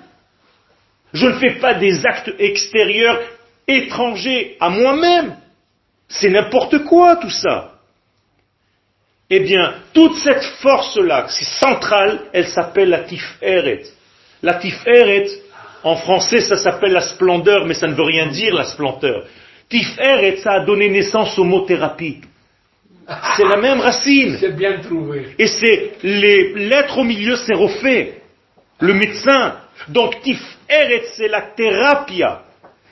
Je 1.12 1.26
ne 1.26 1.32
fais 1.40 1.54
pas 1.58 1.74
des 1.74 2.06
actes 2.06 2.30
extérieurs 2.38 3.20
étrangers 3.66 4.56
à 4.60 4.68
moi-même. 4.70 5.34
C'est 6.14 6.30
n'importe 6.30 6.84
quoi 6.84 7.16
tout 7.16 7.30
ça. 7.30 7.72
Eh 9.28 9.40
bien, 9.40 9.74
toute 9.92 10.16
cette 10.18 10.44
force-là, 10.62 11.26
c'est 11.28 11.44
centrale, 11.44 12.20
elle 12.32 12.46
s'appelle 12.46 12.90
la 12.90 13.00
Tiferet. 13.00 13.82
La 14.42 14.54
Tiferet, 14.54 15.26
en 15.82 15.96
français, 15.96 16.40
ça 16.40 16.56
s'appelle 16.56 16.92
la 16.92 17.00
splendeur, 17.00 17.66
mais 17.66 17.74
ça 17.74 17.88
ne 17.88 17.94
veut 17.94 18.04
rien 18.04 18.28
dire 18.28 18.54
la 18.54 18.64
splendeur. 18.64 19.24
Tiferet, 19.68 20.36
ça 20.36 20.52
a 20.52 20.64
donné 20.64 20.88
naissance 20.88 21.36
au 21.38 21.44
mot 21.44 21.62
thérapie. 21.62 22.20
C'est 23.36 23.44
la 23.44 23.56
même 23.56 23.80
racine. 23.80 24.36
C'est 24.38 24.56
bien 24.56 24.78
trouvé. 24.80 25.34
Et 25.38 25.48
c'est 25.48 25.94
les 26.04 26.54
lettres 26.68 26.98
au 26.98 27.04
milieu, 27.04 27.36
c'est 27.36 27.54
refait. 27.54 28.20
Le 28.78 28.94
médecin. 28.94 29.56
Donc 29.88 30.22
Tiferet, 30.22 31.04
c'est 31.16 31.28
la 31.28 31.42
thérapia. 31.42 32.42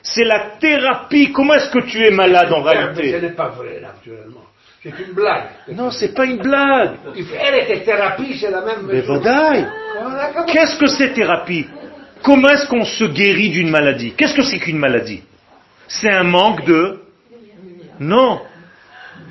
C'est 0.03 0.25
la 0.25 0.51
thérapie. 0.59 1.31
Comment 1.31 1.53
est-ce 1.55 1.69
que 1.71 1.79
tu 1.79 2.03
es 2.05 2.11
malade 2.11 2.51
en 2.51 2.61
Mais 2.63 2.71
ce 2.73 2.77
réalité 2.77 3.21
n'est 3.21 3.29
pas 3.33 3.49
vrai, 3.49 3.79
naturellement. 3.81 4.41
C'est 4.83 4.89
une 4.99 5.13
blague. 5.13 5.43
Non, 5.73 5.91
c'est 5.91 6.13
pas 6.13 6.25
une 6.25 6.37
blague. 6.41 6.91
Elle 7.15 7.63
était 7.63 7.79
thérapie, 7.85 8.37
c'est 8.37 8.51
la 8.51 8.61
même 8.65 8.85
Mais 8.85 8.99
vadaï. 8.99 9.65
Comment- 9.97 10.45
Qu'est-ce 10.45 10.77
que 10.77 10.87
c'est 10.87 11.13
thérapie? 11.13 11.65
Comment 12.21 12.49
est-ce 12.49 12.67
qu'on 12.67 12.83
se 12.83 13.05
guérit 13.05 13.49
d'une 13.49 13.69
maladie? 13.69 14.11
Qu'est-ce 14.17 14.33
que 14.33 14.43
c'est 14.43 14.59
qu'une 14.59 14.77
maladie? 14.77 15.23
C'est 15.87 16.11
un 16.11 16.23
manque 16.23 16.65
de... 16.65 16.99
Non. 17.99 18.41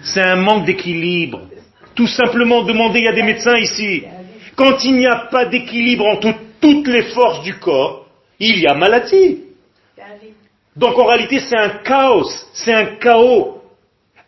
C'est 0.03 0.23
un 0.23 0.37
manque 0.37 0.65
d'équilibre. 0.65 1.43
Tout 1.95 2.07
simplement 2.07 2.63
demander, 2.63 3.01
il 3.01 3.05
y 3.05 3.09
a 3.09 3.13
des 3.13 3.23
médecins 3.23 3.57
ici. 3.59 4.05
Quand 4.57 4.83
il 4.85 4.95
n'y 4.97 5.07
a 5.07 5.27
pas 5.31 5.45
d'équilibre 5.47 6.07
entre 6.07 6.33
toutes 6.63 6.87
les 6.89 7.03
forces 7.03 7.43
du 7.43 7.55
corps, 7.59 8.07
il 8.39 8.59
y 8.59 8.67
a 8.67 8.73
maladie. 8.75 9.41
Donc 10.77 10.99
en 10.99 11.05
réalité, 11.05 11.41
c'est 11.41 11.57
un 11.57 11.81
chaos, 11.85 12.31
c'est 12.55 12.73
un 12.73 12.97
chaos. 12.97 13.59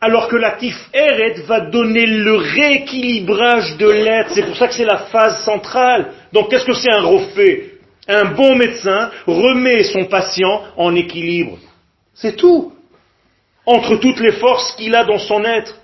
Alors 0.01 0.29
que 0.29 0.37
la 0.37 0.53
Tiferet 0.53 1.35
va 1.47 1.61
donner 1.61 2.05
le 2.05 2.35
rééquilibrage 2.35 3.77
de 3.79 3.89
l'être. 3.89 4.33
C'est 4.35 4.45
pour 4.45 4.57
ça 4.57 4.69
que 4.69 4.75
c'est 4.75 4.85
la 4.85 5.07
phase 5.07 5.43
centrale. 5.45 6.13
Donc 6.33 6.51
qu'est-ce 6.51 6.67
que 6.67 6.75
c'est 6.75 6.91
un 6.91 7.03
refait? 7.03 7.71
Un 8.07 8.27
bon 8.27 8.55
médecin 8.57 9.11
remet 9.27 9.83
son 9.85 10.05
patient 10.05 10.63
en 10.77 10.95
équilibre. 10.95 11.57
C'est 12.13 12.37
tout. 12.37 12.73
Entre 13.65 13.97
toutes 13.97 14.21
les 14.21 14.33
forces 14.33 14.73
qu'il 14.77 14.95
a 14.95 15.05
dans 15.05 15.19
son 15.19 15.43
être. 15.45 15.75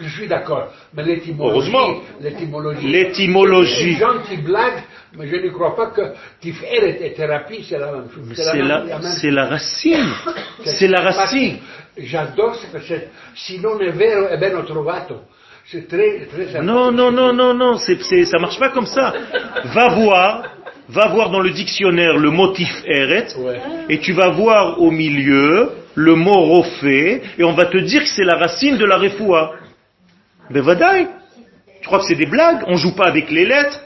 Je 0.00 0.08
suis 0.08 0.26
d'accord. 0.26 0.72
Mais 0.94 1.04
l'étymologie. 1.04 1.70
Heureusement. 1.72 2.00
L'étymologie. 2.20 2.86
Les 2.88 3.04
L'étymologie. 3.04 3.96
gens 3.96 4.18
qui 4.28 4.36
blaguent, 4.38 4.82
mais 5.16 5.28
je 5.28 5.36
ne 5.36 5.48
crois 5.50 5.76
pas 5.76 5.86
que 5.86 6.02
Tiferet 6.40 6.98
et 7.00 7.12
thérapie, 7.14 7.64
c'est 7.68 7.78
la 7.78 7.92
même 7.92 8.08
chose. 8.12 8.24
C'est 8.34 8.58
la, 8.62 8.80
même- 8.80 8.88
la 8.88 9.46
racine. 9.46 10.08
C'est 10.64 10.88
la 10.88 11.00
racine. 11.00 11.58
J'adore 11.96 12.54
ce 12.56 12.66
que 12.66 12.80
c'est. 12.82 13.08
Si 13.34 13.58
non 13.60 13.80
è 13.80 13.90
vero, 13.92 14.26
è 14.28 14.36
ben 14.38 14.64
trovato. 14.64 15.22
C'est 15.70 15.86
très, 15.86 16.26
très 16.26 16.60
Non, 16.62 16.90
non, 16.92 17.12
non, 17.12 17.32
non, 17.34 17.52
non, 17.54 17.76
c'est, 17.76 18.00
c'est, 18.02 18.24
ça 18.24 18.38
marche 18.38 18.58
pas 18.58 18.70
comme 18.70 18.86
ça. 18.86 19.12
Va 19.64 19.88
voir, 19.90 20.44
va 20.88 21.08
voir 21.08 21.28
dans 21.30 21.40
le 21.40 21.50
dictionnaire 21.50 22.16
le 22.16 22.30
motif 22.30 22.70
eret, 22.86 23.26
Ouais. 23.36 23.60
et 23.90 23.98
tu 23.98 24.12
vas 24.12 24.30
voir 24.30 24.80
au 24.80 24.90
milieu 24.90 25.70
le 25.94 26.14
mot 26.14 26.40
rofé, 26.40 27.20
et 27.38 27.44
on 27.44 27.52
va 27.52 27.66
te 27.66 27.76
dire 27.78 28.02
que 28.02 28.08
c'est 28.08 28.24
la 28.24 28.36
racine 28.36 28.78
de 28.78 28.84
la 28.86 28.96
refoua. 28.96 29.52
Ben 30.50 30.62
vadaï. 30.62 31.08
Tu 31.80 31.86
crois 31.86 32.00
que 32.00 32.06
c'est 32.06 32.14
des 32.14 32.26
blagues? 32.26 32.64
On 32.66 32.76
joue 32.76 32.94
pas 32.94 33.06
avec 33.06 33.30
les 33.30 33.44
lettres. 33.44 33.80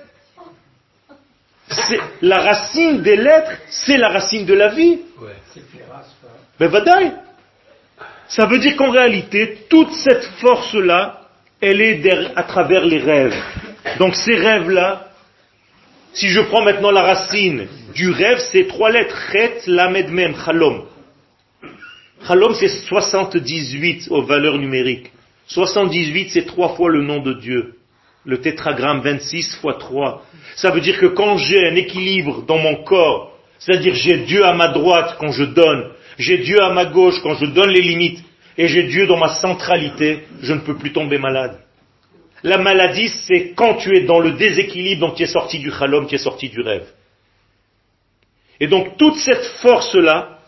C'est, 1.69 2.01
la 2.21 2.39
racine 2.39 3.03
des 3.03 3.17
lettres, 3.17 3.53
c'est 3.69 3.97
la 3.97 4.09
racine 4.09 4.45
de 4.45 4.55
la 4.55 4.69
vie. 4.69 5.01
Ben 6.59 6.69
vadaï. 6.69 7.13
Ça 8.29 8.47
veut 8.47 8.59
dire 8.59 8.77
qu'en 8.77 8.91
réalité, 8.91 9.67
toute 9.69 9.93
cette 9.93 10.25
force-là, 10.41 11.23
elle 11.61 11.81
est 11.81 12.03
à 12.37 12.43
travers 12.43 12.85
les 12.85 12.99
rêves. 12.99 13.37
Donc 13.99 14.15
ces 14.15 14.35
rêves-là, 14.35 15.09
si 16.15 16.29
je 16.29 16.41
prends 16.41 16.63
maintenant 16.63 16.91
la 16.91 17.03
racine 17.03 17.69
du 17.95 18.11
rêve, 18.11 18.39
c'est 18.51 18.67
trois 18.69 18.91
lettres. 18.91 19.17
Chet, 19.33 19.63
lamed, 19.67 20.11
mem, 20.11 20.35
chalom. 20.45 20.87
Chalom, 22.27 22.55
c'est 22.55 22.69
78 22.69 24.09
aux 24.11 24.23
valeurs 24.23 24.59
numériques. 24.59 25.11
78, 25.53 26.31
c'est 26.31 26.47
trois 26.47 26.71
fois 26.71 26.89
le 26.89 27.03
nom 27.03 27.21
de 27.21 27.35
Dieu. 27.35 27.75
Le 28.25 28.41
tétragramme 28.41 29.01
26 29.01 29.57
fois 29.57 29.75
3. 29.75 30.25
Ça 30.57 30.71
veut 30.71 30.81
dire 30.81 30.99
que 30.99 31.07
quand 31.07 31.37
j'ai 31.37 31.69
un 31.69 31.75
équilibre 31.75 32.43
dans 32.47 32.59
mon 32.59 32.77
corps, 32.85 33.37
c'est-à-dire 33.59 33.95
j'ai 33.95 34.19
Dieu 34.19 34.45
à 34.45 34.55
ma 34.55 34.69
droite 34.69 35.17
quand 35.19 35.33
je 35.33 35.45
donne, 35.45 35.91
j'ai 36.19 36.39
Dieu 36.39 36.63
à 36.63 36.73
ma 36.73 36.87
gauche 36.87 37.21
quand 37.23 37.35
je 37.35 37.47
donne 37.47 37.71
les 37.71 37.83
limites, 37.83 38.23
et 38.57 38.69
j'ai 38.69 38.85
Dieu 38.85 39.07
dans 39.07 39.17
ma 39.17 39.29
centralité, 39.29 40.25
je 40.41 40.53
ne 40.53 40.61
peux 40.61 40.77
plus 40.77 40.93
tomber 40.93 41.19
malade. 41.19 41.59
La 42.43 42.59
maladie, 42.59 43.09
c'est 43.09 43.53
quand 43.55 43.75
tu 43.75 43.97
es 43.97 44.03
dans 44.03 44.21
le 44.21 44.33
déséquilibre, 44.33 45.07
donc 45.07 45.17
tu 45.17 45.23
es 45.23 45.27
sorti 45.27 45.59
du 45.59 45.71
chalom, 45.71 46.07
tu 46.07 46.15
es 46.15 46.19
sorti 46.19 46.49
du 46.49 46.61
rêve. 46.61 46.87
Et 48.59 48.69
donc 48.69 48.97
toute 48.97 49.17
cette 49.17 49.45
force-là, 49.61 50.39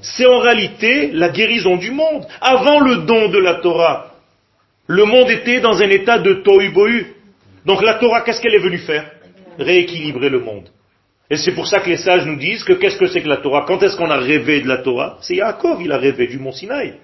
c'est 0.00 0.26
en 0.26 0.38
réalité 0.38 1.10
la 1.12 1.28
guérison 1.28 1.76
du 1.76 1.90
monde. 1.90 2.26
Avant 2.40 2.80
le 2.80 2.96
don 3.06 3.28
de 3.28 3.38
la 3.38 3.54
Torah, 3.54 4.17
le 4.88 5.04
monde 5.04 5.30
était 5.30 5.60
dans 5.60 5.80
un 5.80 5.90
état 5.90 6.18
de 6.18 6.42
tohu 6.42 6.70
bohu. 6.70 7.06
Donc 7.64 7.82
la 7.82 7.94
Torah, 7.94 8.22
qu'est-ce 8.22 8.40
qu'elle 8.40 8.54
est 8.54 8.58
venue 8.58 8.78
faire? 8.78 9.10
Rééquilibrer 9.58 10.30
le 10.30 10.40
monde. 10.40 10.70
Et 11.30 11.36
c'est 11.36 11.52
pour 11.52 11.66
ça 11.66 11.80
que 11.80 11.90
les 11.90 11.98
sages 11.98 12.24
nous 12.24 12.36
disent 12.36 12.64
que 12.64 12.72
qu'est-ce 12.72 12.96
que 12.96 13.06
c'est 13.06 13.20
que 13.20 13.28
la 13.28 13.36
Torah? 13.36 13.64
Quand 13.66 13.82
est-ce 13.82 13.96
qu'on 13.96 14.10
a 14.10 14.16
rêvé 14.16 14.62
de 14.62 14.68
la 14.68 14.78
Torah? 14.78 15.18
C'est 15.20 15.36
Yaakov, 15.36 15.82
il 15.82 15.92
a 15.92 15.98
rêvé 15.98 16.26
du 16.26 16.38
mont 16.38 16.52
Sinaï. 16.52 16.94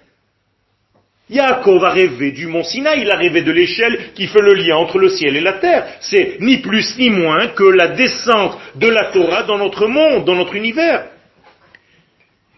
Yaakov 1.29 1.85
a 1.85 1.91
rêvé 1.91 2.33
du 2.33 2.47
mont 2.47 2.63
Sinaï, 2.63 3.03
il 3.03 3.11
a 3.11 3.17
rêvé 3.17 3.43
de 3.43 3.53
l'échelle 3.53 4.13
qui 4.15 4.29
fait 4.29 4.41
le 4.41 4.55
lien 4.55 4.77
entre 4.77 4.99
le 4.99 5.11
ciel 5.11 5.37
et 5.37 5.43
la 5.43 5.55
terre. 5.55 5.87
C'est 6.01 6.39
ni 6.41 6.59
plus 6.59 6.97
ni 6.97 7.11
moins 7.11 7.49
que 7.49 7.65
la 7.65 7.89
descente 7.89 8.59
de 8.77 8.89
la 8.89 9.11
Torah 9.11 9.43
dans 9.43 9.59
notre 9.59 9.89
monde, 9.89 10.25
dans 10.25 10.37
notre 10.37 10.55
univers. 10.55 11.09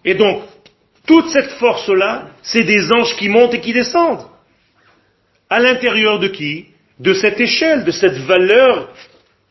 Et 0.05 0.15
donc, 0.15 0.45
toute 1.05 1.31
cette 1.31 1.51
force-là, 1.53 2.29
c'est 2.43 2.63
des 2.63 2.93
anges 2.93 3.17
qui 3.17 3.29
montent 3.29 3.55
et 3.55 3.61
qui 3.61 3.73
descendent. 3.73 4.36
À 5.49 5.61
l'intérieur 5.61 6.19
de 6.19 6.29
qui? 6.29 6.67
De 6.99 7.13
cette 7.13 7.41
échelle, 7.41 7.85
de 7.85 7.91
cette 7.91 8.19
valeur 8.19 8.89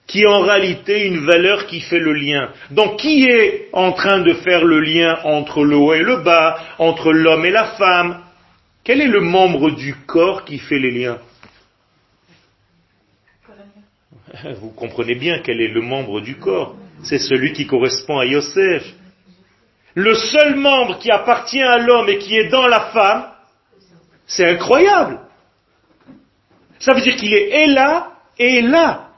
qui 0.07 0.21
est 0.21 0.27
en 0.27 0.41
réalité 0.41 1.05
une 1.07 1.25
valeur 1.25 1.65
qui 1.65 1.81
fait 1.81 1.99
le 1.99 2.13
lien. 2.13 2.49
Donc 2.71 2.99
qui 2.99 3.25
est 3.25 3.69
en 3.73 3.91
train 3.91 4.19
de 4.19 4.33
faire 4.33 4.63
le 4.63 4.79
lien 4.79 5.19
entre 5.23 5.63
le 5.63 5.75
haut 5.75 5.93
et 5.93 6.03
le 6.03 6.17
bas, 6.17 6.59
entre 6.77 7.11
l'homme 7.11 7.45
et 7.45 7.51
la 7.51 7.71
femme? 7.75 8.21
Quel 8.83 9.01
est 9.01 9.07
le 9.07 9.21
membre 9.21 9.71
du 9.71 9.95
corps 10.05 10.45
qui 10.45 10.59
fait 10.59 10.77
les 10.77 10.91
liens? 10.91 11.17
Vous 14.59 14.69
comprenez 14.69 15.15
bien 15.15 15.39
quel 15.39 15.59
est 15.59 15.69
le 15.69 15.81
membre 15.81 16.21
du 16.21 16.35
corps. 16.35 16.75
C'est 17.03 17.17
celui 17.17 17.53
qui 17.53 17.65
correspond 17.65 18.19
à 18.19 18.25
Yosef. 18.25 18.83
Le 19.95 20.13
seul 20.13 20.55
membre 20.55 20.99
qui 20.99 21.09
appartient 21.09 21.61
à 21.61 21.79
l'homme 21.79 22.09
et 22.09 22.17
qui 22.17 22.37
est 22.37 22.49
dans 22.49 22.67
la 22.67 22.91
femme, 22.91 23.25
c'est 24.27 24.45
incroyable. 24.45 25.19
Ça 26.79 26.93
veut 26.93 27.01
dire 27.01 27.15
qu'il 27.15 27.33
est 27.33 27.63
et 27.63 27.67
là 27.67 28.11
et 28.37 28.61
là. 28.61 29.09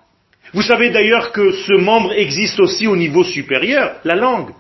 Vous 0.54 0.62
savez 0.62 0.90
d'ailleurs 0.90 1.32
que 1.32 1.52
ce 1.52 1.78
membre 1.78 2.14
existe 2.14 2.60
aussi 2.60 2.88
au 2.88 2.96
niveau 2.96 3.24
supérieur, 3.24 3.98
la 4.04 4.16
langue. 4.16 4.52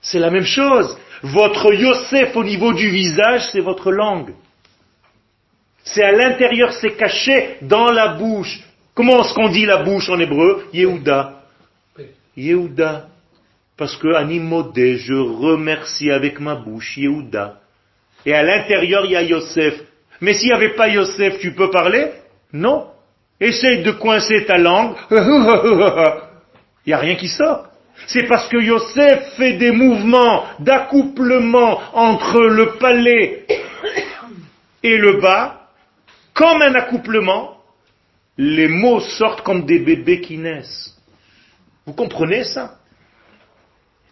C'est 0.00 0.18
la 0.18 0.30
même 0.30 0.44
chose. 0.44 0.96
Votre 1.22 1.72
Yosef 1.74 2.34
au 2.34 2.44
niveau 2.44 2.72
du 2.72 2.88
visage, 2.88 3.48
c'est 3.52 3.60
votre 3.60 3.92
langue. 3.92 4.32
C'est 5.84 6.02
à 6.02 6.12
l'intérieur, 6.12 6.72
c'est 6.72 6.96
caché 6.96 7.58
dans 7.62 7.90
la 7.90 8.14
bouche. 8.14 8.60
Comment 8.94 9.22
est-ce 9.22 9.34
qu'on 9.34 9.50
dit 9.50 9.66
la 9.66 9.82
bouche 9.82 10.08
en 10.08 10.18
hébreu? 10.18 10.66
Yehuda. 10.72 11.42
Yehuda. 12.36 13.08
Parce 13.76 13.96
que 13.96 14.14
Animodé, 14.14 14.98
je 14.98 15.14
remercie 15.14 16.10
avec 16.10 16.40
ma 16.40 16.54
bouche 16.54 16.96
Yehuda. 16.96 17.60
Et 18.26 18.34
à 18.34 18.42
l'intérieur, 18.42 19.04
il 19.06 19.12
y 19.12 19.16
a 19.16 19.22
Yosef. 19.22 19.80
Mais 20.20 20.34
s'il 20.34 20.48
n'y 20.48 20.54
avait 20.54 20.74
pas 20.74 20.88
Yosef, 20.88 21.38
tu 21.38 21.52
peux 21.52 21.70
parler? 21.70 22.12
Non. 22.52 22.88
Essaye 23.40 23.82
de 23.82 23.92
coincer 23.92 24.44
ta 24.44 24.58
langue. 24.58 24.94
Il 25.10 26.88
n'y 26.88 26.92
a 26.92 26.98
rien 26.98 27.16
qui 27.16 27.28
sort. 27.28 27.66
C'est 28.06 28.26
parce 28.26 28.48
que 28.48 28.56
Yosef 28.56 29.34
fait 29.36 29.54
des 29.54 29.70
mouvements 29.70 30.44
d'accouplement 30.58 31.80
entre 31.92 32.40
le 32.40 32.72
palais 32.72 33.46
et 34.82 34.96
le 34.96 35.20
bas, 35.20 35.68
comme 36.34 36.62
un 36.62 36.74
accouplement, 36.74 37.58
les 38.38 38.68
mots 38.68 39.00
sortent 39.00 39.42
comme 39.42 39.66
des 39.66 39.78
bébés 39.78 40.20
qui 40.20 40.38
naissent. 40.38 40.96
Vous 41.86 41.92
comprenez 41.92 42.44
ça? 42.44 42.76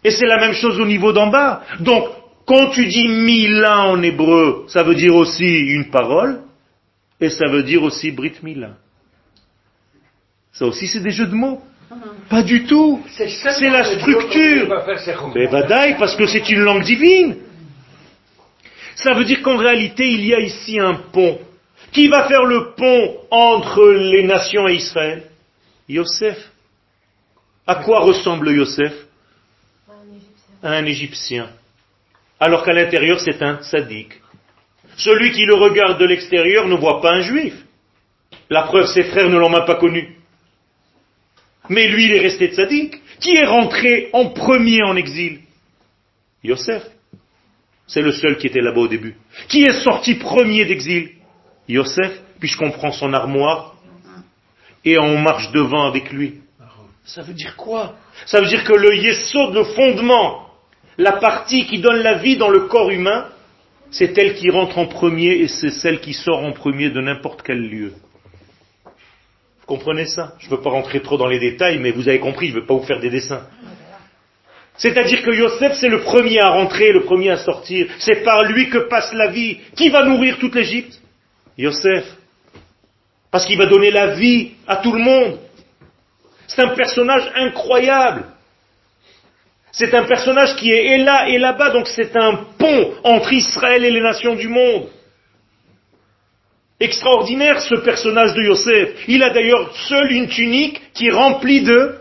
Et 0.03 0.11
c'est 0.11 0.25
la 0.25 0.37
même 0.37 0.53
chose 0.53 0.79
au 0.79 0.85
niveau 0.85 1.11
d'en 1.11 1.27
bas. 1.27 1.63
Donc, 1.79 2.07
Quand 2.49 2.71
tu 2.71 2.87
dis 2.87 3.07
Mila 3.07 3.89
en 3.89 4.01
hébreu, 4.01 4.65
ça 4.69 4.81
veut 4.81 4.95
dire 4.95 5.13
aussi 5.13 5.45
une 5.45 5.91
parole, 5.91 6.41
et 7.21 7.29
ça 7.29 7.45
veut 7.47 7.61
dire 7.61 7.83
aussi 7.83 8.09
Brit 8.09 8.33
Mila. 8.41 8.71
Ça 10.51 10.65
aussi, 10.65 10.87
c'est 10.87 11.01
des 11.01 11.11
jeux 11.11 11.27
de 11.27 11.35
mots. 11.35 11.61
Pas 12.27 12.41
du 12.41 12.65
tout. 12.65 13.03
C'est 13.15 13.69
la 13.69 13.83
structure. 13.83 14.67
Mais 15.35 15.47
badaï, 15.47 15.95
parce 15.99 16.15
que 16.15 16.25
c'est 16.25 16.49
une 16.49 16.61
langue 16.61 16.83
divine. 16.83 17.35
Ça 18.95 19.13
veut 19.13 19.25
dire 19.25 19.43
qu'en 19.43 19.57
réalité, 19.57 20.09
il 20.09 20.25
y 20.25 20.33
a 20.33 20.39
ici 20.39 20.79
un 20.79 20.95
pont. 20.95 21.37
Qui 21.91 22.07
va 22.07 22.27
faire 22.27 22.45
le 22.45 22.73
pont 22.75 23.17
entre 23.29 23.91
les 23.91 24.23
nations 24.23 24.67
et 24.67 24.73
Israël? 24.73 25.21
Yosef. 25.87 26.51
À 27.67 27.75
quoi 27.75 27.99
ressemble 27.99 28.49
Yosef? 28.49 28.93
À 30.63 30.69
un 30.71 30.85
Égyptien. 30.85 31.47
Alors 32.39 32.63
qu'à 32.63 32.73
l'intérieur, 32.73 33.19
c'est 33.19 33.41
un 33.41 33.61
sadique. 33.61 34.13
Celui 34.97 35.31
qui 35.31 35.45
le 35.45 35.55
regarde 35.55 35.99
de 35.99 36.05
l'extérieur 36.05 36.67
ne 36.67 36.75
voit 36.75 37.01
pas 37.01 37.13
un 37.13 37.21
juif. 37.21 37.53
La 38.49 38.63
preuve, 38.63 38.87
ses 38.87 39.03
frères 39.03 39.29
ne 39.29 39.37
l'ont 39.37 39.49
même 39.49 39.65
pas 39.65 39.75
connu. 39.75 40.15
Mais 41.69 41.87
lui, 41.87 42.05
il 42.05 42.13
est 42.13 42.21
resté 42.21 42.47
tzaddik. 42.47 43.01
Qui 43.19 43.31
est 43.37 43.45
rentré 43.45 44.09
en 44.13 44.29
premier 44.29 44.81
en 44.83 44.95
exil? 44.95 45.41
Yosef. 46.43 46.83
C'est 47.87 48.01
le 48.01 48.11
seul 48.11 48.37
qui 48.37 48.47
était 48.47 48.61
là-bas 48.61 48.81
au 48.81 48.87
début. 48.87 49.15
Qui 49.47 49.63
est 49.63 49.81
sorti 49.83 50.15
premier 50.15 50.65
d'exil? 50.65 51.11
Yosef, 51.67 52.21
puisqu'on 52.39 52.71
prend 52.71 52.91
son 52.91 53.13
armoire 53.13 53.75
et 54.85 54.97
on 54.97 55.17
marche 55.17 55.51
devant 55.51 55.85
avec 55.87 56.11
lui. 56.11 56.41
Ça 57.03 57.21
veut 57.21 57.33
dire 57.33 57.55
quoi? 57.55 57.95
Ça 58.25 58.39
veut 58.41 58.47
dire 58.47 58.63
que 58.63 58.73
le 58.73 58.95
yesod, 58.95 59.53
le 59.53 59.63
fondement, 59.63 60.48
la 60.99 61.13
partie 61.13 61.65
qui 61.65 61.79
donne 61.79 62.03
la 62.03 62.15
vie 62.15 62.35
dans 62.35 62.49
le 62.49 62.67
corps 62.67 62.91
humain, 62.91 63.29
c'est 63.89 64.15
elle 64.17 64.35
qui 64.35 64.49
rentre 64.49 64.77
en 64.77 64.85
premier 64.85 65.31
et 65.31 65.47
c'est 65.47 65.71
celle 65.71 66.01
qui 66.01 66.13
sort 66.13 66.43
en 66.43 66.51
premier 66.51 66.89
de 66.89 66.99
n'importe 66.99 67.41
quel 67.41 67.61
lieu. 67.61 67.93
Vous 68.85 69.65
comprenez 69.65 70.05
ça? 70.05 70.35
Je 70.39 70.47
ne 70.47 70.51
veux 70.51 70.61
pas 70.61 70.69
rentrer 70.69 71.01
trop 71.01 71.17
dans 71.17 71.27
les 71.27 71.39
détails, 71.39 71.79
mais 71.79 71.91
vous 71.91 72.09
avez 72.09 72.19
compris, 72.19 72.49
je 72.49 72.55
ne 72.55 72.59
veux 72.59 72.65
pas 72.65 72.73
vous 72.73 72.83
faire 72.83 72.99
des 72.99 73.09
dessins. 73.09 73.47
C'est-à-dire 74.75 75.23
que 75.23 75.31
Yosef, 75.31 75.77
c'est 75.79 75.87
le 75.87 76.01
premier 76.01 76.39
à 76.41 76.49
rentrer, 76.49 76.91
le 76.91 77.03
premier 77.03 77.29
à 77.29 77.37
sortir. 77.37 77.87
C'est 77.99 78.23
par 78.23 78.43
lui 78.43 78.69
que 78.69 78.89
passe 78.89 79.13
la 79.13 79.27
vie. 79.27 79.57
Qui 79.75 79.89
va 79.89 80.03
nourrir 80.03 80.37
toute 80.37 80.55
l'Égypte? 80.55 81.01
Yosef. 81.57 82.05
Parce 83.31 83.45
qu'il 83.45 83.57
va 83.57 83.67
donner 83.67 83.91
la 83.91 84.15
vie 84.15 84.51
à 84.67 84.77
tout 84.77 84.91
le 84.91 84.99
monde. 84.99 85.39
C'est 86.47 86.61
un 86.61 86.75
personnage 86.75 87.31
incroyable. 87.35 88.25
C'est 89.71 89.93
un 89.93 90.03
personnage 90.03 90.55
qui 90.55 90.71
est 90.71 90.97
là 90.97 91.29
et 91.29 91.37
là-bas, 91.37 91.69
donc 91.69 91.87
c'est 91.87 92.15
un 92.15 92.35
pont 92.57 92.93
entre 93.03 93.31
Israël 93.33 93.83
et 93.83 93.91
les 93.91 94.01
nations 94.01 94.35
du 94.35 94.47
monde. 94.47 94.87
Extraordinaire 96.79 97.61
ce 97.61 97.75
personnage 97.75 98.33
de 98.33 98.43
Yosef. 98.43 99.03
Il 99.07 99.21
a 99.21 99.29
d'ailleurs 99.31 99.75
seul 99.87 100.11
une 100.11 100.27
tunique 100.27 100.81
qui 100.93 101.07
est 101.07 101.11
remplie 101.11 101.61
de, 101.61 101.95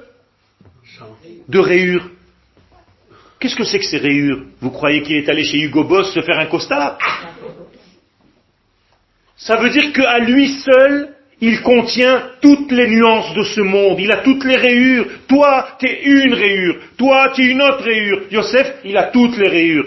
de 1.49 1.59
rayures. 1.59 2.09
Qu'est-ce 3.41 3.57
que 3.57 3.65
c'est 3.65 3.79
que 3.79 3.87
ces 3.87 3.99
rayures? 3.99 4.45
Vous 4.61 4.71
croyez 4.71 5.03
qu'il 5.03 5.17
est 5.17 5.29
allé 5.29 5.45
chez 5.45 5.59
Hugo 5.59 5.85
Boss 5.85 6.13
se 6.13 6.21
faire 6.23 6.39
un 6.39 6.47
costard 6.47 6.99
Ça 9.37 9.57
veut 9.57 9.71
dire 9.71 9.93
qu'à 9.93 10.19
lui 10.21 10.49
seul, 10.49 11.15
il 11.41 11.63
contient 11.63 12.31
toutes 12.43 12.73
les 12.73 12.89
nuances 12.89 13.33
de 13.35 13.45
ce 13.45 13.61
monde. 13.61 14.01
Il 14.01 14.11
a 14.11 14.19
toutes 14.19 14.45
les 14.45 14.57
rayures. 14.57 15.07
Toi, 15.29 15.77
tu 15.79 15.87
es 15.87 16.03
une 16.05 16.35
rayure. 16.35 16.77
Toi, 16.97 17.33
tu 17.35 17.43
es 17.43 17.53
une 17.53 17.63
autre 17.63 17.85
rayure. 17.85 18.23
Yosef, 18.31 18.75
il 18.85 18.97
a 18.97 19.05
toutes 19.05 19.37
les 19.37 19.49
rayures. 19.49 19.87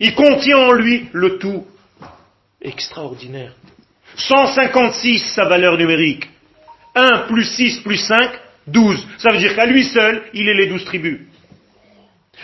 Il 0.00 0.14
contient 0.14 0.58
en 0.58 0.72
lui 0.72 1.06
le 1.12 1.38
tout. 1.38 1.66
Extraordinaire. 2.62 3.52
156 4.16 5.34
sa 5.34 5.44
valeur 5.44 5.76
numérique. 5.76 6.28
1 6.94 7.26
plus 7.28 7.44
6 7.44 7.80
plus 7.80 7.98
5, 7.98 8.30
12. 8.66 9.06
Ça 9.18 9.30
veut 9.32 9.38
dire 9.38 9.54
qu'à 9.54 9.66
lui 9.66 9.84
seul, 9.84 10.22
il 10.32 10.48
est 10.48 10.54
les 10.54 10.66
douze 10.66 10.84
tribus. 10.86 11.20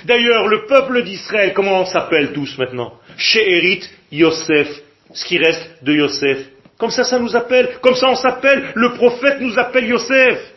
D'ailleurs, 0.04 0.48
le 0.48 0.66
peuple 0.66 1.02
d'Israël, 1.04 1.52
comment 1.54 1.80
on 1.80 1.86
s'appelle 1.86 2.32
tous 2.32 2.58
maintenant? 2.58 2.94
She'erit 3.16 3.82
Yosef, 4.10 4.68
ce 5.12 5.24
qui 5.24 5.38
reste 5.38 5.82
de 5.82 5.94
Yosef. 5.94 6.38
Comme 6.82 6.90
ça, 6.90 7.04
ça 7.04 7.20
nous 7.20 7.36
appelle. 7.36 7.78
Comme 7.80 7.94
ça, 7.94 8.08
on 8.08 8.16
s'appelle. 8.16 8.72
Le 8.74 8.94
prophète 8.94 9.40
nous 9.40 9.56
appelle 9.56 9.86
Yosef. 9.86 10.52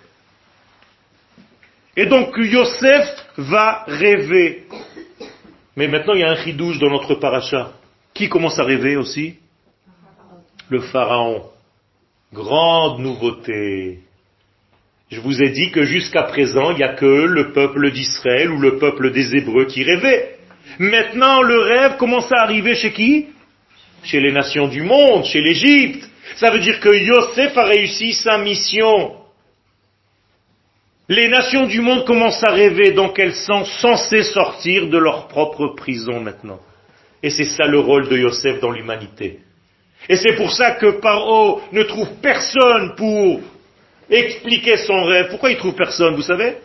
Et 1.96 2.08
donc, 2.08 2.36
Yosef 2.36 3.28
va 3.38 3.84
rêver. 3.86 4.64
Mais 5.76 5.88
maintenant, 5.88 6.16
il 6.16 6.22
y 6.22 6.24
a 6.24 6.32
un 6.32 6.44
chidouche 6.44 6.80
dans 6.80 6.90
notre 6.90 7.14
paracha. 7.14 7.74
Qui 8.16 8.28
commence 8.28 8.58
à 8.58 8.64
rêver 8.64 8.96
aussi? 8.96 9.36
Le 10.70 10.80
pharaon. 10.80 11.44
Grande 12.34 13.02
nouveauté. 13.02 14.00
Je 15.12 15.20
vous 15.20 15.44
ai 15.44 15.50
dit 15.50 15.70
que 15.70 15.84
jusqu'à 15.84 16.24
présent, 16.24 16.72
il 16.72 16.78
n'y 16.78 16.84
a 16.84 16.96
que 16.96 17.06
le 17.06 17.52
peuple 17.54 17.92
d'Israël 17.92 18.50
ou 18.50 18.60
le 18.60 18.80
peuple 18.80 19.12
des 19.12 19.36
Hébreux 19.36 19.66
qui 19.66 19.84
rêvait. 19.84 20.38
Maintenant, 20.80 21.44
le 21.44 21.60
rêve 21.60 21.98
commence 21.98 22.32
à 22.32 22.42
arriver 22.42 22.74
chez 22.74 22.94
qui? 22.94 23.28
Chez 24.02 24.20
les 24.20 24.32
nations 24.32 24.68
du 24.68 24.82
monde, 24.82 25.26
chez 25.26 25.42
l'Égypte. 25.42 26.10
Ça 26.36 26.52
veut 26.52 26.60
dire 26.60 26.80
que 26.80 26.90
Yosef 26.90 27.58
a 27.58 27.66
réussi 27.66 28.14
sa 28.14 28.38
mission. 28.38 29.16
Les 31.08 31.28
nations 31.28 31.66
du 31.66 31.82
monde 31.82 32.06
commencent 32.06 32.44
à 32.44 32.52
rêver, 32.52 32.92
donc 32.92 33.20
elles 33.20 33.36
sont 33.36 33.64
censées 33.64 34.24
sortir 34.24 34.88
de 34.88 34.98
leur 34.98 35.28
propre 35.28 35.68
prison 35.76 36.20
maintenant. 36.20 36.60
Et 37.22 37.30
c'est 37.30 37.46
ça 37.46 37.66
le 37.68 37.80
rôle 37.80 38.10
de 38.10 38.18
Yosef 38.18 38.60
dans 38.60 38.72
l'humanité. 38.72 39.40
Et 40.10 40.18
c'est 40.18 40.36
pour 40.36 40.52
ça 40.52 40.72
que 40.72 41.00
Paro 41.00 41.62
ne 41.72 41.84
trouve 41.84 42.10
personne 42.22 42.96
pour 42.96 43.42
expliquer 44.10 44.78
son 44.78 45.04
rêve. 45.06 45.30
Pourquoi 45.30 45.52
il 45.52 45.58
trouve 45.58 45.74
personne, 45.76 46.16
vous 46.16 46.22
savez? 46.22 46.58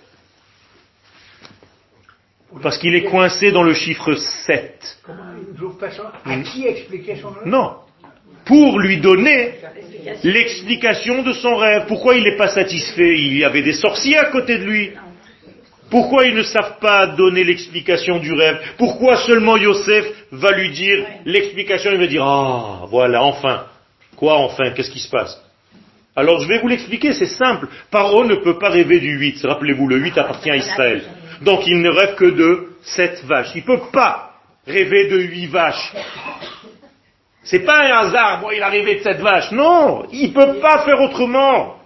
Parce 2.63 2.79
qu'il 2.79 2.95
est 2.97 3.05
coincé 3.05 3.53
dans 3.53 3.63
le 3.63 3.75
chiffre 3.75 4.15
7. 4.15 4.99
Comment 5.05 5.23
il 5.49 5.57
trouve 5.57 5.79
personne? 5.79 6.11
À 6.25 6.37
qui 6.41 6.67
expliquer 6.67 7.17
son 7.17 7.31
rêve? 7.31 7.47
Non. 7.47 7.77
Pour 8.45 8.79
lui 8.79 8.99
donner 8.99 9.55
l'explication 10.25 11.23
de 11.23 11.33
son 11.33 11.57
rêve. 11.57 11.85
Pourquoi 11.87 12.17
il 12.17 12.25
n'est 12.25 12.37
pas 12.37 12.49
satisfait? 12.49 13.19
Il 13.19 13.37
y 13.37 13.45
avait 13.45 13.63
des 13.63 13.75
sorciers 13.75 14.19
à 14.19 14.27
côté 14.27 14.59
de 14.59 14.65
lui. 14.65 14.91
Pourquoi 15.91 16.25
ils 16.25 16.35
ne 16.35 16.43
savent 16.43 16.79
pas 16.81 17.09
donner 17.09 17.43
l'explication 17.43 18.19
du 18.19 18.33
rêve? 18.33 18.59
Pourquoi 18.79 19.17
seulement 19.27 19.57
Yosef 19.57 20.07
va 20.31 20.53
lui 20.53 20.71
dire 20.71 21.05
l'explication? 21.25 21.91
Il 21.93 21.99
va 21.99 22.07
dire, 22.07 22.25
ah, 22.25 22.87
voilà, 22.89 23.23
enfin. 23.25 23.65
Quoi 24.17 24.37
enfin? 24.37 24.71
Qu'est-ce 24.71 24.91
qui 24.91 25.01
se 25.01 25.11
passe? 25.11 25.37
Alors 26.15 26.41
je 26.41 26.49
vais 26.49 26.59
vous 26.59 26.69
l'expliquer, 26.69 27.13
c'est 27.13 27.27
simple. 27.27 27.69
Paro 27.91 28.25
ne 28.25 28.37
peut 28.37 28.59
pas 28.59 28.69
rêver 28.69 29.01
du 29.01 29.17
8. 29.19 29.41
Rappelez-vous, 29.45 29.89
le 29.89 29.97
8 29.97 30.19
appartient 30.19 30.51
à 30.51 30.57
Israël. 30.57 31.03
Donc 31.43 31.67
il 31.67 31.81
ne 31.81 31.89
rêve 31.89 32.15
que 32.17 32.27
de 32.27 32.69
7 32.83 33.25
vaches. 33.25 33.53
Il 33.55 33.63
ne 33.63 33.67
peut 33.67 33.91
pas 33.93 34.33
rêver 34.67 35.09
de 35.09 35.19
8 35.19 35.47
vaches. 35.47 35.93
C'est 37.43 37.61
pas 37.61 37.79
un 37.79 38.07
hasard, 38.07 38.41
bon, 38.41 38.51
il 38.51 38.63
a 38.63 38.69
rêvé 38.69 38.97
de 38.97 39.03
7 39.03 39.19
vaches. 39.21 39.51
Non, 39.53 40.07
il 40.13 40.29
ne 40.29 40.35
peut 40.35 40.61
pas 40.61 40.85
faire 40.85 41.01
autrement. 41.01 41.77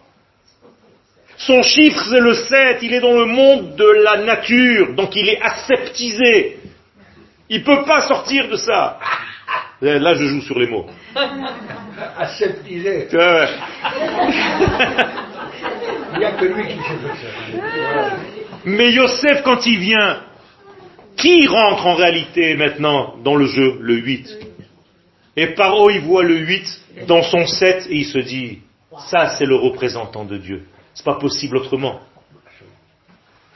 Son 1.37 1.63
chiffre, 1.63 2.03
c'est 2.11 2.21
le 2.21 2.35
7. 2.35 2.79
Il 2.83 2.93
est 2.95 3.01
dans 3.01 3.19
le 3.19 3.27
monde 3.27 3.77
de 3.77 3.87
la 4.05 4.19
nature. 4.19 4.95
Donc 4.95 5.15
il 5.15 5.29
est 5.29 5.41
aseptisé. 5.41 6.59
Il 7.49 7.61
ne 7.61 7.65
peut 7.65 7.85
pas 7.85 8.03
sortir 8.03 8.49
de 8.49 8.57
ça. 8.57 8.99
Là, 9.81 10.15
je 10.15 10.25
joue 10.25 10.41
sur 10.41 10.59
les 10.59 10.67
mots. 10.67 10.87
Aseptisé. 12.19 13.09
Il 13.13 13.19
n'y 16.19 16.25
a 16.25 16.33
que 16.33 16.45
lui 16.47 16.67
qui 16.67 16.79
faire 16.79 17.17
ça. 17.17 18.17
Mais 18.65 18.93
Yosef, 18.93 19.43
quand 19.43 19.67
il 19.67 19.79
vient, 19.79 20.21
qui 21.17 21.47
rentre 21.47 21.87
en 21.87 21.95
réalité 21.95 22.57
maintenant 22.57 23.15
dans 23.23 23.37
le 23.37 23.47
jeu 23.47 23.79
Le 23.81 23.95
8. 23.95 24.54
Et 25.37 25.49
Paro, 25.49 25.91
il 25.91 26.01
voit 26.01 26.23
le 26.23 26.37
8 26.39 27.07
dans 27.09 27.23
son 27.23 27.47
7 27.47 27.87
et 27.91 27.97
il 27.97 28.05
se 28.05 28.19
dit, 28.19 28.61
ça 29.11 29.31
c'est 29.37 29.47
le 29.47 29.57
représentant 29.57 30.25
de 30.25 30.37
Dieu. 30.39 30.65
C'est 30.95 31.05
pas 31.05 31.19
possible 31.19 31.57
autrement. 31.57 32.01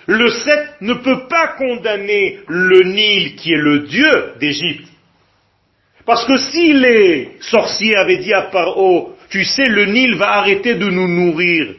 Le 0.06 0.28
7 0.30 0.80
ne 0.80 0.94
peut 0.94 1.28
pas 1.28 1.48
condamner 1.58 2.40
le 2.48 2.82
Nil 2.82 3.36
qui 3.36 3.52
est 3.52 3.58
le 3.58 3.80
Dieu 3.80 4.32
d'Égypte. 4.40 4.88
Parce 6.06 6.24
que 6.24 6.38
si 6.38 6.72
les 6.72 7.36
sorciers 7.40 7.94
avaient 7.96 8.16
dit 8.16 8.32
à 8.32 8.42
Paro, 8.42 9.14
tu 9.28 9.44
sais, 9.44 9.66
le 9.66 9.84
Nil 9.84 10.16
va 10.16 10.38
arrêter 10.38 10.74
de 10.76 10.88
nous 10.88 11.06
nourrir 11.06 11.74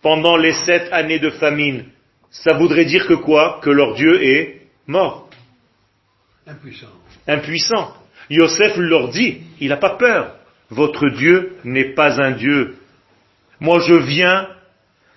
pendant 0.00 0.36
les 0.36 0.52
sept 0.52 0.88
années 0.92 1.18
de 1.18 1.30
famine, 1.30 1.86
ça 2.30 2.54
voudrait 2.54 2.84
dire 2.84 3.06
que 3.06 3.14
quoi? 3.14 3.58
Que 3.62 3.70
leur 3.70 3.94
Dieu 3.94 4.22
est 4.22 4.60
mort, 4.86 5.28
Impuissant. 6.46 6.92
impuissant. 7.26 7.94
Yosef 8.30 8.76
leur 8.76 9.08
dit, 9.08 9.38
il 9.60 9.68
n'a 9.68 9.76
pas 9.76 9.96
peur, 9.96 10.34
votre 10.70 11.08
Dieu 11.10 11.56
n'est 11.64 11.94
pas 11.94 12.20
un 12.20 12.32
Dieu. 12.32 12.76
Moi 13.60 13.80
je 13.80 13.94
viens 13.94 14.48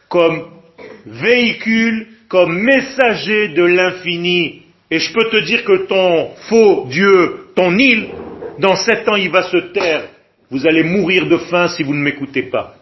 comme 0.10 0.47
véhicule, 1.05 2.08
comme 2.28 2.60
messager 2.60 3.49
de 3.49 3.64
l'infini. 3.64 4.64
Et 4.89 4.99
je 4.99 5.14
peux 5.14 5.30
te 5.30 5.38
dire 5.38 5.64
que 5.64 5.88
ton 5.88 6.32
faux 6.49 6.86
Dieu, 6.89 7.47
ton 7.55 7.78
île, 7.78 8.10
dans 8.60 8.76
sept 8.76 9.08
ans, 9.10 9.16
il 9.16 9.30
va 9.30 9.43
se 9.43 9.58
taire. 9.58 10.03
Vous 10.49 10.66
allez 10.66 10.84
mourir 10.84 11.28
de 11.28 11.38
faim 11.38 11.68
si 11.68 11.84
vous 11.84 11.93
ne 11.93 12.01
m'écoutez 12.01 12.43
pas. 12.43 12.76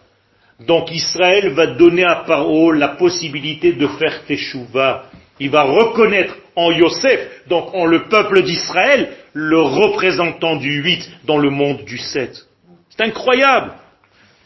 Donc 0.59 0.91
Israël 0.91 1.49
va 1.49 1.67
donner 1.67 2.03
à 2.03 2.23
Paro 2.27 2.71
la 2.71 2.89
possibilité 2.89 3.73
de 3.73 3.87
faire 3.87 4.23
teshuva. 4.25 5.05
Il 5.39 5.49
va 5.49 5.63
reconnaître 5.63 6.37
en 6.55 6.71
Yosef, 6.71 7.47
donc 7.47 7.73
en 7.73 7.85
le 7.85 8.03
peuple 8.03 8.43
d'Israël, 8.43 9.09
le 9.35 9.59
représentant 9.59 10.55
du 10.55 10.81
8 10.81 11.11
dans 11.25 11.37
le 11.37 11.49
monde 11.49 11.83
du 11.83 11.97
7. 11.97 12.47
C'est 12.89 13.03
incroyable. 13.03 13.73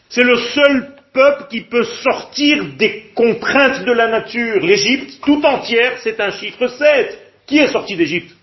C'est 0.10 0.24
le 0.24 0.36
seul 0.36 0.96
peuple 1.14 1.46
qui 1.52 1.62
peut 1.62 1.84
sortir 1.84 2.66
des 2.76 3.12
contraintes 3.14 3.86
de 3.86 3.92
la 3.92 4.08
nature. 4.08 4.66
L'Égypte, 4.66 5.20
tout 5.24 5.46
entière, 5.46 6.00
c'est 6.00 6.20
un 6.20 6.32
chiffre 6.32 6.68
7. 6.68 7.20
Qui 7.46 7.60
est 7.60 7.68
sorti 7.68 7.96
d'Égypte? 7.96 8.36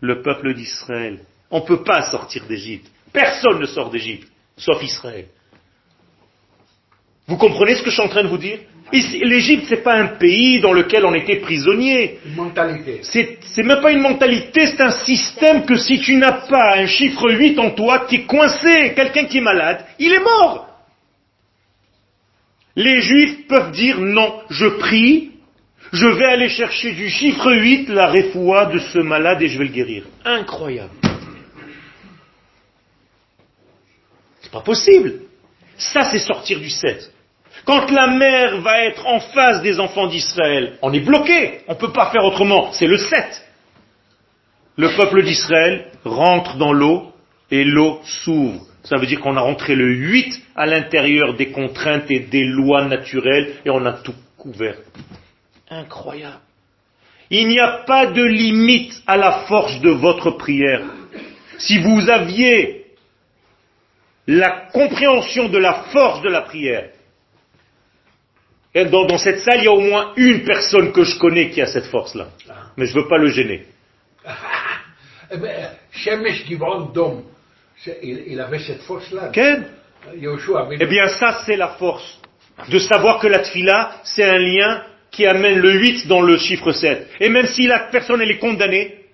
Le 0.00 0.20
peuple 0.22 0.54
d'Israël. 0.54 1.20
On 1.52 1.60
ne 1.60 1.64
peut 1.66 1.84
pas 1.84 2.02
sortir 2.02 2.44
d'Égypte. 2.46 2.90
Personne 3.12 3.60
ne 3.60 3.66
sort 3.66 3.90
d'Égypte, 3.90 4.26
sauf 4.56 4.82
Israël. 4.82 5.26
Vous 7.26 7.36
comprenez 7.36 7.74
ce 7.74 7.82
que 7.82 7.90
je 7.90 7.94
suis 7.94 8.02
en 8.02 8.08
train 8.08 8.22
de 8.22 8.28
vous 8.28 8.38
dire 8.38 8.58
L'Égypte, 8.92 9.66
c'est 9.68 9.84
pas 9.84 9.94
un 9.94 10.06
pays 10.06 10.60
dans 10.60 10.72
lequel 10.72 11.04
on 11.04 11.14
était 11.14 11.36
prisonnier. 11.36 12.18
Mentalité. 12.34 13.00
C'est 13.02 13.62
même 13.62 13.80
pas 13.80 13.92
une 13.92 14.00
mentalité, 14.00 14.66
c'est 14.66 14.80
un 14.80 14.90
système 14.90 15.64
que 15.64 15.76
si 15.76 16.00
tu 16.00 16.16
n'as 16.16 16.48
pas 16.48 16.76
un 16.76 16.86
chiffre 16.86 17.30
8 17.30 17.58
en 17.60 17.70
toi, 17.70 18.06
tu 18.08 18.16
es 18.16 18.22
coincé. 18.22 18.92
Quelqu'un 18.96 19.24
qui 19.24 19.38
est 19.38 19.42
malade, 19.42 19.84
il 19.98 20.12
est 20.12 20.20
mort. 20.20 20.68
Les 22.74 23.00
juifs 23.00 23.46
peuvent 23.46 23.72
dire 23.72 24.00
non, 24.00 24.40
je 24.48 24.66
prie, 24.66 25.32
je 25.92 26.06
vais 26.06 26.26
aller 26.26 26.48
chercher 26.48 26.92
du 26.92 27.08
chiffre 27.08 27.52
8 27.52 27.88
la 27.90 28.06
réfoua 28.06 28.66
de 28.66 28.78
ce 28.78 28.98
malade 28.98 29.42
et 29.42 29.48
je 29.48 29.58
vais 29.58 29.64
le 29.64 29.72
guérir. 29.72 30.04
Incroyable. 30.24 30.94
C'est 34.40 34.52
pas 34.52 34.62
possible. 34.62 35.29
Ça, 35.80 36.04
c'est 36.04 36.18
sortir 36.18 36.60
du 36.60 36.68
7. 36.68 37.10
Quand 37.64 37.90
la 37.90 38.06
mer 38.06 38.60
va 38.60 38.84
être 38.84 39.06
en 39.06 39.18
face 39.18 39.62
des 39.62 39.80
enfants 39.80 40.06
d'Israël, 40.06 40.74
on 40.82 40.92
est 40.92 41.00
bloqué, 41.00 41.60
on 41.68 41.72
ne 41.72 41.78
peut 41.78 41.92
pas 41.92 42.10
faire 42.10 42.24
autrement, 42.24 42.70
c'est 42.72 42.86
le 42.86 42.98
7. 42.98 43.46
Le 44.76 44.94
peuple 44.94 45.22
d'Israël 45.22 45.86
rentre 46.04 46.56
dans 46.56 46.72
l'eau 46.72 47.12
et 47.50 47.64
l'eau 47.64 48.00
s'ouvre. 48.04 48.66
Ça 48.82 48.96
veut 48.96 49.06
dire 49.06 49.20
qu'on 49.20 49.36
a 49.36 49.40
rentré 49.40 49.74
le 49.74 49.90
8 49.90 50.42
à 50.54 50.66
l'intérieur 50.66 51.34
des 51.34 51.50
contraintes 51.50 52.10
et 52.10 52.20
des 52.20 52.44
lois 52.44 52.84
naturelles 52.84 53.54
et 53.64 53.70
on 53.70 53.84
a 53.86 53.92
tout 53.92 54.14
couvert. 54.36 54.76
Incroyable. 55.70 56.40
Il 57.30 57.48
n'y 57.48 57.60
a 57.60 57.84
pas 57.86 58.06
de 58.06 58.24
limite 58.24 59.02
à 59.06 59.16
la 59.16 59.44
force 59.48 59.80
de 59.80 59.90
votre 59.90 60.32
prière. 60.32 60.82
Si 61.58 61.78
vous 61.78 62.08
aviez 62.10 62.79
la 64.30 64.68
compréhension 64.72 65.48
de 65.48 65.58
la 65.58 65.74
force 65.92 66.22
de 66.22 66.28
la 66.28 66.42
prière, 66.42 66.90
et 68.72 68.84
dans, 68.84 69.04
dans, 69.04 69.18
cette 69.18 69.40
salle, 69.40 69.58
il 69.58 69.64
y 69.64 69.66
a 69.66 69.72
au 69.72 69.80
moins 69.80 70.12
une 70.16 70.44
personne 70.44 70.92
que 70.92 71.02
je 71.02 71.18
connais 71.18 71.50
qui 71.50 71.60
a 71.60 71.66
cette 71.66 71.86
force-là. 71.86 72.28
Mais 72.76 72.86
je 72.86 72.96
ne 72.96 73.02
veux 73.02 73.08
pas 73.08 73.18
le 73.18 73.28
gêner. 73.28 73.66
Eh 75.32 75.36
ben, 75.36 75.70
il, 78.02 78.24
il 78.26 78.40
avait 78.40 78.58
cette 78.58 78.82
force-là. 78.82 79.30
Eh 80.80 80.86
bien, 80.86 81.06
ça, 81.06 81.42
c'est 81.46 81.54
la 81.54 81.68
force. 81.68 82.20
De 82.68 82.80
savoir 82.80 83.20
que 83.20 83.28
la 83.28 83.38
tfila, 83.38 84.00
c'est 84.02 84.24
un 84.24 84.38
lien 84.38 84.82
qui 85.12 85.26
amène 85.26 85.60
le 85.60 85.74
8 85.74 86.08
dans 86.08 86.20
le 86.20 86.36
chiffre 86.36 86.72
7. 86.72 87.10
Et 87.20 87.28
même 87.28 87.46
si 87.46 87.68
la 87.68 87.78
personne, 87.92 88.20
elle 88.20 88.32
est 88.32 88.40
condamnée, 88.40 89.04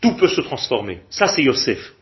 tout 0.00 0.14
peut 0.16 0.28
se 0.28 0.42
transformer. 0.42 1.00
Ça, 1.10 1.26
c'est 1.26 1.42
Yosef. 1.42 1.95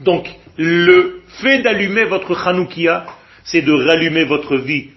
Donc, 0.00 0.28
le 0.56 1.22
fait 1.40 1.62
d'allumer 1.62 2.04
votre 2.04 2.46
Hanoukia, 2.46 3.06
c'est 3.44 3.62
de 3.62 3.72
rallumer 3.72 4.24
votre 4.24 4.56
vie. 4.56 4.90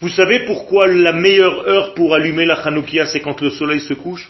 Vous 0.00 0.08
savez 0.08 0.40
pourquoi 0.40 0.86
la 0.86 1.12
meilleure 1.12 1.68
heure 1.68 1.94
pour 1.94 2.14
allumer 2.14 2.46
la 2.46 2.54
Hanoukia, 2.54 3.06
c'est 3.06 3.20
quand 3.20 3.40
le 3.40 3.50
soleil 3.50 3.80
se 3.80 3.94
couche? 3.94 4.28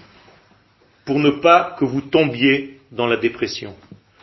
Pour 1.05 1.19
ne 1.19 1.31
pas 1.31 1.77
que 1.79 1.85
vous 1.85 2.03
tombiez 2.03 2.79
dans 2.91 3.07
la 3.07 3.17
dépression. 3.17 3.75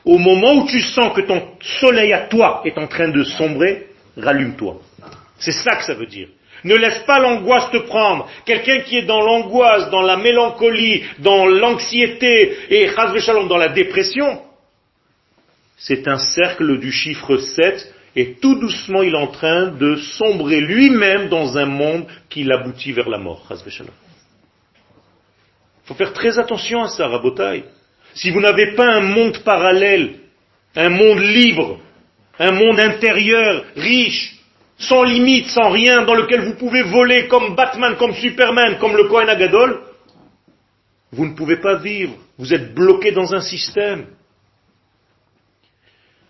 Au 0.05 0.17
moment 0.17 0.55
où 0.55 0.67
tu 0.67 0.79
sens 0.81 1.13
que 1.13 1.21
ton 1.21 1.41
soleil 1.61 2.13
à 2.13 2.27
toi 2.27 2.61
est 2.65 2.77
en 2.77 2.87
train 2.87 3.09
de 3.09 3.23
sombrer, 3.23 3.87
rallume-toi. 4.15 4.79
C'est 5.37 5.51
ça 5.51 5.75
que 5.75 5.83
ça 5.83 5.93
veut 5.93 6.05
dire. 6.05 6.29
Ne 6.63 6.75
laisse 6.75 6.99
pas 6.99 7.19
l'angoisse 7.19 7.69
te 7.71 7.77
prendre. 7.77 8.27
Quelqu'un 8.45 8.79
qui 8.81 8.97
est 8.97 9.05
dans 9.05 9.21
l'angoisse, 9.21 9.89
dans 9.89 10.01
la 10.01 10.17
mélancolie, 10.17 11.03
dans 11.19 11.45
l'anxiété 11.45 12.57
et 12.69 12.87
dans 12.87 13.57
la 13.57 13.69
dépression, 13.69 14.41
c'est 15.77 16.07
un 16.07 16.17
cercle 16.17 16.79
du 16.79 16.91
chiffre 16.91 17.37
7 17.37 17.93
et 18.15 18.33
tout 18.33 18.59
doucement 18.59 19.03
il 19.03 19.13
est 19.13 19.17
en 19.17 19.27
train 19.27 19.67
de 19.67 19.95
sombrer 19.95 20.59
lui-même 20.59 21.29
dans 21.29 21.57
un 21.57 21.67
monde 21.67 22.07
qui 22.29 22.43
l'aboutit 22.43 22.91
vers 22.91 23.09
la 23.09 23.19
mort. 23.19 23.47
Il 23.49 23.87
faut 25.85 25.93
faire 25.93 26.13
très 26.13 26.39
attention 26.39 26.83
à 26.83 26.87
ça, 26.87 27.07
Rabotai. 27.07 27.63
Si 28.15 28.31
vous 28.31 28.41
n'avez 28.41 28.73
pas 28.73 28.87
un 28.87 29.01
monde 29.01 29.37
parallèle, 29.43 30.15
un 30.75 30.89
monde 30.89 31.19
libre, 31.19 31.79
un 32.39 32.51
monde 32.51 32.79
intérieur, 32.79 33.63
riche, 33.75 34.35
sans 34.79 35.03
limite, 35.03 35.47
sans 35.49 35.69
rien, 35.69 36.03
dans 36.03 36.15
lequel 36.15 36.41
vous 36.41 36.55
pouvez 36.55 36.81
voler 36.81 37.27
comme 37.27 37.55
Batman, 37.55 37.95
comme 37.97 38.15
Superman, 38.15 38.77
comme 38.79 38.97
le 38.97 39.05
Kohen 39.05 39.29
Agadol, 39.29 39.81
vous 41.11 41.25
ne 41.25 41.35
pouvez 41.35 41.57
pas 41.57 41.75
vivre. 41.75 42.13
Vous 42.37 42.53
êtes 42.53 42.73
bloqué 42.73 43.11
dans 43.11 43.33
un 43.33 43.41
système. 43.41 44.07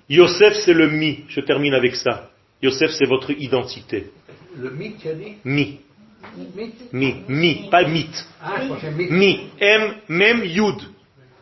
Yosef, 0.09 0.53
c'est 0.65 0.73
le 0.73 0.89
mi. 0.89 1.25
Je 1.27 1.41
termine 1.41 1.73
avec 1.73 1.95
ça. 1.95 2.29
Yosef, 2.61 2.91
c'est 2.91 3.05
votre 3.05 3.31
identité. 3.31 4.07
Le 4.57 4.71
mythe, 4.71 4.99
tu 4.99 5.09
as 5.09 5.13
dit 5.13 5.35
Mi. 5.43 5.79
Mi. 6.93 7.15
Mi. 7.27 7.69
Pas 7.69 7.83
mythe. 7.83 8.25
Ah, 8.41 8.61
mythe. 8.63 9.11
Mi. 9.11 9.49
M, 9.59 9.95
même 10.07 10.43
Yud. 10.43 10.81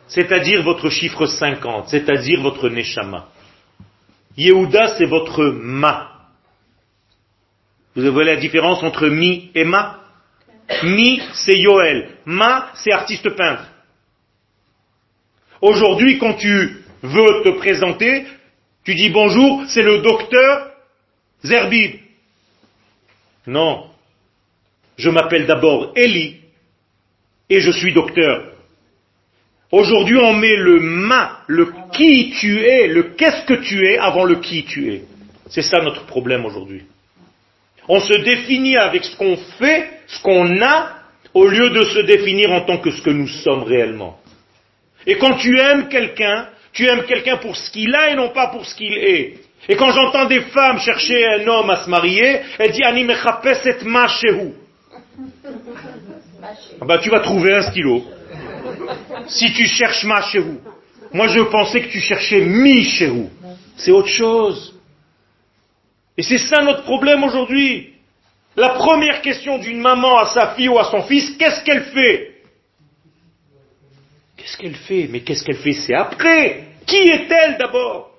C'est-à-dire 0.08 0.62
votre 0.62 0.90
chiffre 0.90 1.26
50. 1.26 1.88
C'est-à-dire 1.88 2.42
votre 2.42 2.68
Neshama. 2.68 3.28
Yehuda, 4.36 4.96
c'est 4.98 5.06
votre 5.06 5.44
Ma. 5.44 6.12
Vous 7.94 8.12
voyez 8.12 8.34
la 8.34 8.40
différence 8.40 8.82
entre 8.82 9.08
Mi 9.08 9.50
et 9.54 9.64
Ma? 9.64 10.00
Mi, 10.82 11.22
c'est 11.32 11.56
Yoel. 11.56 12.10
Ma, 12.26 12.70
c'est 12.74 12.92
artiste 12.92 13.28
peintre. 13.36 13.64
Aujourd'hui, 15.62 16.18
quand 16.18 16.34
tu 16.34 16.84
veux 17.02 17.42
te 17.44 17.50
présenter, 17.58 18.26
tu 18.86 18.94
dis 18.94 19.10
bonjour, 19.10 19.64
c'est 19.66 19.82
le 19.82 19.98
docteur 19.98 20.70
Zerbib. 21.42 21.96
Non. 23.48 23.86
Je 24.96 25.10
m'appelle 25.10 25.44
d'abord 25.46 25.92
Eli 25.96 26.36
et 27.50 27.60
je 27.60 27.72
suis 27.72 27.92
docteur. 27.92 28.52
Aujourd'hui, 29.72 30.16
on 30.18 30.34
met 30.34 30.54
le 30.54 30.78
ma, 30.78 31.40
le 31.48 31.72
qui 31.92 32.32
tu 32.38 32.60
es, 32.60 32.86
le 32.86 33.14
qu'est-ce 33.14 33.44
que 33.46 33.54
tu 33.54 33.84
es 33.88 33.98
avant 33.98 34.22
le 34.22 34.36
qui 34.36 34.64
tu 34.64 34.92
es. 34.92 35.02
C'est 35.48 35.62
ça 35.62 35.78
notre 35.82 36.06
problème 36.06 36.46
aujourd'hui. 36.46 36.84
On 37.88 37.98
se 37.98 38.14
définit 38.22 38.76
avec 38.76 39.04
ce 39.04 39.16
qu'on 39.16 39.36
fait, 39.58 39.90
ce 40.06 40.22
qu'on 40.22 40.62
a, 40.62 40.92
au 41.34 41.48
lieu 41.48 41.70
de 41.70 41.82
se 41.82 41.98
définir 41.98 42.52
en 42.52 42.60
tant 42.60 42.78
que 42.78 42.92
ce 42.92 43.02
que 43.02 43.10
nous 43.10 43.26
sommes 43.26 43.64
réellement. 43.64 44.20
Et 45.08 45.18
quand 45.18 45.38
tu 45.38 45.58
aimes 45.58 45.88
quelqu'un, 45.88 46.50
tu 46.76 46.86
aimes 46.86 47.04
quelqu'un 47.04 47.38
pour 47.38 47.56
ce 47.56 47.70
qu'il 47.70 47.94
a 47.94 48.10
et 48.10 48.14
non 48.14 48.28
pas 48.28 48.48
pour 48.48 48.66
ce 48.66 48.74
qu'il 48.74 48.92
est. 48.92 49.38
Et 49.66 49.76
quand 49.76 49.90
j'entends 49.92 50.26
des 50.26 50.42
femmes 50.42 50.78
chercher 50.78 51.26
un 51.26 51.46
homme 51.48 51.70
à 51.70 51.82
se 51.82 51.88
marier, 51.88 52.40
elles 52.58 52.70
disent 52.70 52.84
Ani 52.84 53.02
mechapeset 53.02 53.78
ma 53.84 54.06
shehu. 54.06 54.52
Ah 56.80 56.84
bah, 56.84 56.98
tu 56.98 57.08
vas 57.08 57.20
trouver 57.20 57.54
un 57.54 57.62
stylo. 57.62 58.04
Si 59.26 59.52
tu 59.54 59.64
cherches 59.66 60.04
ma 60.04 60.20
shehu. 60.20 60.58
Moi 61.14 61.28
je 61.28 61.40
pensais 61.40 61.80
que 61.80 61.88
tu 61.88 62.00
cherchais 62.00 62.42
mi 62.42 62.84
shehu. 62.84 63.24
C'est 63.78 63.90
autre 63.90 64.08
chose. 64.08 64.74
Et 66.18 66.22
c'est 66.22 66.38
ça 66.38 66.62
notre 66.62 66.82
problème 66.82 67.24
aujourd'hui. 67.24 67.94
La 68.54 68.70
première 68.70 69.22
question 69.22 69.58
d'une 69.58 69.80
maman 69.80 70.18
à 70.18 70.26
sa 70.26 70.54
fille 70.54 70.68
ou 70.68 70.78
à 70.78 70.84
son 70.84 71.02
fils, 71.04 71.36
qu'est-ce 71.38 71.64
qu'elle 71.64 71.84
fait? 71.84 72.35
Qu'est-ce 74.46 74.58
qu'elle 74.58 74.76
fait 74.76 75.08
Mais 75.10 75.20
qu'est-ce 75.20 75.42
qu'elle 75.42 75.56
fait 75.56 75.72
C'est 75.72 75.94
après. 75.94 76.66
Qui 76.86 76.98
est-elle 76.98 77.58
d'abord 77.58 78.12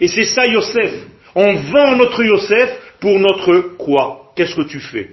Et 0.00 0.08
c'est 0.08 0.24
ça 0.24 0.44
Yosef. 0.46 0.92
On 1.36 1.54
vend 1.54 1.94
notre 1.94 2.24
Yosef 2.24 2.96
pour 2.98 3.16
notre 3.20 3.76
quoi 3.78 4.32
Qu'est-ce 4.34 4.56
que 4.56 4.66
tu 4.66 4.80
fais 4.80 5.10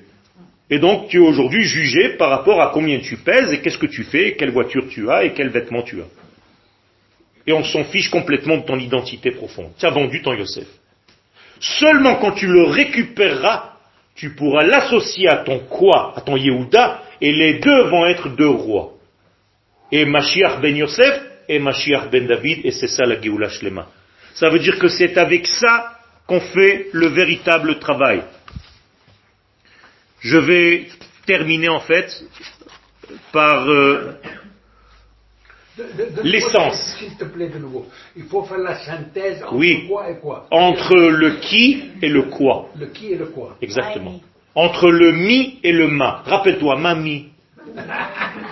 Et 0.72 0.80
donc 0.80 1.10
tu 1.10 1.18
es 1.18 1.20
aujourd'hui 1.20 1.64
jugé 1.64 2.18
par 2.18 2.32
rapport 2.32 2.60
à 2.60 2.72
combien 2.74 3.00
tu 3.02 3.18
pèses 3.18 3.54
et 3.54 3.62
qu'est-ce 3.62 3.78
que 3.78 3.86
tu 3.86 4.04
fais, 4.04 4.36
quelle 4.36 4.50
voiture 4.50 4.88
tu 4.90 5.12
as 5.12 5.26
et 5.26 5.34
quels 5.34 5.50
vêtements 5.50 5.84
tu 5.84 6.02
as. 6.02 6.08
Et 7.46 7.54
on 7.54 7.64
s'en 7.64 7.84
fiche 7.84 8.10
complètement 8.10 8.58
de 8.58 8.64
ton 8.64 8.80
identité 8.80 9.30
profonde. 9.30 9.74
Tu 9.78 9.86
as 9.86 9.92
vendu 9.92 10.24
ton 10.24 10.34
Yosef. 10.34 10.68
Seulement 11.60 12.16
quand 12.16 12.32
tu 12.32 12.48
le 12.48 12.64
récupéreras, 12.64 13.74
tu 14.16 14.34
pourras 14.34 14.64
l'associer 14.64 15.28
à 15.28 15.38
ton 15.38 15.60
quoi, 15.60 16.14
à 16.18 16.22
ton 16.22 16.36
Yehuda, 16.36 17.04
et 17.22 17.32
les 17.32 17.60
deux 17.60 17.84
vont 17.84 18.08
être 18.08 18.30
deux 18.30 18.50
rois. 18.50 18.97
Et 19.92 20.06
Mashiach 20.06 20.60
ben 20.62 20.76
Yosef 20.76 21.22
et 21.48 21.60
Mashiach 21.60 22.10
ben 22.12 22.28
David, 22.28 22.66
et 22.66 22.72
c'est 22.72 22.88
ça 22.88 23.06
la 23.06 23.22
Géoula 23.22 23.50
Shlema. 23.50 23.88
Ça 24.34 24.50
veut 24.50 24.60
dire 24.60 24.78
que 24.78 24.88
c'est 24.88 25.18
avec 25.18 25.48
ça 25.48 25.94
qu'on 26.28 26.42
fait 26.42 26.88
le 26.92 27.08
véritable 27.08 27.80
travail. 27.80 28.24
Je 30.20 30.38
vais 30.38 30.88
terminer 31.26 31.70
en 31.70 31.80
fait 31.80 32.10
par 33.32 33.70
euh, 33.70 34.14
L'essence. 36.24 36.96
S'il 36.98 37.16
te 37.18 37.26
plaît, 37.26 37.50
de 37.50 37.60
nouveau? 37.60 37.86
Il 38.16 38.24
faut 38.24 38.44
faire 38.44 38.58
la 38.58 38.78
synthèse 38.80 39.44
entre 39.44 39.54
Oui. 39.56 39.86
quoi 39.88 40.10
et 40.10 40.18
quoi? 40.18 40.48
entre 40.50 40.96
le 40.96 41.36
qui 41.40 41.92
et 42.02 42.10
le 42.10 42.24
quoi. 42.24 42.70
Le 42.76 42.88
qui 42.88 43.14
et 43.14 43.16
le 43.16 43.28
quoi. 43.28 43.56
Exactement. 43.62 44.20
Entre 44.56 44.90
le 44.90 45.12
mi 45.12 45.60
et 45.64 45.72
le 45.72 45.88
ma. 45.88 46.24
Rappelle-toi, 46.26 46.78
mami. 46.78 47.30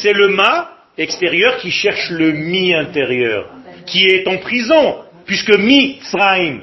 C'est 0.00 0.12
le 0.12 0.28
ma 0.28 0.70
extérieur 0.96 1.58
qui 1.58 1.70
cherche 1.70 2.10
le 2.10 2.32
mi 2.32 2.74
intérieur, 2.74 3.50
qui 3.86 4.06
est 4.06 4.26
en 4.28 4.38
prison, 4.38 4.96
puisque 5.26 5.56
mi 5.58 5.98
Tzraïm. 6.02 6.62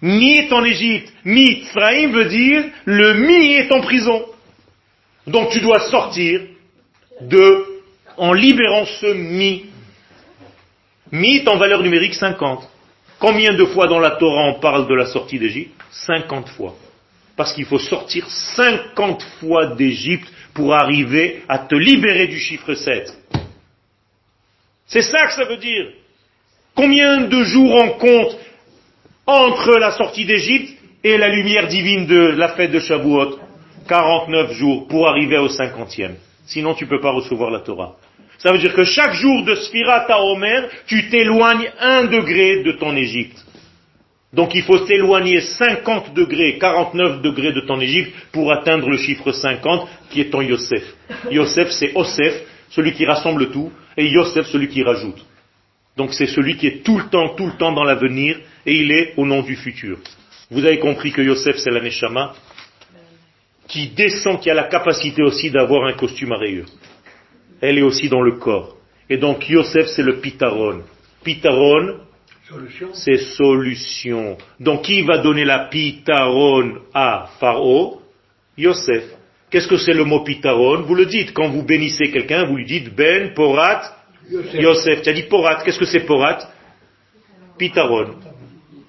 Mi 0.00 0.38
est 0.38 0.52
en 0.52 0.64
Égypte. 0.64 1.12
Mi 1.24 1.64
Tzraïm 1.64 2.12
veut 2.12 2.24
dire 2.24 2.64
le 2.84 3.14
mi 3.14 3.54
est 3.54 3.72
en 3.72 3.80
prison. 3.80 4.24
Donc 5.26 5.50
tu 5.50 5.60
dois 5.60 5.80
sortir 5.90 6.40
de, 7.20 7.64
en 8.16 8.32
libérant 8.32 8.84
ce 8.84 9.12
mi. 9.14 9.66
Mi 11.12 11.36
est 11.36 11.48
en 11.48 11.56
valeur 11.56 11.82
numérique 11.82 12.14
50. 12.14 12.68
Combien 13.20 13.54
de 13.54 13.64
fois 13.66 13.86
dans 13.86 14.00
la 14.00 14.12
Torah 14.12 14.46
on 14.48 14.60
parle 14.60 14.88
de 14.88 14.94
la 14.94 15.06
sortie 15.06 15.38
d'Égypte? 15.38 15.72
50 15.92 16.48
fois. 16.48 16.74
Parce 17.36 17.52
qu'il 17.52 17.64
faut 17.64 17.78
sortir 17.78 18.28
50 18.28 19.22
fois 19.38 19.74
d'Égypte 19.74 20.28
pour 20.54 20.74
arriver 20.74 21.42
à 21.48 21.58
te 21.58 21.74
libérer 21.74 22.26
du 22.26 22.38
chiffre 22.38 22.74
7. 22.74 23.12
C'est 24.86 25.02
ça 25.02 25.26
que 25.26 25.32
ça 25.32 25.44
veut 25.44 25.56
dire. 25.56 25.86
Combien 26.74 27.22
de 27.22 27.42
jours 27.44 27.74
on 27.74 27.90
compte 27.98 28.38
entre 29.26 29.78
la 29.78 29.92
sortie 29.92 30.24
d'Égypte 30.24 30.78
et 31.04 31.16
la 31.16 31.28
lumière 31.28 31.68
divine 31.68 32.06
de 32.06 32.34
la 32.36 32.48
fête 32.48 32.70
de 32.70 32.80
Shavuot? 32.80 33.38
49 33.88 34.52
jours 34.52 34.86
pour 34.88 35.08
arriver 35.08 35.38
au 35.38 35.48
50e. 35.48 36.12
Sinon 36.46 36.74
tu 36.74 36.84
ne 36.84 36.90
peux 36.90 37.00
pas 37.00 37.10
recevoir 37.10 37.50
la 37.50 37.60
Torah. 37.60 37.96
Ça 38.38 38.52
veut 38.52 38.58
dire 38.58 38.74
que 38.74 38.84
chaque 38.84 39.14
jour 39.14 39.44
de 39.44 39.54
Sfirat 39.54 40.06
à 40.08 40.20
Omer, 40.20 40.68
tu 40.86 41.08
t'éloignes 41.08 41.70
un 41.80 42.04
degré 42.04 42.62
de 42.62 42.72
ton 42.72 42.96
Égypte. 42.96 43.38
Donc 44.32 44.54
il 44.54 44.62
faut 44.62 44.86
s'éloigner 44.86 45.40
50 45.40 46.14
degrés, 46.14 46.56
49 46.58 47.20
degrés 47.20 47.52
de 47.52 47.60
ton 47.60 47.78
Égypte 47.80 48.14
pour 48.32 48.50
atteindre 48.50 48.88
le 48.88 48.96
chiffre 48.96 49.30
50 49.30 49.88
qui 50.10 50.22
est 50.22 50.30
ton 50.30 50.40
Yosef. 50.40 50.82
Yosef 51.30 51.70
c'est 51.70 51.94
Osef, 51.94 52.42
celui 52.70 52.92
qui 52.92 53.04
rassemble 53.04 53.50
tout, 53.50 53.70
et 53.96 54.06
Yosef 54.06 54.46
celui 54.46 54.68
qui 54.68 54.82
rajoute. 54.82 55.22
Donc 55.98 56.14
c'est 56.14 56.26
celui 56.26 56.56
qui 56.56 56.66
est 56.66 56.82
tout 56.82 56.98
le 56.98 57.08
temps, 57.10 57.30
tout 57.30 57.46
le 57.46 57.52
temps 57.58 57.72
dans 57.72 57.84
l'avenir, 57.84 58.38
et 58.64 58.74
il 58.74 58.90
est 58.90 59.12
au 59.18 59.26
nom 59.26 59.42
du 59.42 59.54
futur. 59.54 59.98
Vous 60.50 60.64
avez 60.64 60.78
compris 60.78 61.12
que 61.12 61.20
Yosef 61.20 61.56
c'est 61.56 61.70
la 61.70 61.80
Neshama, 61.80 62.34
qui 63.68 63.88
descend, 63.88 64.40
qui 64.40 64.50
a 64.50 64.54
la 64.54 64.64
capacité 64.64 65.22
aussi 65.22 65.50
d'avoir 65.50 65.86
un 65.86 65.92
costume 65.92 66.32
à 66.32 66.38
rayures. 66.38 66.68
Elle 67.60 67.78
est 67.78 67.82
aussi 67.82 68.08
dans 68.08 68.22
le 68.22 68.32
corps. 68.32 68.76
Et 69.10 69.18
donc 69.18 69.46
Yosef 69.50 69.88
c'est 69.88 70.02
le 70.02 70.20
Pitaron. 70.20 70.82
Pitaron, 71.22 72.00
Solution 72.52 72.88
c'est 72.92 73.16
solution. 73.16 74.36
Donc 74.60 74.82
qui 74.82 75.02
va 75.02 75.18
donner 75.18 75.44
la 75.44 75.68
pitaron 75.70 76.80
à 76.92 77.30
Pharaon? 77.40 77.98
Yosef. 78.58 79.04
Qu'est-ce 79.50 79.68
que 79.68 79.78
c'est 79.78 79.94
le 79.94 80.04
mot 80.04 80.20
pitaron 80.20 80.82
Vous 80.82 80.94
le 80.94 81.06
dites. 81.06 81.32
Quand 81.32 81.48
vous 81.48 81.62
bénissez 81.62 82.10
quelqu'un, 82.10 82.44
vous 82.44 82.56
lui 82.56 82.66
dites 82.66 82.94
Ben, 82.94 83.32
Porat, 83.34 83.82
Yosef. 84.30 84.54
Yosef. 84.54 85.02
Tu 85.02 85.08
as 85.08 85.12
dit 85.12 85.22
Porat. 85.22 85.62
Qu'est-ce 85.64 85.78
que 85.78 85.86
c'est 85.86 86.06
Porat? 86.06 86.38
Pitaron. 87.58 88.16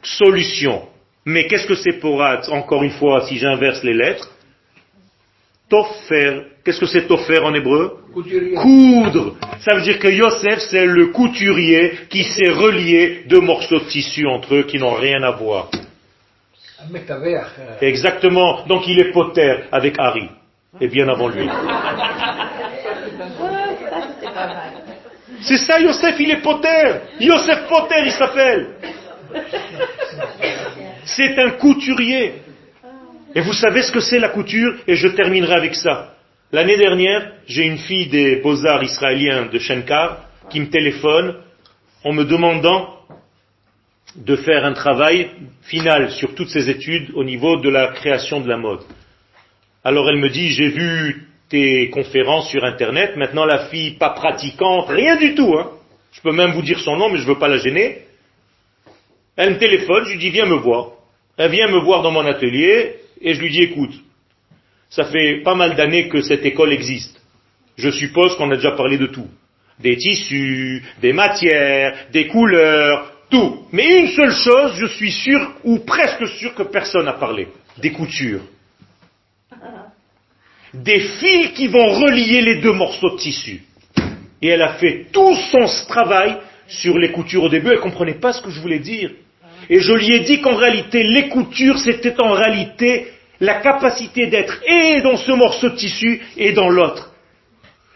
Solution. 0.01 0.87
Mais 1.25 1.47
qu'est-ce 1.47 1.67
que 1.67 1.75
c'est 1.75 1.99
Porat 1.99 2.49
Encore 2.49 2.83
une 2.83 2.91
fois, 2.91 3.25
si 3.27 3.37
j'inverse 3.37 3.83
les 3.83 3.93
lettres? 3.93 4.29
Tofer. 5.69 6.41
Qu'est-ce 6.63 6.79
que 6.79 6.85
c'est 6.85 7.07
Tofer 7.07 7.39
en 7.39 7.53
hébreu 7.53 7.97
Couturier. 8.13 8.53
coudre. 8.55 9.35
Ça 9.59 9.75
veut 9.75 9.81
dire 9.81 9.97
que 9.99 10.07
Yosef, 10.07 10.59
c'est 10.69 10.85
le 10.85 11.07
couturier 11.07 11.93
qui 12.09 12.23
s'est 12.23 12.49
relié 12.49 13.23
deux 13.27 13.39
morceaux 13.41 13.79
de 13.79 13.85
tissu 13.85 14.27
entre 14.27 14.55
eux 14.55 14.63
qui 14.63 14.77
n'ont 14.77 14.93
rien 14.93 15.21
à 15.23 15.31
voir. 15.31 15.69
Euh, 17.59 17.77
Exactement. 17.81 18.65
Donc 18.67 18.87
il 18.87 18.99
est 18.99 19.11
poter 19.11 19.55
avec 19.71 19.95
Harry. 19.97 20.29
Et 20.81 20.87
bien 20.87 21.07
avant 21.07 21.27
lui. 21.29 21.47
C'est 25.41 25.57
ça, 25.57 25.79
Yosef, 25.79 26.15
il 26.19 26.31
est 26.31 26.41
poter. 26.41 26.99
Yosef 27.19 27.67
Poter, 27.67 28.01
il 28.05 28.11
s'appelle. 28.11 28.67
C'est 31.05 31.37
un 31.39 31.51
couturier. 31.51 32.35
Et 33.35 33.41
vous 33.41 33.53
savez 33.53 33.81
ce 33.81 33.91
que 33.91 33.99
c'est 33.99 34.19
la 34.19 34.29
couture 34.29 34.75
Et 34.87 34.95
je 34.95 35.07
terminerai 35.07 35.53
avec 35.55 35.75
ça. 35.75 36.15
L'année 36.51 36.77
dernière, 36.77 37.31
j'ai 37.47 37.63
une 37.63 37.79
fille 37.79 38.07
des 38.07 38.35
beaux-arts 38.37 38.83
israéliens 38.83 39.47
de 39.47 39.57
Shenkar 39.57 40.25
qui 40.49 40.59
me 40.59 40.69
téléphone 40.69 41.35
en 42.03 42.13
me 42.13 42.25
demandant 42.25 42.99
de 44.15 44.35
faire 44.35 44.63
un 44.63 44.73
travail 44.73 45.31
final 45.63 46.11
sur 46.11 46.35
toutes 46.35 46.49
ses 46.49 46.69
études 46.69 47.09
au 47.15 47.23
niveau 47.23 47.57
de 47.57 47.69
la 47.69 47.87
création 47.87 48.39
de 48.39 48.47
la 48.47 48.57
mode. 48.57 48.81
Alors 49.83 50.07
elle 50.09 50.19
me 50.19 50.29
dit, 50.29 50.51
j'ai 50.51 50.69
vu 50.69 51.27
tes 51.49 51.89
conférences 51.89 52.49
sur 52.49 52.63
Internet, 52.63 53.15
maintenant 53.17 53.45
la 53.45 53.65
fille 53.69 53.91
pas 53.95 54.11
pratiquante, 54.11 54.89
rien 54.89 55.15
du 55.15 55.33
tout, 55.33 55.55
hein. 55.57 55.71
je 56.11 56.21
peux 56.21 56.31
même 56.31 56.51
vous 56.51 56.61
dire 56.61 56.79
son 56.79 56.97
nom, 56.97 57.09
mais 57.09 57.17
je 57.17 57.23
ne 57.23 57.29
veux 57.29 57.39
pas 57.39 57.47
la 57.47 57.57
gêner. 57.57 58.03
Elle 59.35 59.55
me 59.55 59.57
téléphone, 59.57 60.05
je 60.05 60.11
lui 60.11 60.19
dis, 60.19 60.29
viens 60.29 60.45
me 60.45 60.55
voir. 60.55 60.91
Elle 61.37 61.49
vient 61.49 61.67
me 61.67 61.79
voir 61.79 62.03
dans 62.03 62.11
mon 62.11 62.25
atelier, 62.25 62.97
et 63.23 63.33
je 63.33 63.41
lui 63.41 63.49
dis, 63.49 63.61
écoute, 63.61 63.93
ça 64.89 65.05
fait 65.05 65.41
pas 65.43 65.55
mal 65.55 65.75
d'années 65.75 66.09
que 66.09 66.21
cette 66.21 66.45
école 66.45 66.73
existe. 66.73 67.19
Je 67.77 67.89
suppose 67.89 68.35
qu'on 68.35 68.51
a 68.51 68.55
déjà 68.55 68.71
parlé 68.71 68.97
de 68.97 69.07
tout. 69.07 69.27
Des 69.79 69.97
tissus, 69.97 70.83
des 71.01 71.13
matières, 71.13 72.07
des 72.11 72.27
couleurs, 72.27 73.11
tout. 73.29 73.65
Mais 73.71 74.01
une 74.01 74.09
seule 74.09 74.33
chose, 74.33 74.73
je 74.75 74.85
suis 74.85 75.11
sûr, 75.11 75.55
ou 75.63 75.79
presque 75.79 76.27
sûr 76.27 76.53
que 76.53 76.63
personne 76.63 77.05
n'a 77.05 77.13
parlé. 77.13 77.47
Des 77.77 77.91
coutures. 77.91 78.43
Des 80.73 80.99
fils 80.99 81.53
qui 81.53 81.67
vont 81.67 81.87
relier 81.87 82.41
les 82.41 82.55
deux 82.61 82.73
morceaux 82.73 83.11
de 83.11 83.17
tissu. 83.17 83.63
Et 84.41 84.49
elle 84.49 84.61
a 84.61 84.73
fait 84.73 85.07
tout 85.11 85.35
son 85.51 85.65
travail 85.87 86.37
sur 86.67 86.97
les 86.97 87.11
coutures 87.11 87.43
au 87.43 87.49
début, 87.49 87.69
elle 87.69 87.77
ne 87.77 87.81
comprenait 87.81 88.15
pas 88.15 88.33
ce 88.33 88.41
que 88.41 88.49
je 88.49 88.59
voulais 88.59 88.79
dire. 88.79 89.11
Et 89.69 89.79
je 89.79 89.93
lui 89.93 90.15
ai 90.15 90.19
dit 90.21 90.41
qu'en 90.41 90.55
réalité, 90.55 91.03
les 91.03 91.29
coutures, 91.29 91.77
c'était 91.79 92.19
en 92.21 92.31
réalité 92.31 93.07
la 93.39 93.55
capacité 93.55 94.27
d'être 94.27 94.61
et 94.67 95.01
dans 95.01 95.17
ce 95.17 95.31
morceau 95.31 95.69
de 95.69 95.75
tissu 95.75 96.21
et 96.37 96.53
dans 96.53 96.69
l'autre, 96.69 97.11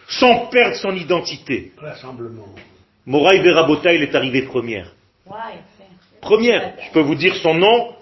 sans 0.07 0.47
perdre 0.47 0.75
son 0.75 0.95
identité. 0.95 1.71
Rassemblement. 1.77 2.53
Moraï 3.05 3.41
Verabota, 3.41 3.93
il 3.93 4.03
est 4.03 4.15
arrivé 4.15 4.41
première. 4.41 4.91
Première. 6.21 6.73
Je 6.87 6.91
peux 6.91 7.01
vous 7.01 7.15
dire 7.15 7.35
son 7.37 7.53
nom. 7.53 7.93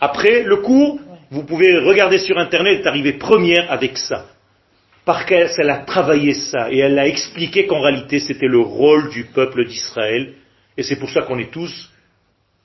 Après 0.00 0.42
le 0.42 0.56
cours, 0.56 0.98
vous 1.30 1.44
pouvez 1.44 1.78
regarder 1.78 2.18
sur 2.18 2.38
Internet, 2.38 2.74
elle 2.74 2.84
est 2.84 2.86
arrivée 2.86 3.12
première 3.14 3.72
avec 3.72 3.96
ça. 3.96 4.26
Parce 5.04 5.24
qu'elle 5.24 5.70
a 5.70 5.78
travaillé 5.78 6.34
ça 6.34 6.70
et 6.70 6.78
elle 6.78 6.98
a 6.98 7.06
expliqué 7.06 7.66
qu'en 7.66 7.80
réalité 7.80 8.18
c'était 8.18 8.46
le 8.46 8.60
rôle 8.60 9.10
du 9.10 9.24
peuple 9.24 9.66
d'Israël. 9.66 10.34
Et 10.76 10.82
c'est 10.82 10.96
pour 10.96 11.10
ça 11.10 11.22
qu'on 11.22 11.38
est 11.38 11.50
tous 11.50 11.90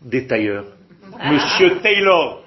des 0.02 0.26
tailleurs. 0.28 0.66
Monsieur 1.32 1.78
Taylor, 1.82 2.44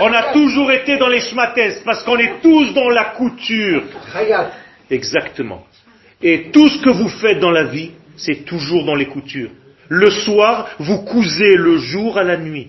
on 0.00 0.12
a 0.12 0.32
toujours 0.32 0.70
été 0.72 0.96
dans 0.96 1.08
les 1.08 1.20
schmates 1.20 1.58
parce 1.84 2.02
qu'on 2.04 2.18
est 2.18 2.40
tous 2.42 2.72
dans 2.72 2.88
la 2.88 3.04
couture. 3.16 3.82
Exactement. 4.90 5.64
Et 6.22 6.50
tout 6.50 6.68
ce 6.68 6.78
que 6.80 6.90
vous 6.90 7.08
faites 7.08 7.40
dans 7.40 7.50
la 7.50 7.64
vie, 7.64 7.90
c'est 8.16 8.44
toujours 8.44 8.84
dans 8.84 8.94
les 8.94 9.06
coutures. 9.06 9.50
Le 9.88 10.10
soir, 10.10 10.68
vous 10.78 11.04
cousez 11.04 11.56
le 11.56 11.78
jour 11.78 12.18
à 12.18 12.24
la 12.24 12.36
nuit. 12.36 12.68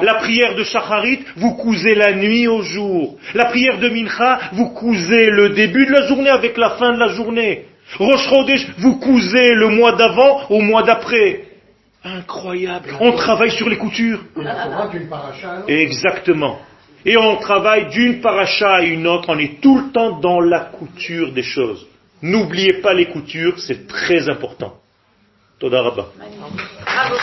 La 0.00 0.14
prière 0.14 0.54
de 0.54 0.64
Shacharit, 0.64 1.20
vous 1.36 1.54
cousez 1.54 1.94
la 1.94 2.14
nuit 2.14 2.48
au 2.48 2.62
jour. 2.62 3.18
La 3.34 3.46
prière 3.46 3.78
de 3.78 3.88
Mincha, 3.88 4.38
vous 4.52 4.70
cousez 4.70 5.30
le 5.30 5.50
début 5.50 5.84
de 5.84 5.92
la 5.92 6.06
journée 6.06 6.30
avec 6.30 6.56
la 6.56 6.70
fin 6.70 6.92
de 6.92 6.98
la 6.98 7.08
journée. 7.08 7.66
Rosh 7.98 8.28
Chodesh, 8.28 8.66
vous 8.78 8.98
cousez 8.98 9.54
le 9.54 9.68
mois 9.68 9.92
d'avant 9.92 10.48
au 10.48 10.60
mois 10.60 10.84
d'après. 10.84 11.42
Incroyable. 12.04 12.96
On 13.00 13.12
travaille 13.12 13.50
sur 13.50 13.68
les 13.68 13.78
coutures. 13.78 14.20
Exactement. 15.66 16.60
Et 17.06 17.16
on 17.16 17.36
travaille 17.36 17.88
d'une 17.88 18.20
paracha 18.20 18.76
à 18.76 18.82
une 18.82 19.06
autre, 19.06 19.28
on 19.28 19.38
est 19.38 19.60
tout 19.60 19.78
le 19.78 19.92
temps 19.92 20.20
dans 20.20 20.40
la 20.40 20.60
couture 20.60 21.32
des 21.32 21.42
choses. 21.42 21.86
N'oubliez 22.22 22.74
pas 22.74 22.94
les 22.94 23.06
coutures, 23.06 23.58
c'est 23.58 23.86
très 23.86 24.28
important. 24.28 24.74
Toda 25.58 25.82
Rabba. 25.82 26.06
Bravo. 26.84 27.16